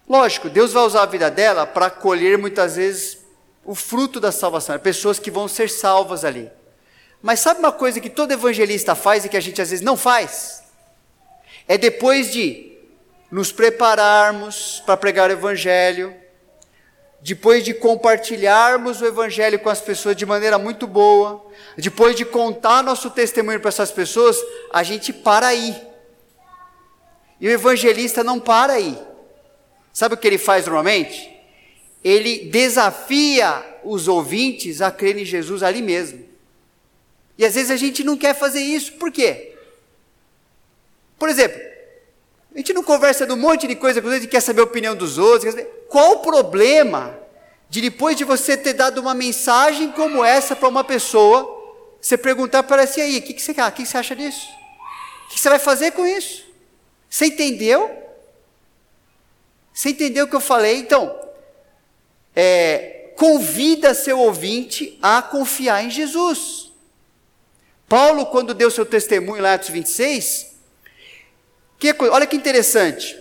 lógico, 0.08 0.50
Deus 0.50 0.74
vai 0.74 0.84
usar 0.84 1.04
a 1.04 1.08
vida 1.08 1.30
dela 1.30 1.66
para 1.66 1.90
colher 1.90 2.38
muitas 2.38 2.76
vezes 2.76 3.18
o 3.64 3.76
fruto 3.76 4.20
da 4.20 4.32
salvação, 4.32 4.78
pessoas 4.80 5.20
que 5.20 5.32
vão 5.32 5.48
ser 5.48 5.70
salvas 5.70 6.26
ali. 6.26 6.52
Mas 7.22 7.40
sabe 7.40 7.60
uma 7.60 7.72
coisa 7.72 8.00
que 8.00 8.10
todo 8.10 8.32
evangelista 8.32 8.96
faz 8.96 9.24
e 9.24 9.30
que 9.30 9.38
a 9.38 9.42
gente 9.42 9.62
às 9.62 9.70
vezes 9.70 9.86
não 9.86 9.96
faz? 9.96 10.64
É 11.68 11.78
depois 11.78 12.32
de 12.32 12.78
nos 13.30 13.52
prepararmos 13.52 14.82
para 14.86 14.98
pregar 14.98 15.30
o 15.30 15.34
evangelho, 15.34 16.14
depois 17.22 17.64
de 17.64 17.74
compartilharmos 17.74 19.00
o 19.00 19.06
Evangelho 19.06 19.60
com 19.60 19.70
as 19.70 19.80
pessoas 19.80 20.16
de 20.16 20.26
maneira 20.26 20.58
muito 20.58 20.88
boa, 20.88 21.46
depois 21.78 22.16
de 22.16 22.26
contar 22.26 22.84
nosso 22.84 23.12
testemunho 23.12 23.60
para 23.60 23.70
essas 23.70 23.92
pessoas, 23.92 24.38
a 24.74 24.82
gente 24.82 25.14
para 25.14 25.48
aí. 25.48 25.80
E 27.40 27.48
o 27.48 27.52
evangelista 27.52 28.24
não 28.24 28.40
para 28.40 28.74
aí. 28.74 28.98
Sabe 29.94 30.16
o 30.16 30.18
que 30.18 30.28
ele 30.28 30.38
faz 30.38 30.66
normalmente? 30.66 31.30
Ele 32.04 32.46
desafia 32.46 33.64
os 33.84 34.08
ouvintes 34.08 34.82
a 34.82 34.92
crer 34.92 35.18
em 35.18 35.26
Jesus 35.26 35.62
ali 35.64 35.82
mesmo. 35.82 36.26
E 37.38 37.46
às 37.46 37.56
vezes 37.56 37.72
a 37.72 37.76
gente 37.76 38.04
não 38.04 38.18
quer 38.18 38.36
fazer 38.36 38.62
isso, 38.62 38.94
por 38.94 39.12
quê? 39.12 39.56
Por 41.18 41.30
exemplo, 41.30 41.62
a 42.54 42.58
gente 42.58 42.74
não 42.74 42.84
conversa 42.84 43.26
de 43.26 43.32
um 43.32 43.38
monte 43.38 43.68
de 43.68 43.76
coisa 43.76 44.02
com 44.02 44.08
os 44.08 44.14
outros 44.14 44.30
quer 44.30 44.42
saber 44.42 44.62
a 44.62 44.66
opinião 44.66 44.96
dos 44.96 45.18
outros. 45.18 45.56
Qual 45.88 46.14
o 46.14 46.20
problema 46.20 47.18
de 47.70 47.80
depois 47.80 48.18
de 48.18 48.26
você 48.26 48.58
ter 48.58 48.74
dado 48.74 49.00
uma 49.00 49.14
mensagem 49.14 49.92
como 49.94 50.26
essa 50.26 50.56
para 50.56 50.68
uma 50.68 50.84
pessoa, 50.84 51.48
você 52.02 52.18
perguntar 52.18 52.64
para 52.64 52.82
ela 52.82 52.84
assim, 52.84 53.00
aí, 53.00 53.18
o 53.18 53.22
que, 53.22 53.34
que, 53.34 53.42
você, 53.42 53.54
que, 53.54 53.86
você 53.86 53.98
acha 53.98 54.14
disso? 54.14 54.46
O 55.26 55.30
que 55.30 55.40
você 55.40 55.48
vai 55.48 55.60
fazer 55.60 55.92
com 55.92 56.06
isso? 56.06 56.46
Você 57.10 57.28
entendeu? 57.28 57.90
Você 59.82 59.90
entendeu 59.90 60.26
o 60.26 60.28
que 60.28 60.36
eu 60.36 60.40
falei? 60.40 60.78
Então, 60.78 61.12
é, 62.36 63.14
convida 63.16 63.96
seu 63.96 64.20
ouvinte 64.20 65.00
a 65.02 65.24
confiar 65.24 65.84
em 65.84 65.90
Jesus. 65.90 66.72
Paulo, 67.90 68.28
quando 68.28 68.54
deu 68.54 68.70
seu 68.70 68.86
testemunho 68.86 69.42
lá 69.42 69.50
em 69.50 69.56
Atos 69.56 69.70
26, 69.70 70.54
que, 71.80 71.96
olha 72.00 72.28
que 72.28 72.36
interessante. 72.36 73.20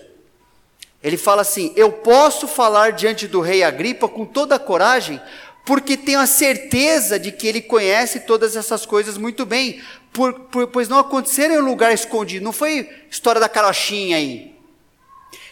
Ele 1.03 1.17
fala 1.17 1.41
assim: 1.41 1.73
Eu 1.77 1.93
posso 1.93 2.47
falar 2.47 2.93
diante 2.93 3.27
do 3.27 3.41
rei 3.41 3.63
Agripa 3.63 4.07
com 4.07 4.27
toda 4.27 4.57
a 4.57 4.59
coragem, 4.59 5.19
porque 5.65 5.97
tenho 5.97 6.21
a 6.21 6.27
certeza 6.27 7.19
de 7.19 7.33
que 7.33 7.47
ele 7.47 7.63
conhece 7.63 8.21
todas 8.21 8.55
essas 8.55 8.85
coisas 8.85 9.17
muito 9.17 9.47
bem, 9.47 9.83
por, 10.13 10.35
por, 10.41 10.67
pois 10.67 10.91
não 10.91 10.99
aconteceram 10.99 11.55
em 11.55 11.59
um 11.63 11.65
lugar 11.71 11.91
escondido, 11.91 12.45
não 12.45 12.53
foi 12.53 13.07
história 13.11 13.41
da 13.41 13.49
carochinha 13.49 14.19
aí. 14.19 14.60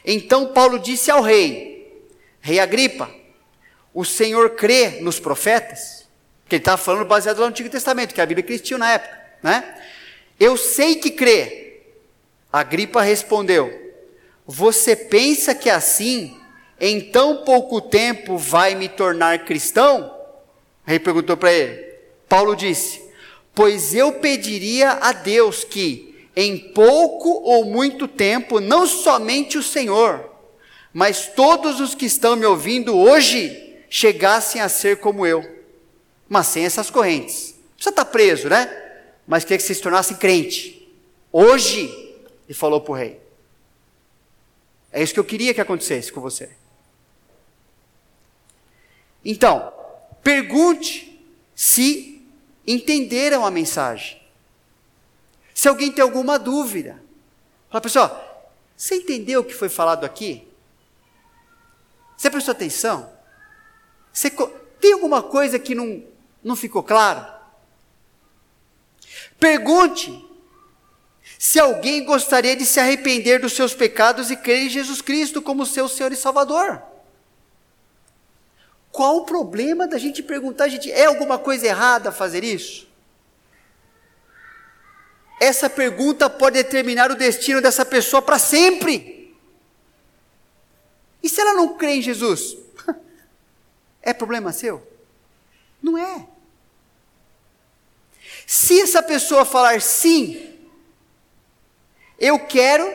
Então 0.04 0.52
Paulo 0.52 0.78
disse 0.78 1.10
ao 1.10 1.22
rei: 1.22 2.02
Rei 2.40 2.58
Agripa, 2.58 3.10
o 3.92 4.04
Senhor 4.04 4.50
crê 4.50 5.00
nos 5.00 5.18
profetas? 5.20 6.06
Que 6.48 6.56
ele 6.56 6.60
estava 6.60 6.78
falando 6.78 7.04
baseado 7.04 7.38
no 7.38 7.44
Antigo 7.44 7.68
Testamento, 7.68 8.14
que 8.14 8.20
a 8.20 8.26
Bíblia 8.26 8.46
existia 8.46 8.78
na 8.78 8.92
época, 8.92 9.18
né? 9.42 9.82
Eu 10.40 10.56
sei 10.56 10.96
que 10.96 11.10
crê, 11.10 11.80
Agripa 12.52 13.02
respondeu: 13.02 13.70
Você 14.46 14.96
pensa 14.96 15.54
que 15.54 15.68
assim, 15.68 16.38
em 16.80 17.00
tão 17.00 17.44
pouco 17.44 17.80
tempo, 17.80 18.38
vai 18.38 18.74
me 18.74 18.88
tornar 18.88 19.44
cristão? 19.44 20.14
O 20.86 20.90
rei 20.90 20.98
perguntou 20.98 21.36
para 21.36 21.52
ele. 21.52 21.84
Paulo 22.28 22.54
disse: 22.54 23.02
Pois 23.54 23.94
eu 23.94 24.12
pediria 24.14 24.92
a 24.92 25.12
Deus 25.12 25.64
que, 25.64 26.07
em 26.40 26.56
pouco 26.56 27.30
ou 27.42 27.64
muito 27.64 28.06
tempo, 28.06 28.60
não 28.60 28.86
somente 28.86 29.58
o 29.58 29.62
Senhor, 29.62 30.30
mas 30.92 31.26
todos 31.26 31.80
os 31.80 31.96
que 31.96 32.06
estão 32.06 32.36
me 32.36 32.46
ouvindo 32.46 32.96
hoje 32.96 33.76
chegassem 33.90 34.60
a 34.60 34.68
ser 34.68 35.00
como 35.00 35.26
eu, 35.26 35.44
mas 36.28 36.46
sem 36.46 36.64
essas 36.64 36.90
correntes. 36.90 37.56
Você 37.76 37.88
está 37.88 38.04
preso, 38.04 38.48
né? 38.48 38.70
Mas 39.26 39.42
queria 39.42 39.58
que 39.58 39.64
você 39.64 39.74
se 39.74 39.82
tornasse 39.82 40.14
crente. 40.14 40.88
Hoje, 41.32 41.92
e 42.48 42.54
falou 42.54 42.80
para 42.82 42.92
o 42.92 42.94
rei. 42.94 43.20
É 44.92 45.02
isso 45.02 45.14
que 45.14 45.18
eu 45.18 45.24
queria 45.24 45.52
que 45.52 45.60
acontecesse 45.60 46.12
com 46.12 46.20
você. 46.20 46.50
Então, 49.24 49.72
pergunte 50.22 51.20
se 51.52 52.24
entenderam 52.64 53.44
a 53.44 53.50
mensagem. 53.50 54.17
Se 55.58 55.66
alguém 55.66 55.90
tem 55.90 56.04
alguma 56.04 56.38
dúvida, 56.38 57.02
fala, 57.68 57.80
pessoal, 57.80 58.52
você 58.76 58.94
entendeu 58.94 59.40
o 59.40 59.44
que 59.44 59.52
foi 59.52 59.68
falado 59.68 60.06
aqui? 60.06 60.46
Você 62.16 62.30
prestou 62.30 62.52
atenção? 62.52 63.12
Você, 64.12 64.30
tem 64.80 64.92
alguma 64.92 65.20
coisa 65.20 65.58
que 65.58 65.74
não, 65.74 66.04
não 66.44 66.54
ficou 66.54 66.80
claro? 66.80 67.26
Pergunte 69.40 70.24
se 71.36 71.58
alguém 71.58 72.04
gostaria 72.04 72.54
de 72.54 72.64
se 72.64 72.78
arrepender 72.78 73.40
dos 73.40 73.54
seus 73.54 73.74
pecados 73.74 74.30
e 74.30 74.36
crer 74.36 74.66
em 74.66 74.70
Jesus 74.70 75.02
Cristo 75.02 75.42
como 75.42 75.66
seu 75.66 75.88
Senhor 75.88 76.12
e 76.12 76.16
Salvador. 76.16 76.80
Qual 78.92 79.16
o 79.16 79.24
problema 79.24 79.88
da 79.88 79.98
gente 79.98 80.22
perguntar, 80.22 80.68
gente, 80.68 80.88
é 80.92 81.06
alguma 81.06 81.36
coisa 81.36 81.66
errada 81.66 82.12
fazer 82.12 82.44
isso? 82.44 82.87
Essa 85.40 85.70
pergunta 85.70 86.28
pode 86.28 86.62
determinar 86.62 87.10
o 87.10 87.16
destino 87.16 87.60
dessa 87.60 87.84
pessoa 87.84 88.20
para 88.20 88.38
sempre. 88.38 89.36
E 91.22 91.28
se 91.28 91.40
ela 91.40 91.54
não 91.54 91.76
crê 91.76 91.94
em 91.94 92.02
Jesus? 92.02 92.56
É 94.00 94.14
problema 94.14 94.52
seu? 94.52 94.86
Não 95.82 95.98
é. 95.98 96.26
Se 98.46 98.80
essa 98.80 99.02
pessoa 99.02 99.44
falar 99.44 99.82
sim, 99.82 100.54
eu 102.18 102.38
quero, 102.38 102.90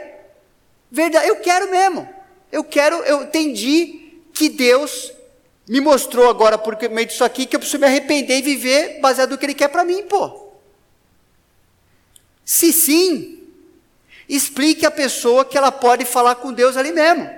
verdade, 0.89 1.27
eu 1.27 1.35
quero 1.35 1.69
mesmo. 1.69 2.09
Eu 2.51 2.63
quero, 2.63 2.95
eu 3.03 3.23
entendi 3.23 4.21
que 4.33 4.49
Deus 4.49 5.13
me 5.67 5.79
mostrou 5.79 6.29
agora 6.29 6.57
por 6.57 6.77
meio 6.89 7.07
disso 7.07 7.23
aqui 7.23 7.45
que 7.45 7.55
eu 7.55 7.59
preciso 7.59 7.79
me 7.79 7.85
arrepender 7.85 8.39
e 8.39 8.41
viver 8.41 8.99
baseado 8.99 9.31
no 9.31 9.37
que 9.37 9.45
Ele 9.45 9.53
quer 9.53 9.67
para 9.67 9.85
mim, 9.85 10.03
pô. 10.03 10.42
Se 12.45 12.73
sim, 12.73 13.43
explique 14.27 14.85
a 14.85 14.91
pessoa 14.91 15.45
que 15.45 15.57
ela 15.57 15.71
pode 15.71 16.05
falar 16.05 16.35
com 16.35 16.51
Deus 16.51 16.75
ali 16.75 16.91
mesmo. 16.91 17.29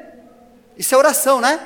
Isso 0.78 0.93
é 0.93 0.97
oração, 0.97 1.39
né? 1.39 1.60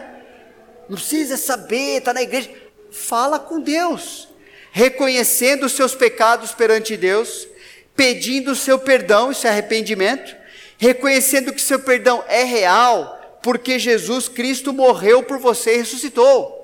Não 0.88 0.98
precisa 0.98 1.38
saber, 1.38 1.98
está 1.98 2.14
na 2.14 2.22
igreja. 2.22 2.50
Fala 2.92 3.38
com 3.38 3.60
Deus, 3.60 4.28
reconhecendo 4.72 5.66
os 5.66 5.74
seus 5.74 5.94
pecados 5.94 6.52
perante 6.52 6.98
Deus, 6.98 7.48
pedindo 7.96 8.52
o 8.52 8.56
seu 8.56 8.80
perdão, 8.80 9.32
isso 9.32 9.46
é 9.46 9.50
arrependimento, 9.50 10.36
reconhecendo 10.78 11.54
que 11.54 11.62
seu 11.62 11.80
perdão 11.80 12.24
é 12.28 12.44
real, 12.44 13.40
porque 13.44 13.78
Jesus 13.78 14.28
Cristo 14.28 14.74
morreu 14.74 15.22
por 15.22 15.38
você 15.38 15.76
e 15.76 15.78
ressuscitou. 15.78 16.56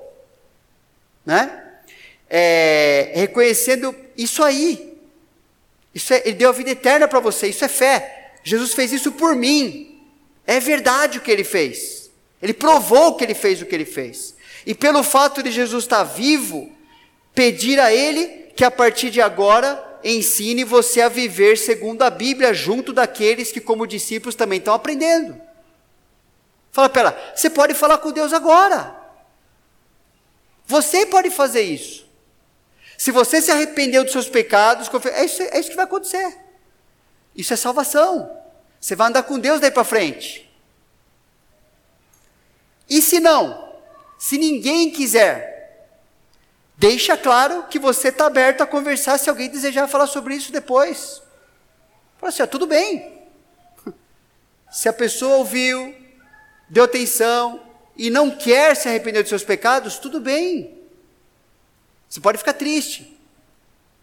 Né? 1.24 1.62
É, 2.28 3.12
reconhecendo 3.14 3.94
isso 4.16 4.42
aí. 4.42 4.95
É, 6.10 6.22
ele 6.28 6.36
deu 6.36 6.50
a 6.50 6.52
vida 6.52 6.70
eterna 6.70 7.08
para 7.08 7.20
você, 7.20 7.48
isso 7.48 7.64
é 7.64 7.68
fé. 7.68 8.32
Jesus 8.44 8.74
fez 8.74 8.92
isso 8.92 9.12
por 9.12 9.34
mim. 9.34 10.00
É 10.46 10.60
verdade 10.60 11.18
o 11.18 11.20
que 11.20 11.30
ele 11.30 11.44
fez. 11.44 12.10
Ele 12.40 12.52
provou 12.52 13.14
que 13.16 13.24
ele 13.24 13.34
fez 13.34 13.60
o 13.60 13.66
que 13.66 13.74
ele 13.74 13.84
fez. 13.84 14.34
E 14.64 14.74
pelo 14.74 15.02
fato 15.02 15.42
de 15.42 15.50
Jesus 15.50 15.84
estar 15.84 16.04
vivo, 16.04 16.70
pedir 17.34 17.80
a 17.80 17.92
ele 17.92 18.46
que 18.54 18.64
a 18.64 18.70
partir 18.70 19.10
de 19.10 19.20
agora 19.20 19.82
ensine 20.04 20.62
você 20.62 21.00
a 21.00 21.08
viver 21.08 21.58
segundo 21.58 22.02
a 22.02 22.10
Bíblia, 22.10 22.54
junto 22.54 22.92
daqueles 22.92 23.50
que, 23.50 23.60
como 23.60 23.86
discípulos, 23.86 24.34
também 24.34 24.58
estão 24.58 24.74
aprendendo. 24.74 25.40
Fala 26.70 26.88
para 26.88 27.00
ela, 27.00 27.32
você 27.34 27.50
pode 27.50 27.74
falar 27.74 27.98
com 27.98 28.12
Deus 28.12 28.32
agora. 28.32 28.94
Você 30.66 31.06
pode 31.06 31.30
fazer 31.30 31.62
isso. 31.62 32.05
Se 32.96 33.10
você 33.10 33.42
se 33.42 33.50
arrependeu 33.50 34.02
dos 34.02 34.12
seus 34.12 34.28
pecados, 34.28 34.88
é 35.12 35.24
isso, 35.24 35.42
é 35.42 35.58
isso 35.58 35.70
que 35.70 35.76
vai 35.76 35.84
acontecer. 35.84 36.36
Isso 37.34 37.52
é 37.52 37.56
salvação. 37.56 38.30
Você 38.80 38.96
vai 38.96 39.08
andar 39.08 39.22
com 39.24 39.38
Deus 39.38 39.60
daí 39.60 39.70
para 39.70 39.84
frente. 39.84 40.50
E 42.88 43.02
se 43.02 43.20
não? 43.20 43.74
Se 44.18 44.38
ninguém 44.38 44.90
quiser, 44.90 45.88
deixa 46.76 47.16
claro 47.16 47.64
que 47.64 47.78
você 47.78 48.08
está 48.08 48.26
aberto 48.26 48.62
a 48.62 48.66
conversar 48.66 49.18
se 49.18 49.28
alguém 49.28 49.48
desejar 49.48 49.88
falar 49.88 50.06
sobre 50.06 50.34
isso 50.34 50.52
depois. 50.52 51.22
Fala 52.18 52.30
assim, 52.30 52.42
ó, 52.42 52.46
tudo 52.46 52.66
bem. 52.66 53.22
Se 54.70 54.88
a 54.88 54.92
pessoa 54.92 55.36
ouviu, 55.36 55.94
deu 56.68 56.84
atenção 56.84 57.62
e 57.96 58.08
não 58.08 58.30
quer 58.30 58.74
se 58.74 58.88
arrepender 58.88 59.22
dos 59.22 59.28
seus 59.28 59.44
pecados, 59.44 59.98
tudo 59.98 60.20
bem. 60.20 60.75
Você 62.08 62.20
pode 62.20 62.38
ficar 62.38 62.54
triste. 62.54 63.16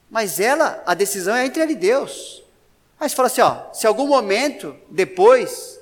Mas 0.10 0.40
ela, 0.40 0.84
a 0.86 0.94
decisão 0.94 1.36
é 1.36 1.46
entre 1.46 1.62
ela 1.62 1.72
e 1.72 1.76
Deus. 1.76 2.44
Aí 3.00 3.10
você 3.10 3.16
fala 3.16 3.28
assim, 3.28 3.42
ó, 3.42 3.74
se 3.74 3.88
algum 3.88 4.08
momento, 4.08 4.76
depois, 4.90 5.80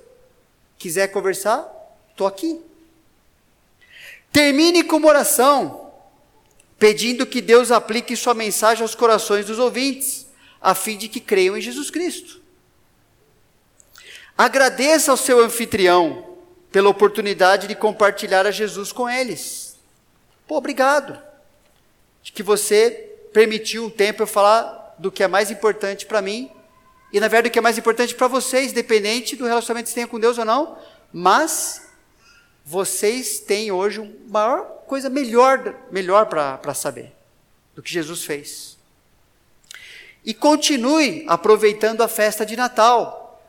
quiser 0.77 1.07
conversar, 1.09 1.69
estou 2.09 2.25
aqui. 2.25 2.59
Termine 4.31 4.83
com 4.83 4.95
uma 4.95 5.09
oração, 5.09 5.91
pedindo 6.79 7.25
que 7.25 7.41
Deus 7.41 7.71
aplique 7.71 8.15
sua 8.15 8.33
mensagem 8.33 8.81
aos 8.81 8.95
corações 8.95 9.45
dos 9.45 9.59
ouvintes, 9.59 10.25
a 10.61 10.73
fim 10.73 10.97
de 10.97 11.07
que 11.07 11.19
creiam 11.19 11.57
em 11.57 11.61
Jesus 11.61 11.91
Cristo. 11.91 12.41
Agradeça 14.37 15.11
ao 15.11 15.17
seu 15.17 15.43
anfitrião 15.43 16.37
pela 16.71 16.89
oportunidade 16.89 17.67
de 17.67 17.75
compartilhar 17.75 18.47
a 18.47 18.51
Jesus 18.51 18.91
com 18.91 19.09
eles. 19.09 19.75
Pô, 20.47 20.57
obrigado. 20.57 21.21
De 22.21 22.31
que 22.31 22.43
você 22.43 22.89
permitiu 23.33 23.85
um 23.85 23.89
tempo 23.89 24.23
eu 24.23 24.27
falar 24.27 24.95
do 24.97 25.11
que 25.11 25.23
é 25.23 25.27
mais 25.27 25.49
importante 25.49 26.05
para 26.05 26.21
mim 26.21 26.51
e 27.11 27.19
na 27.19 27.27
verdade 27.27 27.49
o 27.49 27.51
que 27.51 27.59
é 27.59 27.61
mais 27.61 27.77
importante 27.77 28.15
para 28.15 28.27
vocês, 28.27 28.71
independente 28.71 29.35
do 29.35 29.45
relacionamento 29.45 29.85
que 29.85 29.89
você 29.89 29.95
tenha 29.95 30.07
com 30.07 30.19
Deus 30.19 30.37
ou 30.37 30.45
não, 30.45 30.77
mas 31.11 31.89
vocês 32.63 33.39
têm 33.39 33.71
hoje 33.71 33.99
uma 33.99 34.13
maior 34.27 34.65
coisa 34.87 35.09
melhor, 35.09 35.75
melhor 35.91 36.27
para 36.27 36.73
saber 36.73 37.11
do 37.75 37.81
que 37.81 37.91
Jesus 37.91 38.23
fez. 38.23 38.77
E 40.23 40.33
continue 40.33 41.25
aproveitando 41.27 42.01
a 42.01 42.07
festa 42.07 42.45
de 42.45 42.55
Natal, 42.55 43.41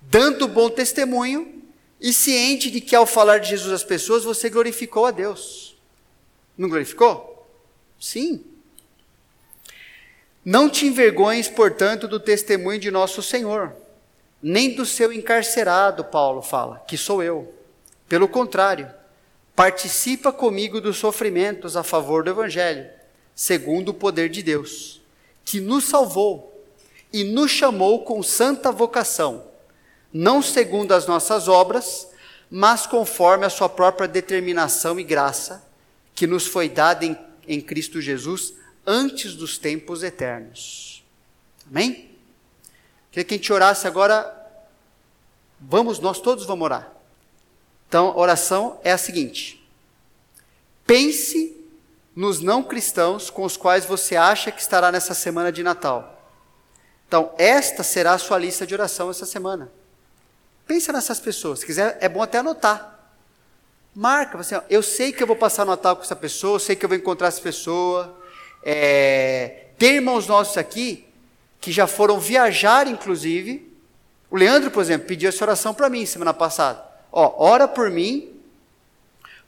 dando 0.00 0.48
bom 0.48 0.70
testemunho 0.70 1.62
e 2.00 2.14
ciente 2.14 2.70
de 2.70 2.80
que 2.80 2.96
ao 2.96 3.04
falar 3.04 3.38
de 3.38 3.50
Jesus 3.50 3.72
às 3.72 3.84
pessoas, 3.84 4.24
você 4.24 4.48
glorificou 4.48 5.04
a 5.04 5.10
Deus. 5.10 5.76
Não 6.56 6.68
glorificou? 6.68 7.29
Sim. 8.00 8.44
Não 10.44 10.68
te 10.70 10.86
envergonhes, 10.86 11.48
portanto, 11.48 12.08
do 12.08 12.18
testemunho 12.18 12.80
de 12.80 12.90
nosso 12.90 13.22
Senhor, 13.22 13.76
nem 14.42 14.74
do 14.74 14.86
seu 14.86 15.12
encarcerado, 15.12 16.02
Paulo 16.02 16.40
fala, 16.40 16.82
que 16.88 16.96
sou 16.96 17.22
eu. 17.22 17.54
Pelo 18.08 18.26
contrário, 18.26 18.90
participa 19.54 20.32
comigo 20.32 20.80
dos 20.80 20.96
sofrimentos 20.96 21.76
a 21.76 21.82
favor 21.82 22.24
do 22.24 22.30
Evangelho, 22.30 22.88
segundo 23.34 23.90
o 23.90 23.94
poder 23.94 24.30
de 24.30 24.42
Deus, 24.42 25.02
que 25.44 25.60
nos 25.60 25.84
salvou 25.84 26.64
e 27.12 27.22
nos 27.22 27.50
chamou 27.50 28.02
com 28.02 28.22
santa 28.22 28.72
vocação 28.72 29.50
não 30.12 30.42
segundo 30.42 30.92
as 30.92 31.06
nossas 31.06 31.48
obras, 31.48 32.08
mas 32.50 32.86
conforme 32.86 33.46
a 33.46 33.50
sua 33.50 33.68
própria 33.68 34.08
determinação 34.08 34.98
e 34.98 35.04
graça, 35.04 35.64
que 36.14 36.26
nos 36.26 36.46
foi 36.46 36.68
dada 36.68 37.04
em, 37.04 37.16
em 37.50 37.60
Cristo 37.60 38.00
Jesus 38.00 38.54
antes 38.86 39.34
dos 39.34 39.58
tempos 39.58 40.02
eternos. 40.04 41.04
Amém? 41.68 42.16
Queria 43.10 43.24
que 43.24 43.34
a 43.34 43.36
gente 43.36 43.52
orasse 43.52 43.86
agora. 43.86 44.36
Vamos, 45.60 45.98
nós 45.98 46.20
todos 46.20 46.46
vamos 46.46 46.64
orar. 46.64 46.92
Então, 47.88 48.08
a 48.08 48.16
oração 48.16 48.80
é 48.84 48.92
a 48.92 48.98
seguinte: 48.98 49.68
pense 50.86 51.56
nos 52.14 52.40
não 52.40 52.62
cristãos 52.62 53.30
com 53.30 53.42
os 53.42 53.56
quais 53.56 53.84
você 53.84 54.14
acha 54.14 54.52
que 54.52 54.60
estará 54.60 54.92
nessa 54.92 55.12
semana 55.12 55.50
de 55.50 55.62
Natal. 55.62 56.16
Então, 57.08 57.34
esta 57.36 57.82
será 57.82 58.12
a 58.12 58.18
sua 58.18 58.38
lista 58.38 58.64
de 58.64 58.74
oração 58.74 59.10
essa 59.10 59.26
semana. 59.26 59.70
Pensa 60.66 60.92
nessas 60.92 61.18
pessoas. 61.18 61.58
Se 61.58 61.66
quiser, 61.66 61.98
é 62.00 62.08
bom 62.08 62.22
até 62.22 62.38
anotar. 62.38 62.99
Marca, 63.94 64.38
assim, 64.38 64.54
ó, 64.54 64.62
eu 64.70 64.82
sei 64.82 65.12
que 65.12 65.22
eu 65.22 65.26
vou 65.26 65.36
passar 65.36 65.64
Natal 65.64 65.96
com 65.96 66.02
essa 66.02 66.14
pessoa, 66.14 66.56
eu 66.56 66.60
sei 66.60 66.76
que 66.76 66.84
eu 66.84 66.88
vou 66.88 66.96
encontrar 66.96 67.28
essa 67.28 67.40
pessoa. 67.40 68.16
É, 68.62 69.66
tem 69.76 69.96
irmãos 69.96 70.26
nossos 70.26 70.56
aqui 70.56 71.06
que 71.60 71.72
já 71.72 71.86
foram 71.86 72.20
viajar, 72.20 72.86
inclusive. 72.86 73.68
O 74.30 74.36
Leandro, 74.36 74.70
por 74.70 74.80
exemplo, 74.80 75.08
pediu 75.08 75.28
essa 75.28 75.44
oração 75.44 75.74
para 75.74 75.90
mim 75.90 76.06
semana 76.06 76.32
passada. 76.32 76.82
Ó, 77.10 77.34
ora 77.44 77.66
por 77.66 77.90
mim, 77.90 78.40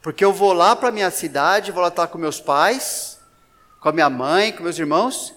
porque 0.01 0.25
eu 0.25 0.33
vou 0.33 0.51
lá 0.51 0.75
para 0.75 0.91
minha 0.91 1.09
cidade, 1.09 1.71
vou 1.71 1.81
lá 1.81 1.87
estar 1.87 2.07
com 2.07 2.17
meus 2.17 2.41
pais, 2.41 3.17
com 3.79 3.87
a 3.87 3.93
minha 3.93 4.09
mãe, 4.09 4.51
com 4.51 4.63
meus 4.63 4.77
irmãos, 4.77 5.33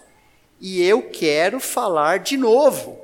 e 0.60 0.82
eu 0.82 1.02
quero 1.02 1.60
falar 1.60 2.18
de 2.18 2.36
novo 2.36 3.00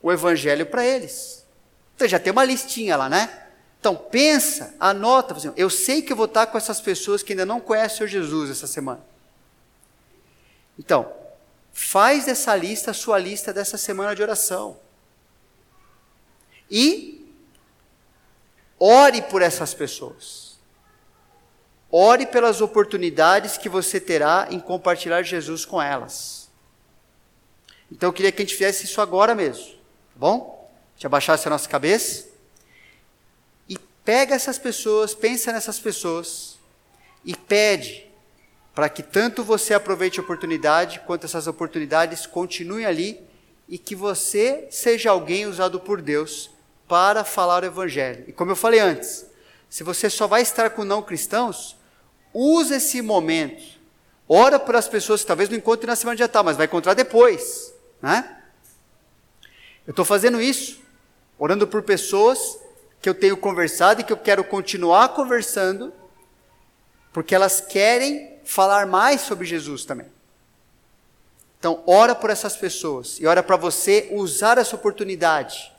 o 0.00 0.10
evangelho 0.10 0.64
para 0.64 0.84
eles. 0.84 1.44
Então 1.94 2.08
já 2.08 2.18
tem 2.18 2.32
uma 2.32 2.44
listinha 2.44 2.96
lá, 2.96 3.08
né? 3.08 3.43
Então 3.84 3.96
pensa, 3.96 4.74
anota, 4.80 5.34
assim, 5.34 5.52
eu 5.58 5.68
sei 5.68 6.00
que 6.00 6.10
eu 6.10 6.16
vou 6.16 6.24
estar 6.24 6.46
com 6.46 6.56
essas 6.56 6.80
pessoas 6.80 7.22
que 7.22 7.34
ainda 7.34 7.44
não 7.44 7.60
conhecem 7.60 8.02
o 8.06 8.08
Jesus 8.08 8.48
essa 8.48 8.66
semana. 8.66 9.04
Então, 10.78 11.12
faz 11.70 12.24
dessa 12.24 12.56
lista 12.56 12.92
a 12.92 12.94
sua 12.94 13.18
lista 13.18 13.52
dessa 13.52 13.76
semana 13.76 14.16
de 14.16 14.22
oração. 14.22 14.78
E 16.70 17.30
ore 18.80 19.20
por 19.20 19.42
essas 19.42 19.74
pessoas. 19.74 20.58
Ore 21.90 22.24
pelas 22.24 22.62
oportunidades 22.62 23.58
que 23.58 23.68
você 23.68 24.00
terá 24.00 24.48
em 24.50 24.60
compartilhar 24.60 25.20
Jesus 25.20 25.66
com 25.66 25.82
elas. 25.82 26.48
Então 27.92 28.08
eu 28.08 28.14
queria 28.14 28.32
que 28.32 28.40
a 28.40 28.46
gente 28.46 28.56
fizesse 28.56 28.86
isso 28.86 29.02
agora 29.02 29.34
mesmo, 29.34 29.72
tá 29.74 30.16
bom? 30.16 30.72
gente 30.96 31.06
abaixasse 31.06 31.46
a 31.46 31.50
nossa 31.50 31.68
cabeça 31.68 32.32
pega 34.04 34.34
essas 34.34 34.58
pessoas, 34.58 35.14
pensa 35.14 35.52
nessas 35.52 35.78
pessoas 35.78 36.58
e 37.24 37.34
pede 37.34 38.06
para 38.74 38.88
que 38.88 39.02
tanto 39.02 39.44
você 39.44 39.72
aproveite 39.72 40.18
a 40.18 40.22
oportunidade, 40.22 41.00
quanto 41.06 41.24
essas 41.24 41.46
oportunidades 41.46 42.26
continuem 42.26 42.84
ali 42.84 43.20
e 43.68 43.78
que 43.78 43.94
você 43.94 44.66
seja 44.70 45.10
alguém 45.10 45.46
usado 45.46 45.80
por 45.80 46.02
Deus 46.02 46.50
para 46.86 47.24
falar 47.24 47.62
o 47.62 47.66
Evangelho. 47.66 48.24
E 48.26 48.32
como 48.32 48.50
eu 48.50 48.56
falei 48.56 48.80
antes, 48.80 49.26
se 49.70 49.82
você 49.82 50.10
só 50.10 50.26
vai 50.26 50.42
estar 50.42 50.70
com 50.70 50.84
não 50.84 51.02
cristãos, 51.02 51.76
use 52.32 52.74
esse 52.74 53.00
momento, 53.00 53.74
Ora 54.28 54.58
por 54.58 54.74
as 54.74 54.88
pessoas 54.88 55.20
que 55.20 55.26
talvez 55.26 55.48
não 55.48 55.56
encontrem 55.56 55.86
na 55.86 55.96
semana 55.96 56.16
de 56.16 56.22
Natal, 56.22 56.42
mas 56.42 56.56
vai 56.56 56.66
encontrar 56.66 56.94
depois, 56.94 57.74
né? 58.00 58.42
Eu 59.86 59.90
estou 59.90 60.04
fazendo 60.04 60.40
isso, 60.40 60.80
orando 61.38 61.66
por 61.66 61.82
pessoas 61.82 62.58
que 63.04 63.08
eu 63.10 63.14
tenho 63.14 63.36
conversado 63.36 64.00
e 64.00 64.04
que 64.04 64.14
eu 64.14 64.16
quero 64.16 64.42
continuar 64.42 65.10
conversando, 65.10 65.92
porque 67.12 67.34
elas 67.34 67.60
querem 67.60 68.38
falar 68.46 68.86
mais 68.86 69.20
sobre 69.20 69.46
Jesus 69.46 69.84
também. 69.84 70.06
Então, 71.58 71.84
ora 71.86 72.14
por 72.14 72.30
essas 72.30 72.56
pessoas 72.56 73.20
e 73.20 73.26
ora 73.26 73.42
para 73.42 73.58
você 73.58 74.08
usar 74.10 74.56
essa 74.56 74.74
oportunidade 74.74 75.70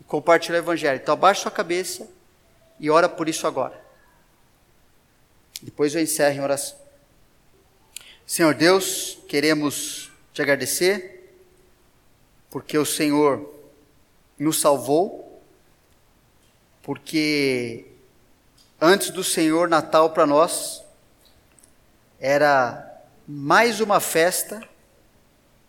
e 0.00 0.04
compartilhar 0.04 0.58
o 0.58 0.62
Evangelho. 0.62 1.00
Então, 1.00 1.12
abaixe 1.12 1.42
sua 1.42 1.50
cabeça 1.52 2.08
e 2.80 2.90
ora 2.90 3.08
por 3.08 3.28
isso 3.28 3.46
agora. 3.46 3.80
Depois 5.62 5.94
eu 5.94 6.02
encerro 6.02 6.38
em 6.38 6.40
oração. 6.40 6.76
Senhor 8.26 8.52
Deus, 8.52 9.16
queremos 9.28 10.10
te 10.32 10.42
agradecer, 10.42 11.38
porque 12.50 12.76
o 12.76 12.84
Senhor 12.84 13.48
nos 14.36 14.60
salvou, 14.60 15.27
porque 16.88 17.84
antes 18.80 19.10
do 19.10 19.22
Senhor, 19.22 19.68
Natal 19.68 20.08
para 20.08 20.24
nós 20.24 20.82
era 22.18 23.02
mais 23.26 23.78
uma 23.78 24.00
festa 24.00 24.66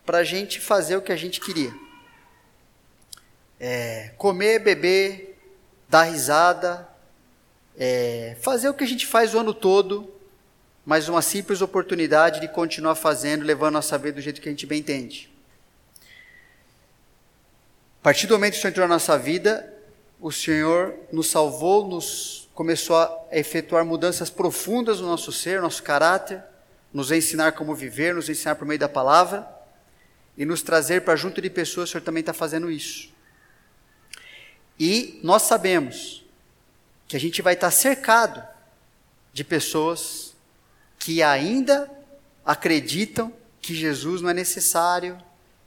para 0.06 0.16
a 0.16 0.24
gente 0.24 0.58
fazer 0.58 0.96
o 0.96 1.02
que 1.02 1.12
a 1.12 1.16
gente 1.16 1.38
queria. 1.38 1.74
É, 3.60 4.14
comer, 4.16 4.60
beber, 4.60 5.38
dar 5.90 6.04
risada, 6.04 6.88
é, 7.76 8.34
fazer 8.40 8.70
o 8.70 8.74
que 8.74 8.84
a 8.84 8.88
gente 8.88 9.06
faz 9.06 9.34
o 9.34 9.40
ano 9.40 9.52
todo, 9.52 10.10
mas 10.86 11.06
uma 11.06 11.20
simples 11.20 11.60
oportunidade 11.60 12.40
de 12.40 12.48
continuar 12.48 12.94
fazendo, 12.94 13.44
levando 13.44 13.76
a 13.76 13.82
saber 13.82 14.12
do 14.12 14.22
jeito 14.22 14.40
que 14.40 14.48
a 14.48 14.52
gente 14.52 14.64
bem 14.64 14.80
entende. 14.80 15.30
A 18.00 18.04
partir 18.04 18.26
do 18.26 18.32
momento 18.32 18.52
que 18.54 18.58
o 18.58 18.62
Senhor 18.62 18.70
entrou 18.70 18.88
na 18.88 18.94
nossa 18.94 19.18
vida, 19.18 19.79
o 20.20 20.30
Senhor 20.30 20.94
nos 21.10 21.28
salvou, 21.28 21.88
nos 21.88 22.48
começou 22.54 22.96
a 22.96 23.26
efetuar 23.32 23.84
mudanças 23.84 24.28
profundas 24.28 25.00
no 25.00 25.06
nosso 25.06 25.32
ser, 25.32 25.62
nosso 25.62 25.82
caráter, 25.82 26.42
nos 26.92 27.10
ensinar 27.10 27.52
como 27.52 27.74
viver, 27.74 28.14
nos 28.14 28.28
ensinar 28.28 28.56
por 28.56 28.66
meio 28.66 28.78
da 28.78 28.88
palavra 28.88 29.48
e 30.36 30.44
nos 30.44 30.62
trazer 30.62 31.02
para 31.02 31.16
junto 31.16 31.40
de 31.40 31.48
pessoas, 31.48 31.88
o 31.88 31.92
Senhor 31.92 32.04
também 32.04 32.20
está 32.20 32.34
fazendo 32.34 32.70
isso. 32.70 33.10
E 34.78 35.20
nós 35.22 35.42
sabemos 35.42 36.24
que 37.08 37.16
a 37.16 37.20
gente 37.20 37.40
vai 37.42 37.54
estar 37.54 37.70
cercado 37.70 38.42
de 39.32 39.42
pessoas 39.42 40.34
que 40.98 41.22
ainda 41.22 41.90
acreditam 42.44 43.32
que 43.60 43.74
Jesus 43.74 44.20
não 44.20 44.30
é 44.30 44.34
necessário, 44.34 45.18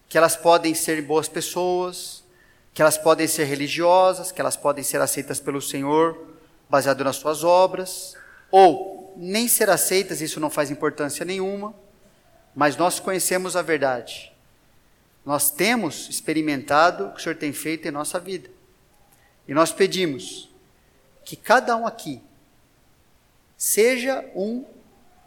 que 0.08 0.18
elas 0.18 0.36
podem 0.36 0.74
ser 0.74 1.02
boas 1.02 1.28
pessoas, 1.28 2.23
que 2.74 2.82
elas 2.82 2.98
podem 2.98 3.28
ser 3.28 3.44
religiosas, 3.46 4.32
que 4.32 4.42
elas 4.42 4.58
podem 4.58 4.84
ser 4.84 5.00
aceitas 5.00 5.40
pelo 5.40 5.62
Senhor 5.62 6.34
baseado 6.68 7.04
nas 7.04 7.18
suas 7.18 7.44
obras, 7.44 8.16
ou 8.50 9.14
nem 9.16 9.48
ser 9.48 9.70
aceitas, 9.70 10.22
isso 10.22 10.40
não 10.40 10.50
faz 10.50 10.72
importância 10.72 11.24
nenhuma, 11.24 11.74
mas 12.56 12.76
nós 12.76 13.00
conhecemos 13.00 13.56
a 13.56 13.62
verdade. 13.62 14.34
Nós 15.24 15.52
temos 15.52 16.10
experimentado 16.10 17.06
o 17.06 17.12
que 17.12 17.20
o 17.20 17.24
Senhor 17.24 17.36
tem 17.36 17.54
feito 17.54 17.88
em 17.88 17.92
nossa 17.92 18.20
vida. 18.20 18.50
E 19.48 19.54
nós 19.54 19.72
pedimos 19.72 20.50
que 21.24 21.36
cada 21.36 21.76
um 21.78 21.86
aqui 21.86 22.22
seja 23.56 24.26
um 24.36 24.66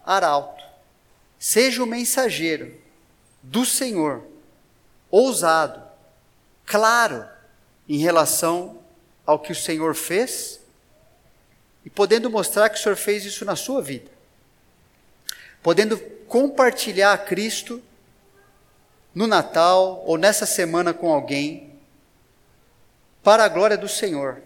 arauto, 0.05 0.65
seja 1.39 1.83
um 1.83 1.87
mensageiro 1.87 2.75
do 3.43 3.65
Senhor, 3.65 4.25
ousado, 5.11 5.83
claro 6.65 7.36
em 7.89 7.99
relação 7.99 8.79
ao 9.25 9.39
que 9.39 9.53
o 9.53 9.57
Senhor 9.57 9.95
fez 9.95 10.61
e 11.85 11.91
podendo 11.91 12.31
mostrar 12.31 12.69
que 12.69 12.79
o 12.79 12.83
Senhor 12.83 12.97
fez 12.97 13.25
isso 13.25 13.45
na 13.45 13.55
sua 13.55 13.81
vida, 13.81 14.11
podendo 15.63 15.99
compartilhar 16.27 17.17
Cristo 17.25 17.83
no 19.15 19.27
Natal 19.27 20.03
ou 20.05 20.19
nessa 20.19 20.45
semana 20.45 20.93
com 20.93 21.13
alguém, 21.13 21.75
para 23.23 23.45
a 23.45 23.49
glória 23.49 23.77
do 23.77 23.89
Senhor. 23.89 24.43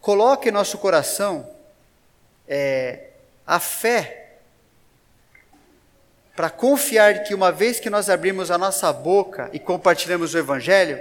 Coloque 0.00 0.48
em 0.48 0.52
nosso 0.52 0.78
coração 0.78 1.48
é, 2.46 3.10
a 3.46 3.58
fé 3.58 4.23
para 6.34 6.50
confiar 6.50 7.22
que 7.22 7.34
uma 7.34 7.52
vez 7.52 7.78
que 7.78 7.88
nós 7.88 8.10
abrimos 8.10 8.50
a 8.50 8.58
nossa 8.58 8.92
boca 8.92 9.48
e 9.52 9.58
compartilhamos 9.58 10.34
o 10.34 10.38
Evangelho, 10.38 11.00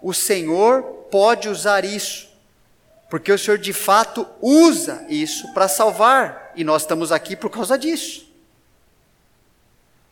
o 0.00 0.14
Senhor 0.14 0.82
pode 1.10 1.48
usar 1.48 1.84
isso, 1.84 2.28
porque 3.10 3.32
o 3.32 3.38
Senhor 3.38 3.58
de 3.58 3.72
fato 3.72 4.26
usa 4.40 5.04
isso 5.08 5.52
para 5.52 5.66
salvar 5.66 6.52
e 6.54 6.62
nós 6.62 6.82
estamos 6.82 7.10
aqui 7.10 7.34
por 7.34 7.50
causa 7.50 7.76
disso. 7.76 8.28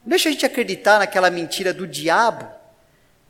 Deixa 0.04 0.28
a 0.28 0.32
gente 0.32 0.46
acreditar 0.46 0.98
naquela 0.98 1.30
mentira 1.30 1.72
do 1.72 1.86
diabo, 1.86 2.48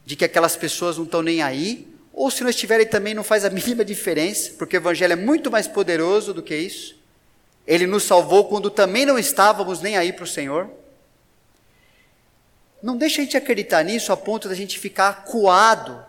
de 0.05 0.15
que 0.17 0.25
aquelas 0.25 0.57
pessoas 0.57 0.97
não 0.97 1.05
estão 1.05 1.23
nem 1.23 1.43
aí, 1.43 1.89
ou 2.13 2.31
se 2.31 2.43
não 2.43 2.51
estiverem 2.51 2.87
também 2.87 3.13
não 3.13 3.25
faz 3.25 3.45
a 3.45 3.51
mínima 3.51 3.85
diferença, 3.85 4.53
porque 4.57 4.77
o 4.77 4.79
Evangelho 4.79 5.13
é 5.13 5.17
muito 5.17 5.51
mais 5.51 5.69
poderoso 5.69 6.33
do 6.33 6.43
que 6.43 6.57
isso. 6.57 6.97
Ele 7.67 7.87
nos 7.87 8.05
salvou 8.05 8.45
quando 8.45 8.71
também 8.71 9.05
não 9.05 9.19
estávamos 9.19 9.81
nem 9.81 9.99
aí 9.99 10.13
para 10.13 10.25
o 10.25 10.27
Senhor. 10.27 10.71
Não 12.83 12.97
deixa 12.97 13.21
a 13.21 13.25
gente 13.25 13.37
acreditar 13.37 13.83
nisso 13.83 14.13
a 14.13 14.17
ponto 14.17 14.49
da 14.49 14.55
gente 14.55 14.79
ficar 14.79 15.09
acuado 15.09 16.05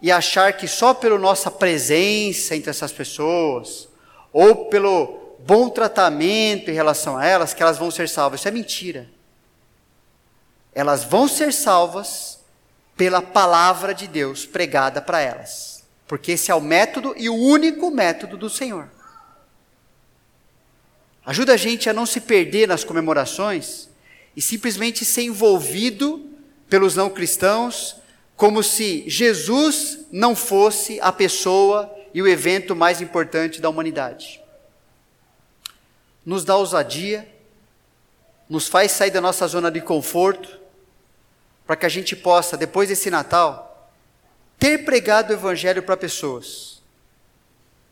e 0.00 0.10
achar 0.10 0.52
que 0.52 0.68
só 0.68 0.94
pela 0.94 1.18
nossa 1.18 1.50
presença 1.50 2.54
entre 2.54 2.70
essas 2.70 2.92
pessoas, 2.92 3.88
ou 4.32 4.66
pelo 4.66 5.36
bom 5.40 5.68
tratamento 5.68 6.70
em 6.70 6.74
relação 6.74 7.16
a 7.16 7.24
elas, 7.24 7.54
que 7.54 7.62
elas 7.62 7.78
vão 7.78 7.90
ser 7.90 8.08
salvas. 8.08 8.40
Isso 8.40 8.48
é 8.48 8.52
mentira. 8.52 9.08
Elas 10.74 11.04
vão 11.04 11.26
ser 11.26 11.52
salvas 11.52 12.38
pela 12.96 13.22
palavra 13.22 13.94
de 13.94 14.06
Deus 14.06 14.44
pregada 14.44 15.00
para 15.00 15.20
elas. 15.20 15.84
Porque 16.06 16.32
esse 16.32 16.50
é 16.50 16.54
o 16.54 16.60
método 16.60 17.14
e 17.16 17.28
o 17.28 17.34
único 17.34 17.90
método 17.90 18.36
do 18.36 18.50
Senhor. 18.50 18.88
Ajuda 21.24 21.54
a 21.54 21.56
gente 21.56 21.90
a 21.90 21.92
não 21.92 22.06
se 22.06 22.20
perder 22.20 22.66
nas 22.66 22.84
comemorações 22.84 23.88
e 24.38 24.40
simplesmente 24.40 25.04
ser 25.04 25.22
envolvido 25.22 26.24
pelos 26.68 26.94
não 26.94 27.10
cristãos 27.10 27.96
como 28.36 28.62
se 28.62 29.02
Jesus 29.10 30.06
não 30.12 30.36
fosse 30.36 31.00
a 31.00 31.10
pessoa 31.10 31.92
e 32.14 32.22
o 32.22 32.28
evento 32.28 32.76
mais 32.76 33.00
importante 33.00 33.60
da 33.60 33.68
humanidade. 33.68 34.40
Nos 36.24 36.44
dá 36.44 36.54
ousadia, 36.54 37.28
nos 38.48 38.68
faz 38.68 38.92
sair 38.92 39.10
da 39.10 39.20
nossa 39.20 39.44
zona 39.48 39.72
de 39.72 39.80
conforto 39.80 40.60
para 41.66 41.74
que 41.74 41.86
a 41.86 41.88
gente 41.88 42.14
possa, 42.14 42.56
depois 42.56 42.90
desse 42.90 43.10
Natal, 43.10 43.92
ter 44.56 44.84
pregado 44.84 45.30
o 45.30 45.36
Evangelho 45.36 45.82
para 45.82 45.96
pessoas. 45.96 46.80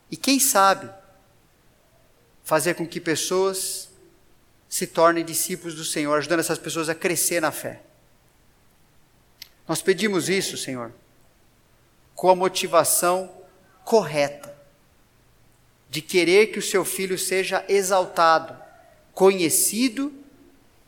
E 0.09 0.17
quem 0.17 0.39
sabe, 0.39 0.89
fazer 2.45 2.75
com 2.75 2.87
que 2.87 3.01
pessoas 3.01 3.86
se 4.69 4.87
tornem 4.87 5.25
discípulos 5.25 5.75
do 5.75 5.85
Senhor, 5.85 6.17
ajudando 6.17 6.41
essas 6.41 6.59
pessoas 6.59 6.89
a 6.89 6.95
crescer 6.95 7.41
na 7.41 7.53
fé. 7.53 7.83
Nós 9.69 9.83
pedimos 9.83 10.29
isso, 10.29 10.57
Senhor, 10.57 10.93
com 12.15 12.31
a 12.31 12.35
motivação 12.35 13.33
correta, 13.85 14.55
de 15.89 16.01
querer 16.01 16.49
que 16.49 16.59
o 16.59 16.63
seu 16.63 16.85
filho 16.85 17.19
seja 17.19 17.65
exaltado, 17.69 18.57
conhecido, 19.13 20.13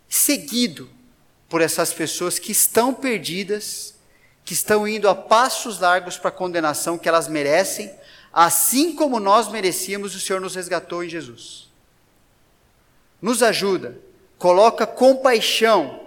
seguido 0.09 0.91
por 1.49 1.61
essas 1.61 1.93
pessoas 1.93 2.39
que 2.39 2.53
estão 2.53 2.93
perdidas, 2.93 3.95
que 4.45 4.53
estão 4.53 4.87
indo 4.87 5.09
a 5.09 5.15
passos 5.15 5.79
largos 5.79 6.17
para 6.17 6.29
a 6.29 6.33
condenação 6.33 6.99
que 6.99 7.09
elas 7.09 7.29
merecem, 7.29 7.93
assim 8.33 8.95
como 8.95 9.21
nós 9.21 9.49
merecíamos, 9.49 10.15
o 10.15 10.21
Senhor 10.21 10.41
nos 10.41 10.55
resgatou 10.55 11.03
em 11.03 11.09
Jesus. 11.09 11.68
Nos 13.21 13.43
ajuda, 13.43 13.99
coloca 14.39 14.87
compaixão, 14.87 16.01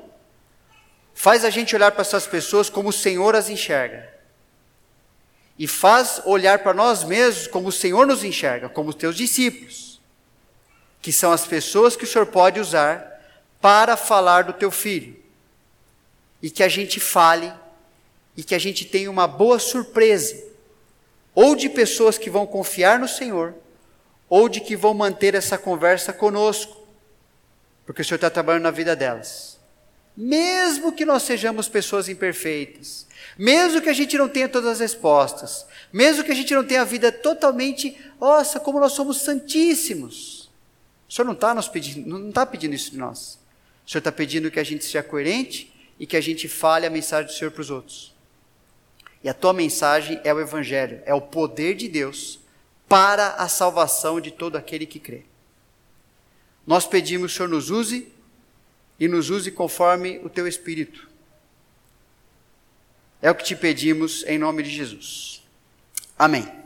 faz 1.14 1.43
a 1.43 1.49
gente 1.49 1.76
olhar 1.76 1.91
para 1.91 2.01
essas 2.01 2.26
pessoas 2.26 2.70
como 2.70 2.89
o 2.89 2.93
Senhor 2.93 3.36
as 3.36 3.49
enxerga. 3.49 4.09
E 5.59 5.68
faz 5.68 6.22
olhar 6.26 6.59
para 6.59 6.74
nós 6.74 7.03
mesmos 7.03 7.47
como 7.47 7.68
o 7.68 7.72
Senhor 7.72 8.07
nos 8.07 8.24
enxerga, 8.24 8.70
como 8.70 8.89
os 8.89 8.95
teus 8.95 9.16
discípulos, 9.16 10.01
que 11.01 11.12
são 11.12 11.32
as 11.32 11.45
pessoas 11.45 11.95
que 11.95 12.03
o 12.03 12.07
Senhor 12.07 12.26
pode 12.26 12.59
usar 12.59 13.12
para 13.59 13.95
falar 13.95 14.43
do 14.43 14.53
teu 14.53 14.72
filho. 14.72 15.16
E 16.41 16.49
que 16.49 16.64
a 16.64 16.68
gente 16.68 16.99
fale 16.99 17.53
e 18.36 18.43
que 18.43 18.55
a 18.55 18.59
gente 18.59 18.86
tenha 18.86 19.12
uma 19.12 19.28
boa 19.28 19.59
surpresa, 19.59 20.41
ou 21.34 21.55
de 21.55 21.70
pessoas 21.70 22.18
que 22.18 22.30
vão 22.30 22.47
confiar 22.47 22.97
no 22.97 23.07
Senhor, 23.07 23.53
ou 24.30 24.47
de 24.47 24.62
que 24.62 24.76
vão 24.76 24.93
manter 24.93 25.36
essa 25.36 25.57
conversa 25.57 26.14
conosco, 26.14 26.81
porque 27.92 28.04
o 28.04 28.06
Senhor 28.06 28.16
está 28.16 28.30
trabalhando 28.30 28.64
na 28.64 28.72
vida 28.72 28.96
delas. 28.96 29.60
Mesmo 30.16 30.94
que 30.94 31.04
nós 31.04 31.24
sejamos 31.24 31.68
pessoas 31.68 32.08
imperfeitas, 32.08 33.06
mesmo 33.38 33.82
que 33.82 33.89
a 33.89 33.94
gente 33.94 34.18
não 34.18 34.30
tenha 34.30 34.48
todas 34.48 34.70
as 34.70 34.80
respostas, 34.80 35.66
mesmo 35.92 36.24
que 36.24 36.32
a 36.32 36.36
gente 36.36 36.56
não 36.56 36.64
tenha 36.64 36.84
a 36.84 36.86
vida 36.86 37.12
totalmente, 37.12 38.00
nossa, 38.18 38.62
como 38.62 38.80
nós 38.80 38.94
somos 38.94 39.18
santíssimos. 39.18 40.50
O 41.10 41.12
Senhor 41.12 41.26
não 41.26 41.34
está 41.34 41.54
nos 41.54 41.68
pedindo, 41.68 42.08
não 42.08 42.30
está 42.30 42.46
pedindo 42.46 42.74
isso 42.74 42.92
de 42.92 42.98
nós. 42.98 43.38
O 43.86 43.92
Senhor 43.92 44.00
está 44.00 44.12
pedindo 44.12 44.50
que 44.50 44.62
a 44.62 44.64
gente 44.64 44.86
seja 44.86 45.04
coerente 45.04 45.74
e 46.00 46.08
que 46.08 46.16
a 46.16 46.22
gente 46.22 46.48
fale 46.48 46.86
a 46.86 46.89
mensagem 46.89 47.26
do 47.30 47.38
Senhor 47.38 47.52
para 47.52 47.62
os 47.62 47.70
outros. 47.70 48.16
E 49.22 49.28
a 49.28 49.34
tua 49.34 49.52
mensagem 49.52 50.18
é 50.24 50.34
o 50.34 50.39
Evangelho, 50.39 51.02
é 51.06 51.14
o 51.14 51.20
poder 51.20 51.76
de 51.76 51.89
Deus 51.89 52.39
para 52.88 53.32
a 53.32 53.50
salvação 53.50 54.22
de 54.22 54.32
todo 54.32 54.56
aquele 54.56 54.86
que 54.86 54.98
crê. 54.98 55.26
Nós 56.66 56.86
pedimos 56.86 57.34
Senhor 57.34 57.47
nos 57.47 57.70
use 57.70 58.12
e 58.99 59.07
nos 59.07 59.30
use 59.30 59.51
conforme 59.51 60.20
o 60.24 60.30
teu 60.30 60.47
Espírito. 60.47 61.09
É 63.22 63.30
o 63.30 63.36
que 63.36 63.43
te 63.43 63.55
pedimos 63.55 64.24
em 64.24 64.38
nome 64.38 64.64
de 64.64 64.70
Jesus. 64.70 65.43
Amém. 66.18 66.61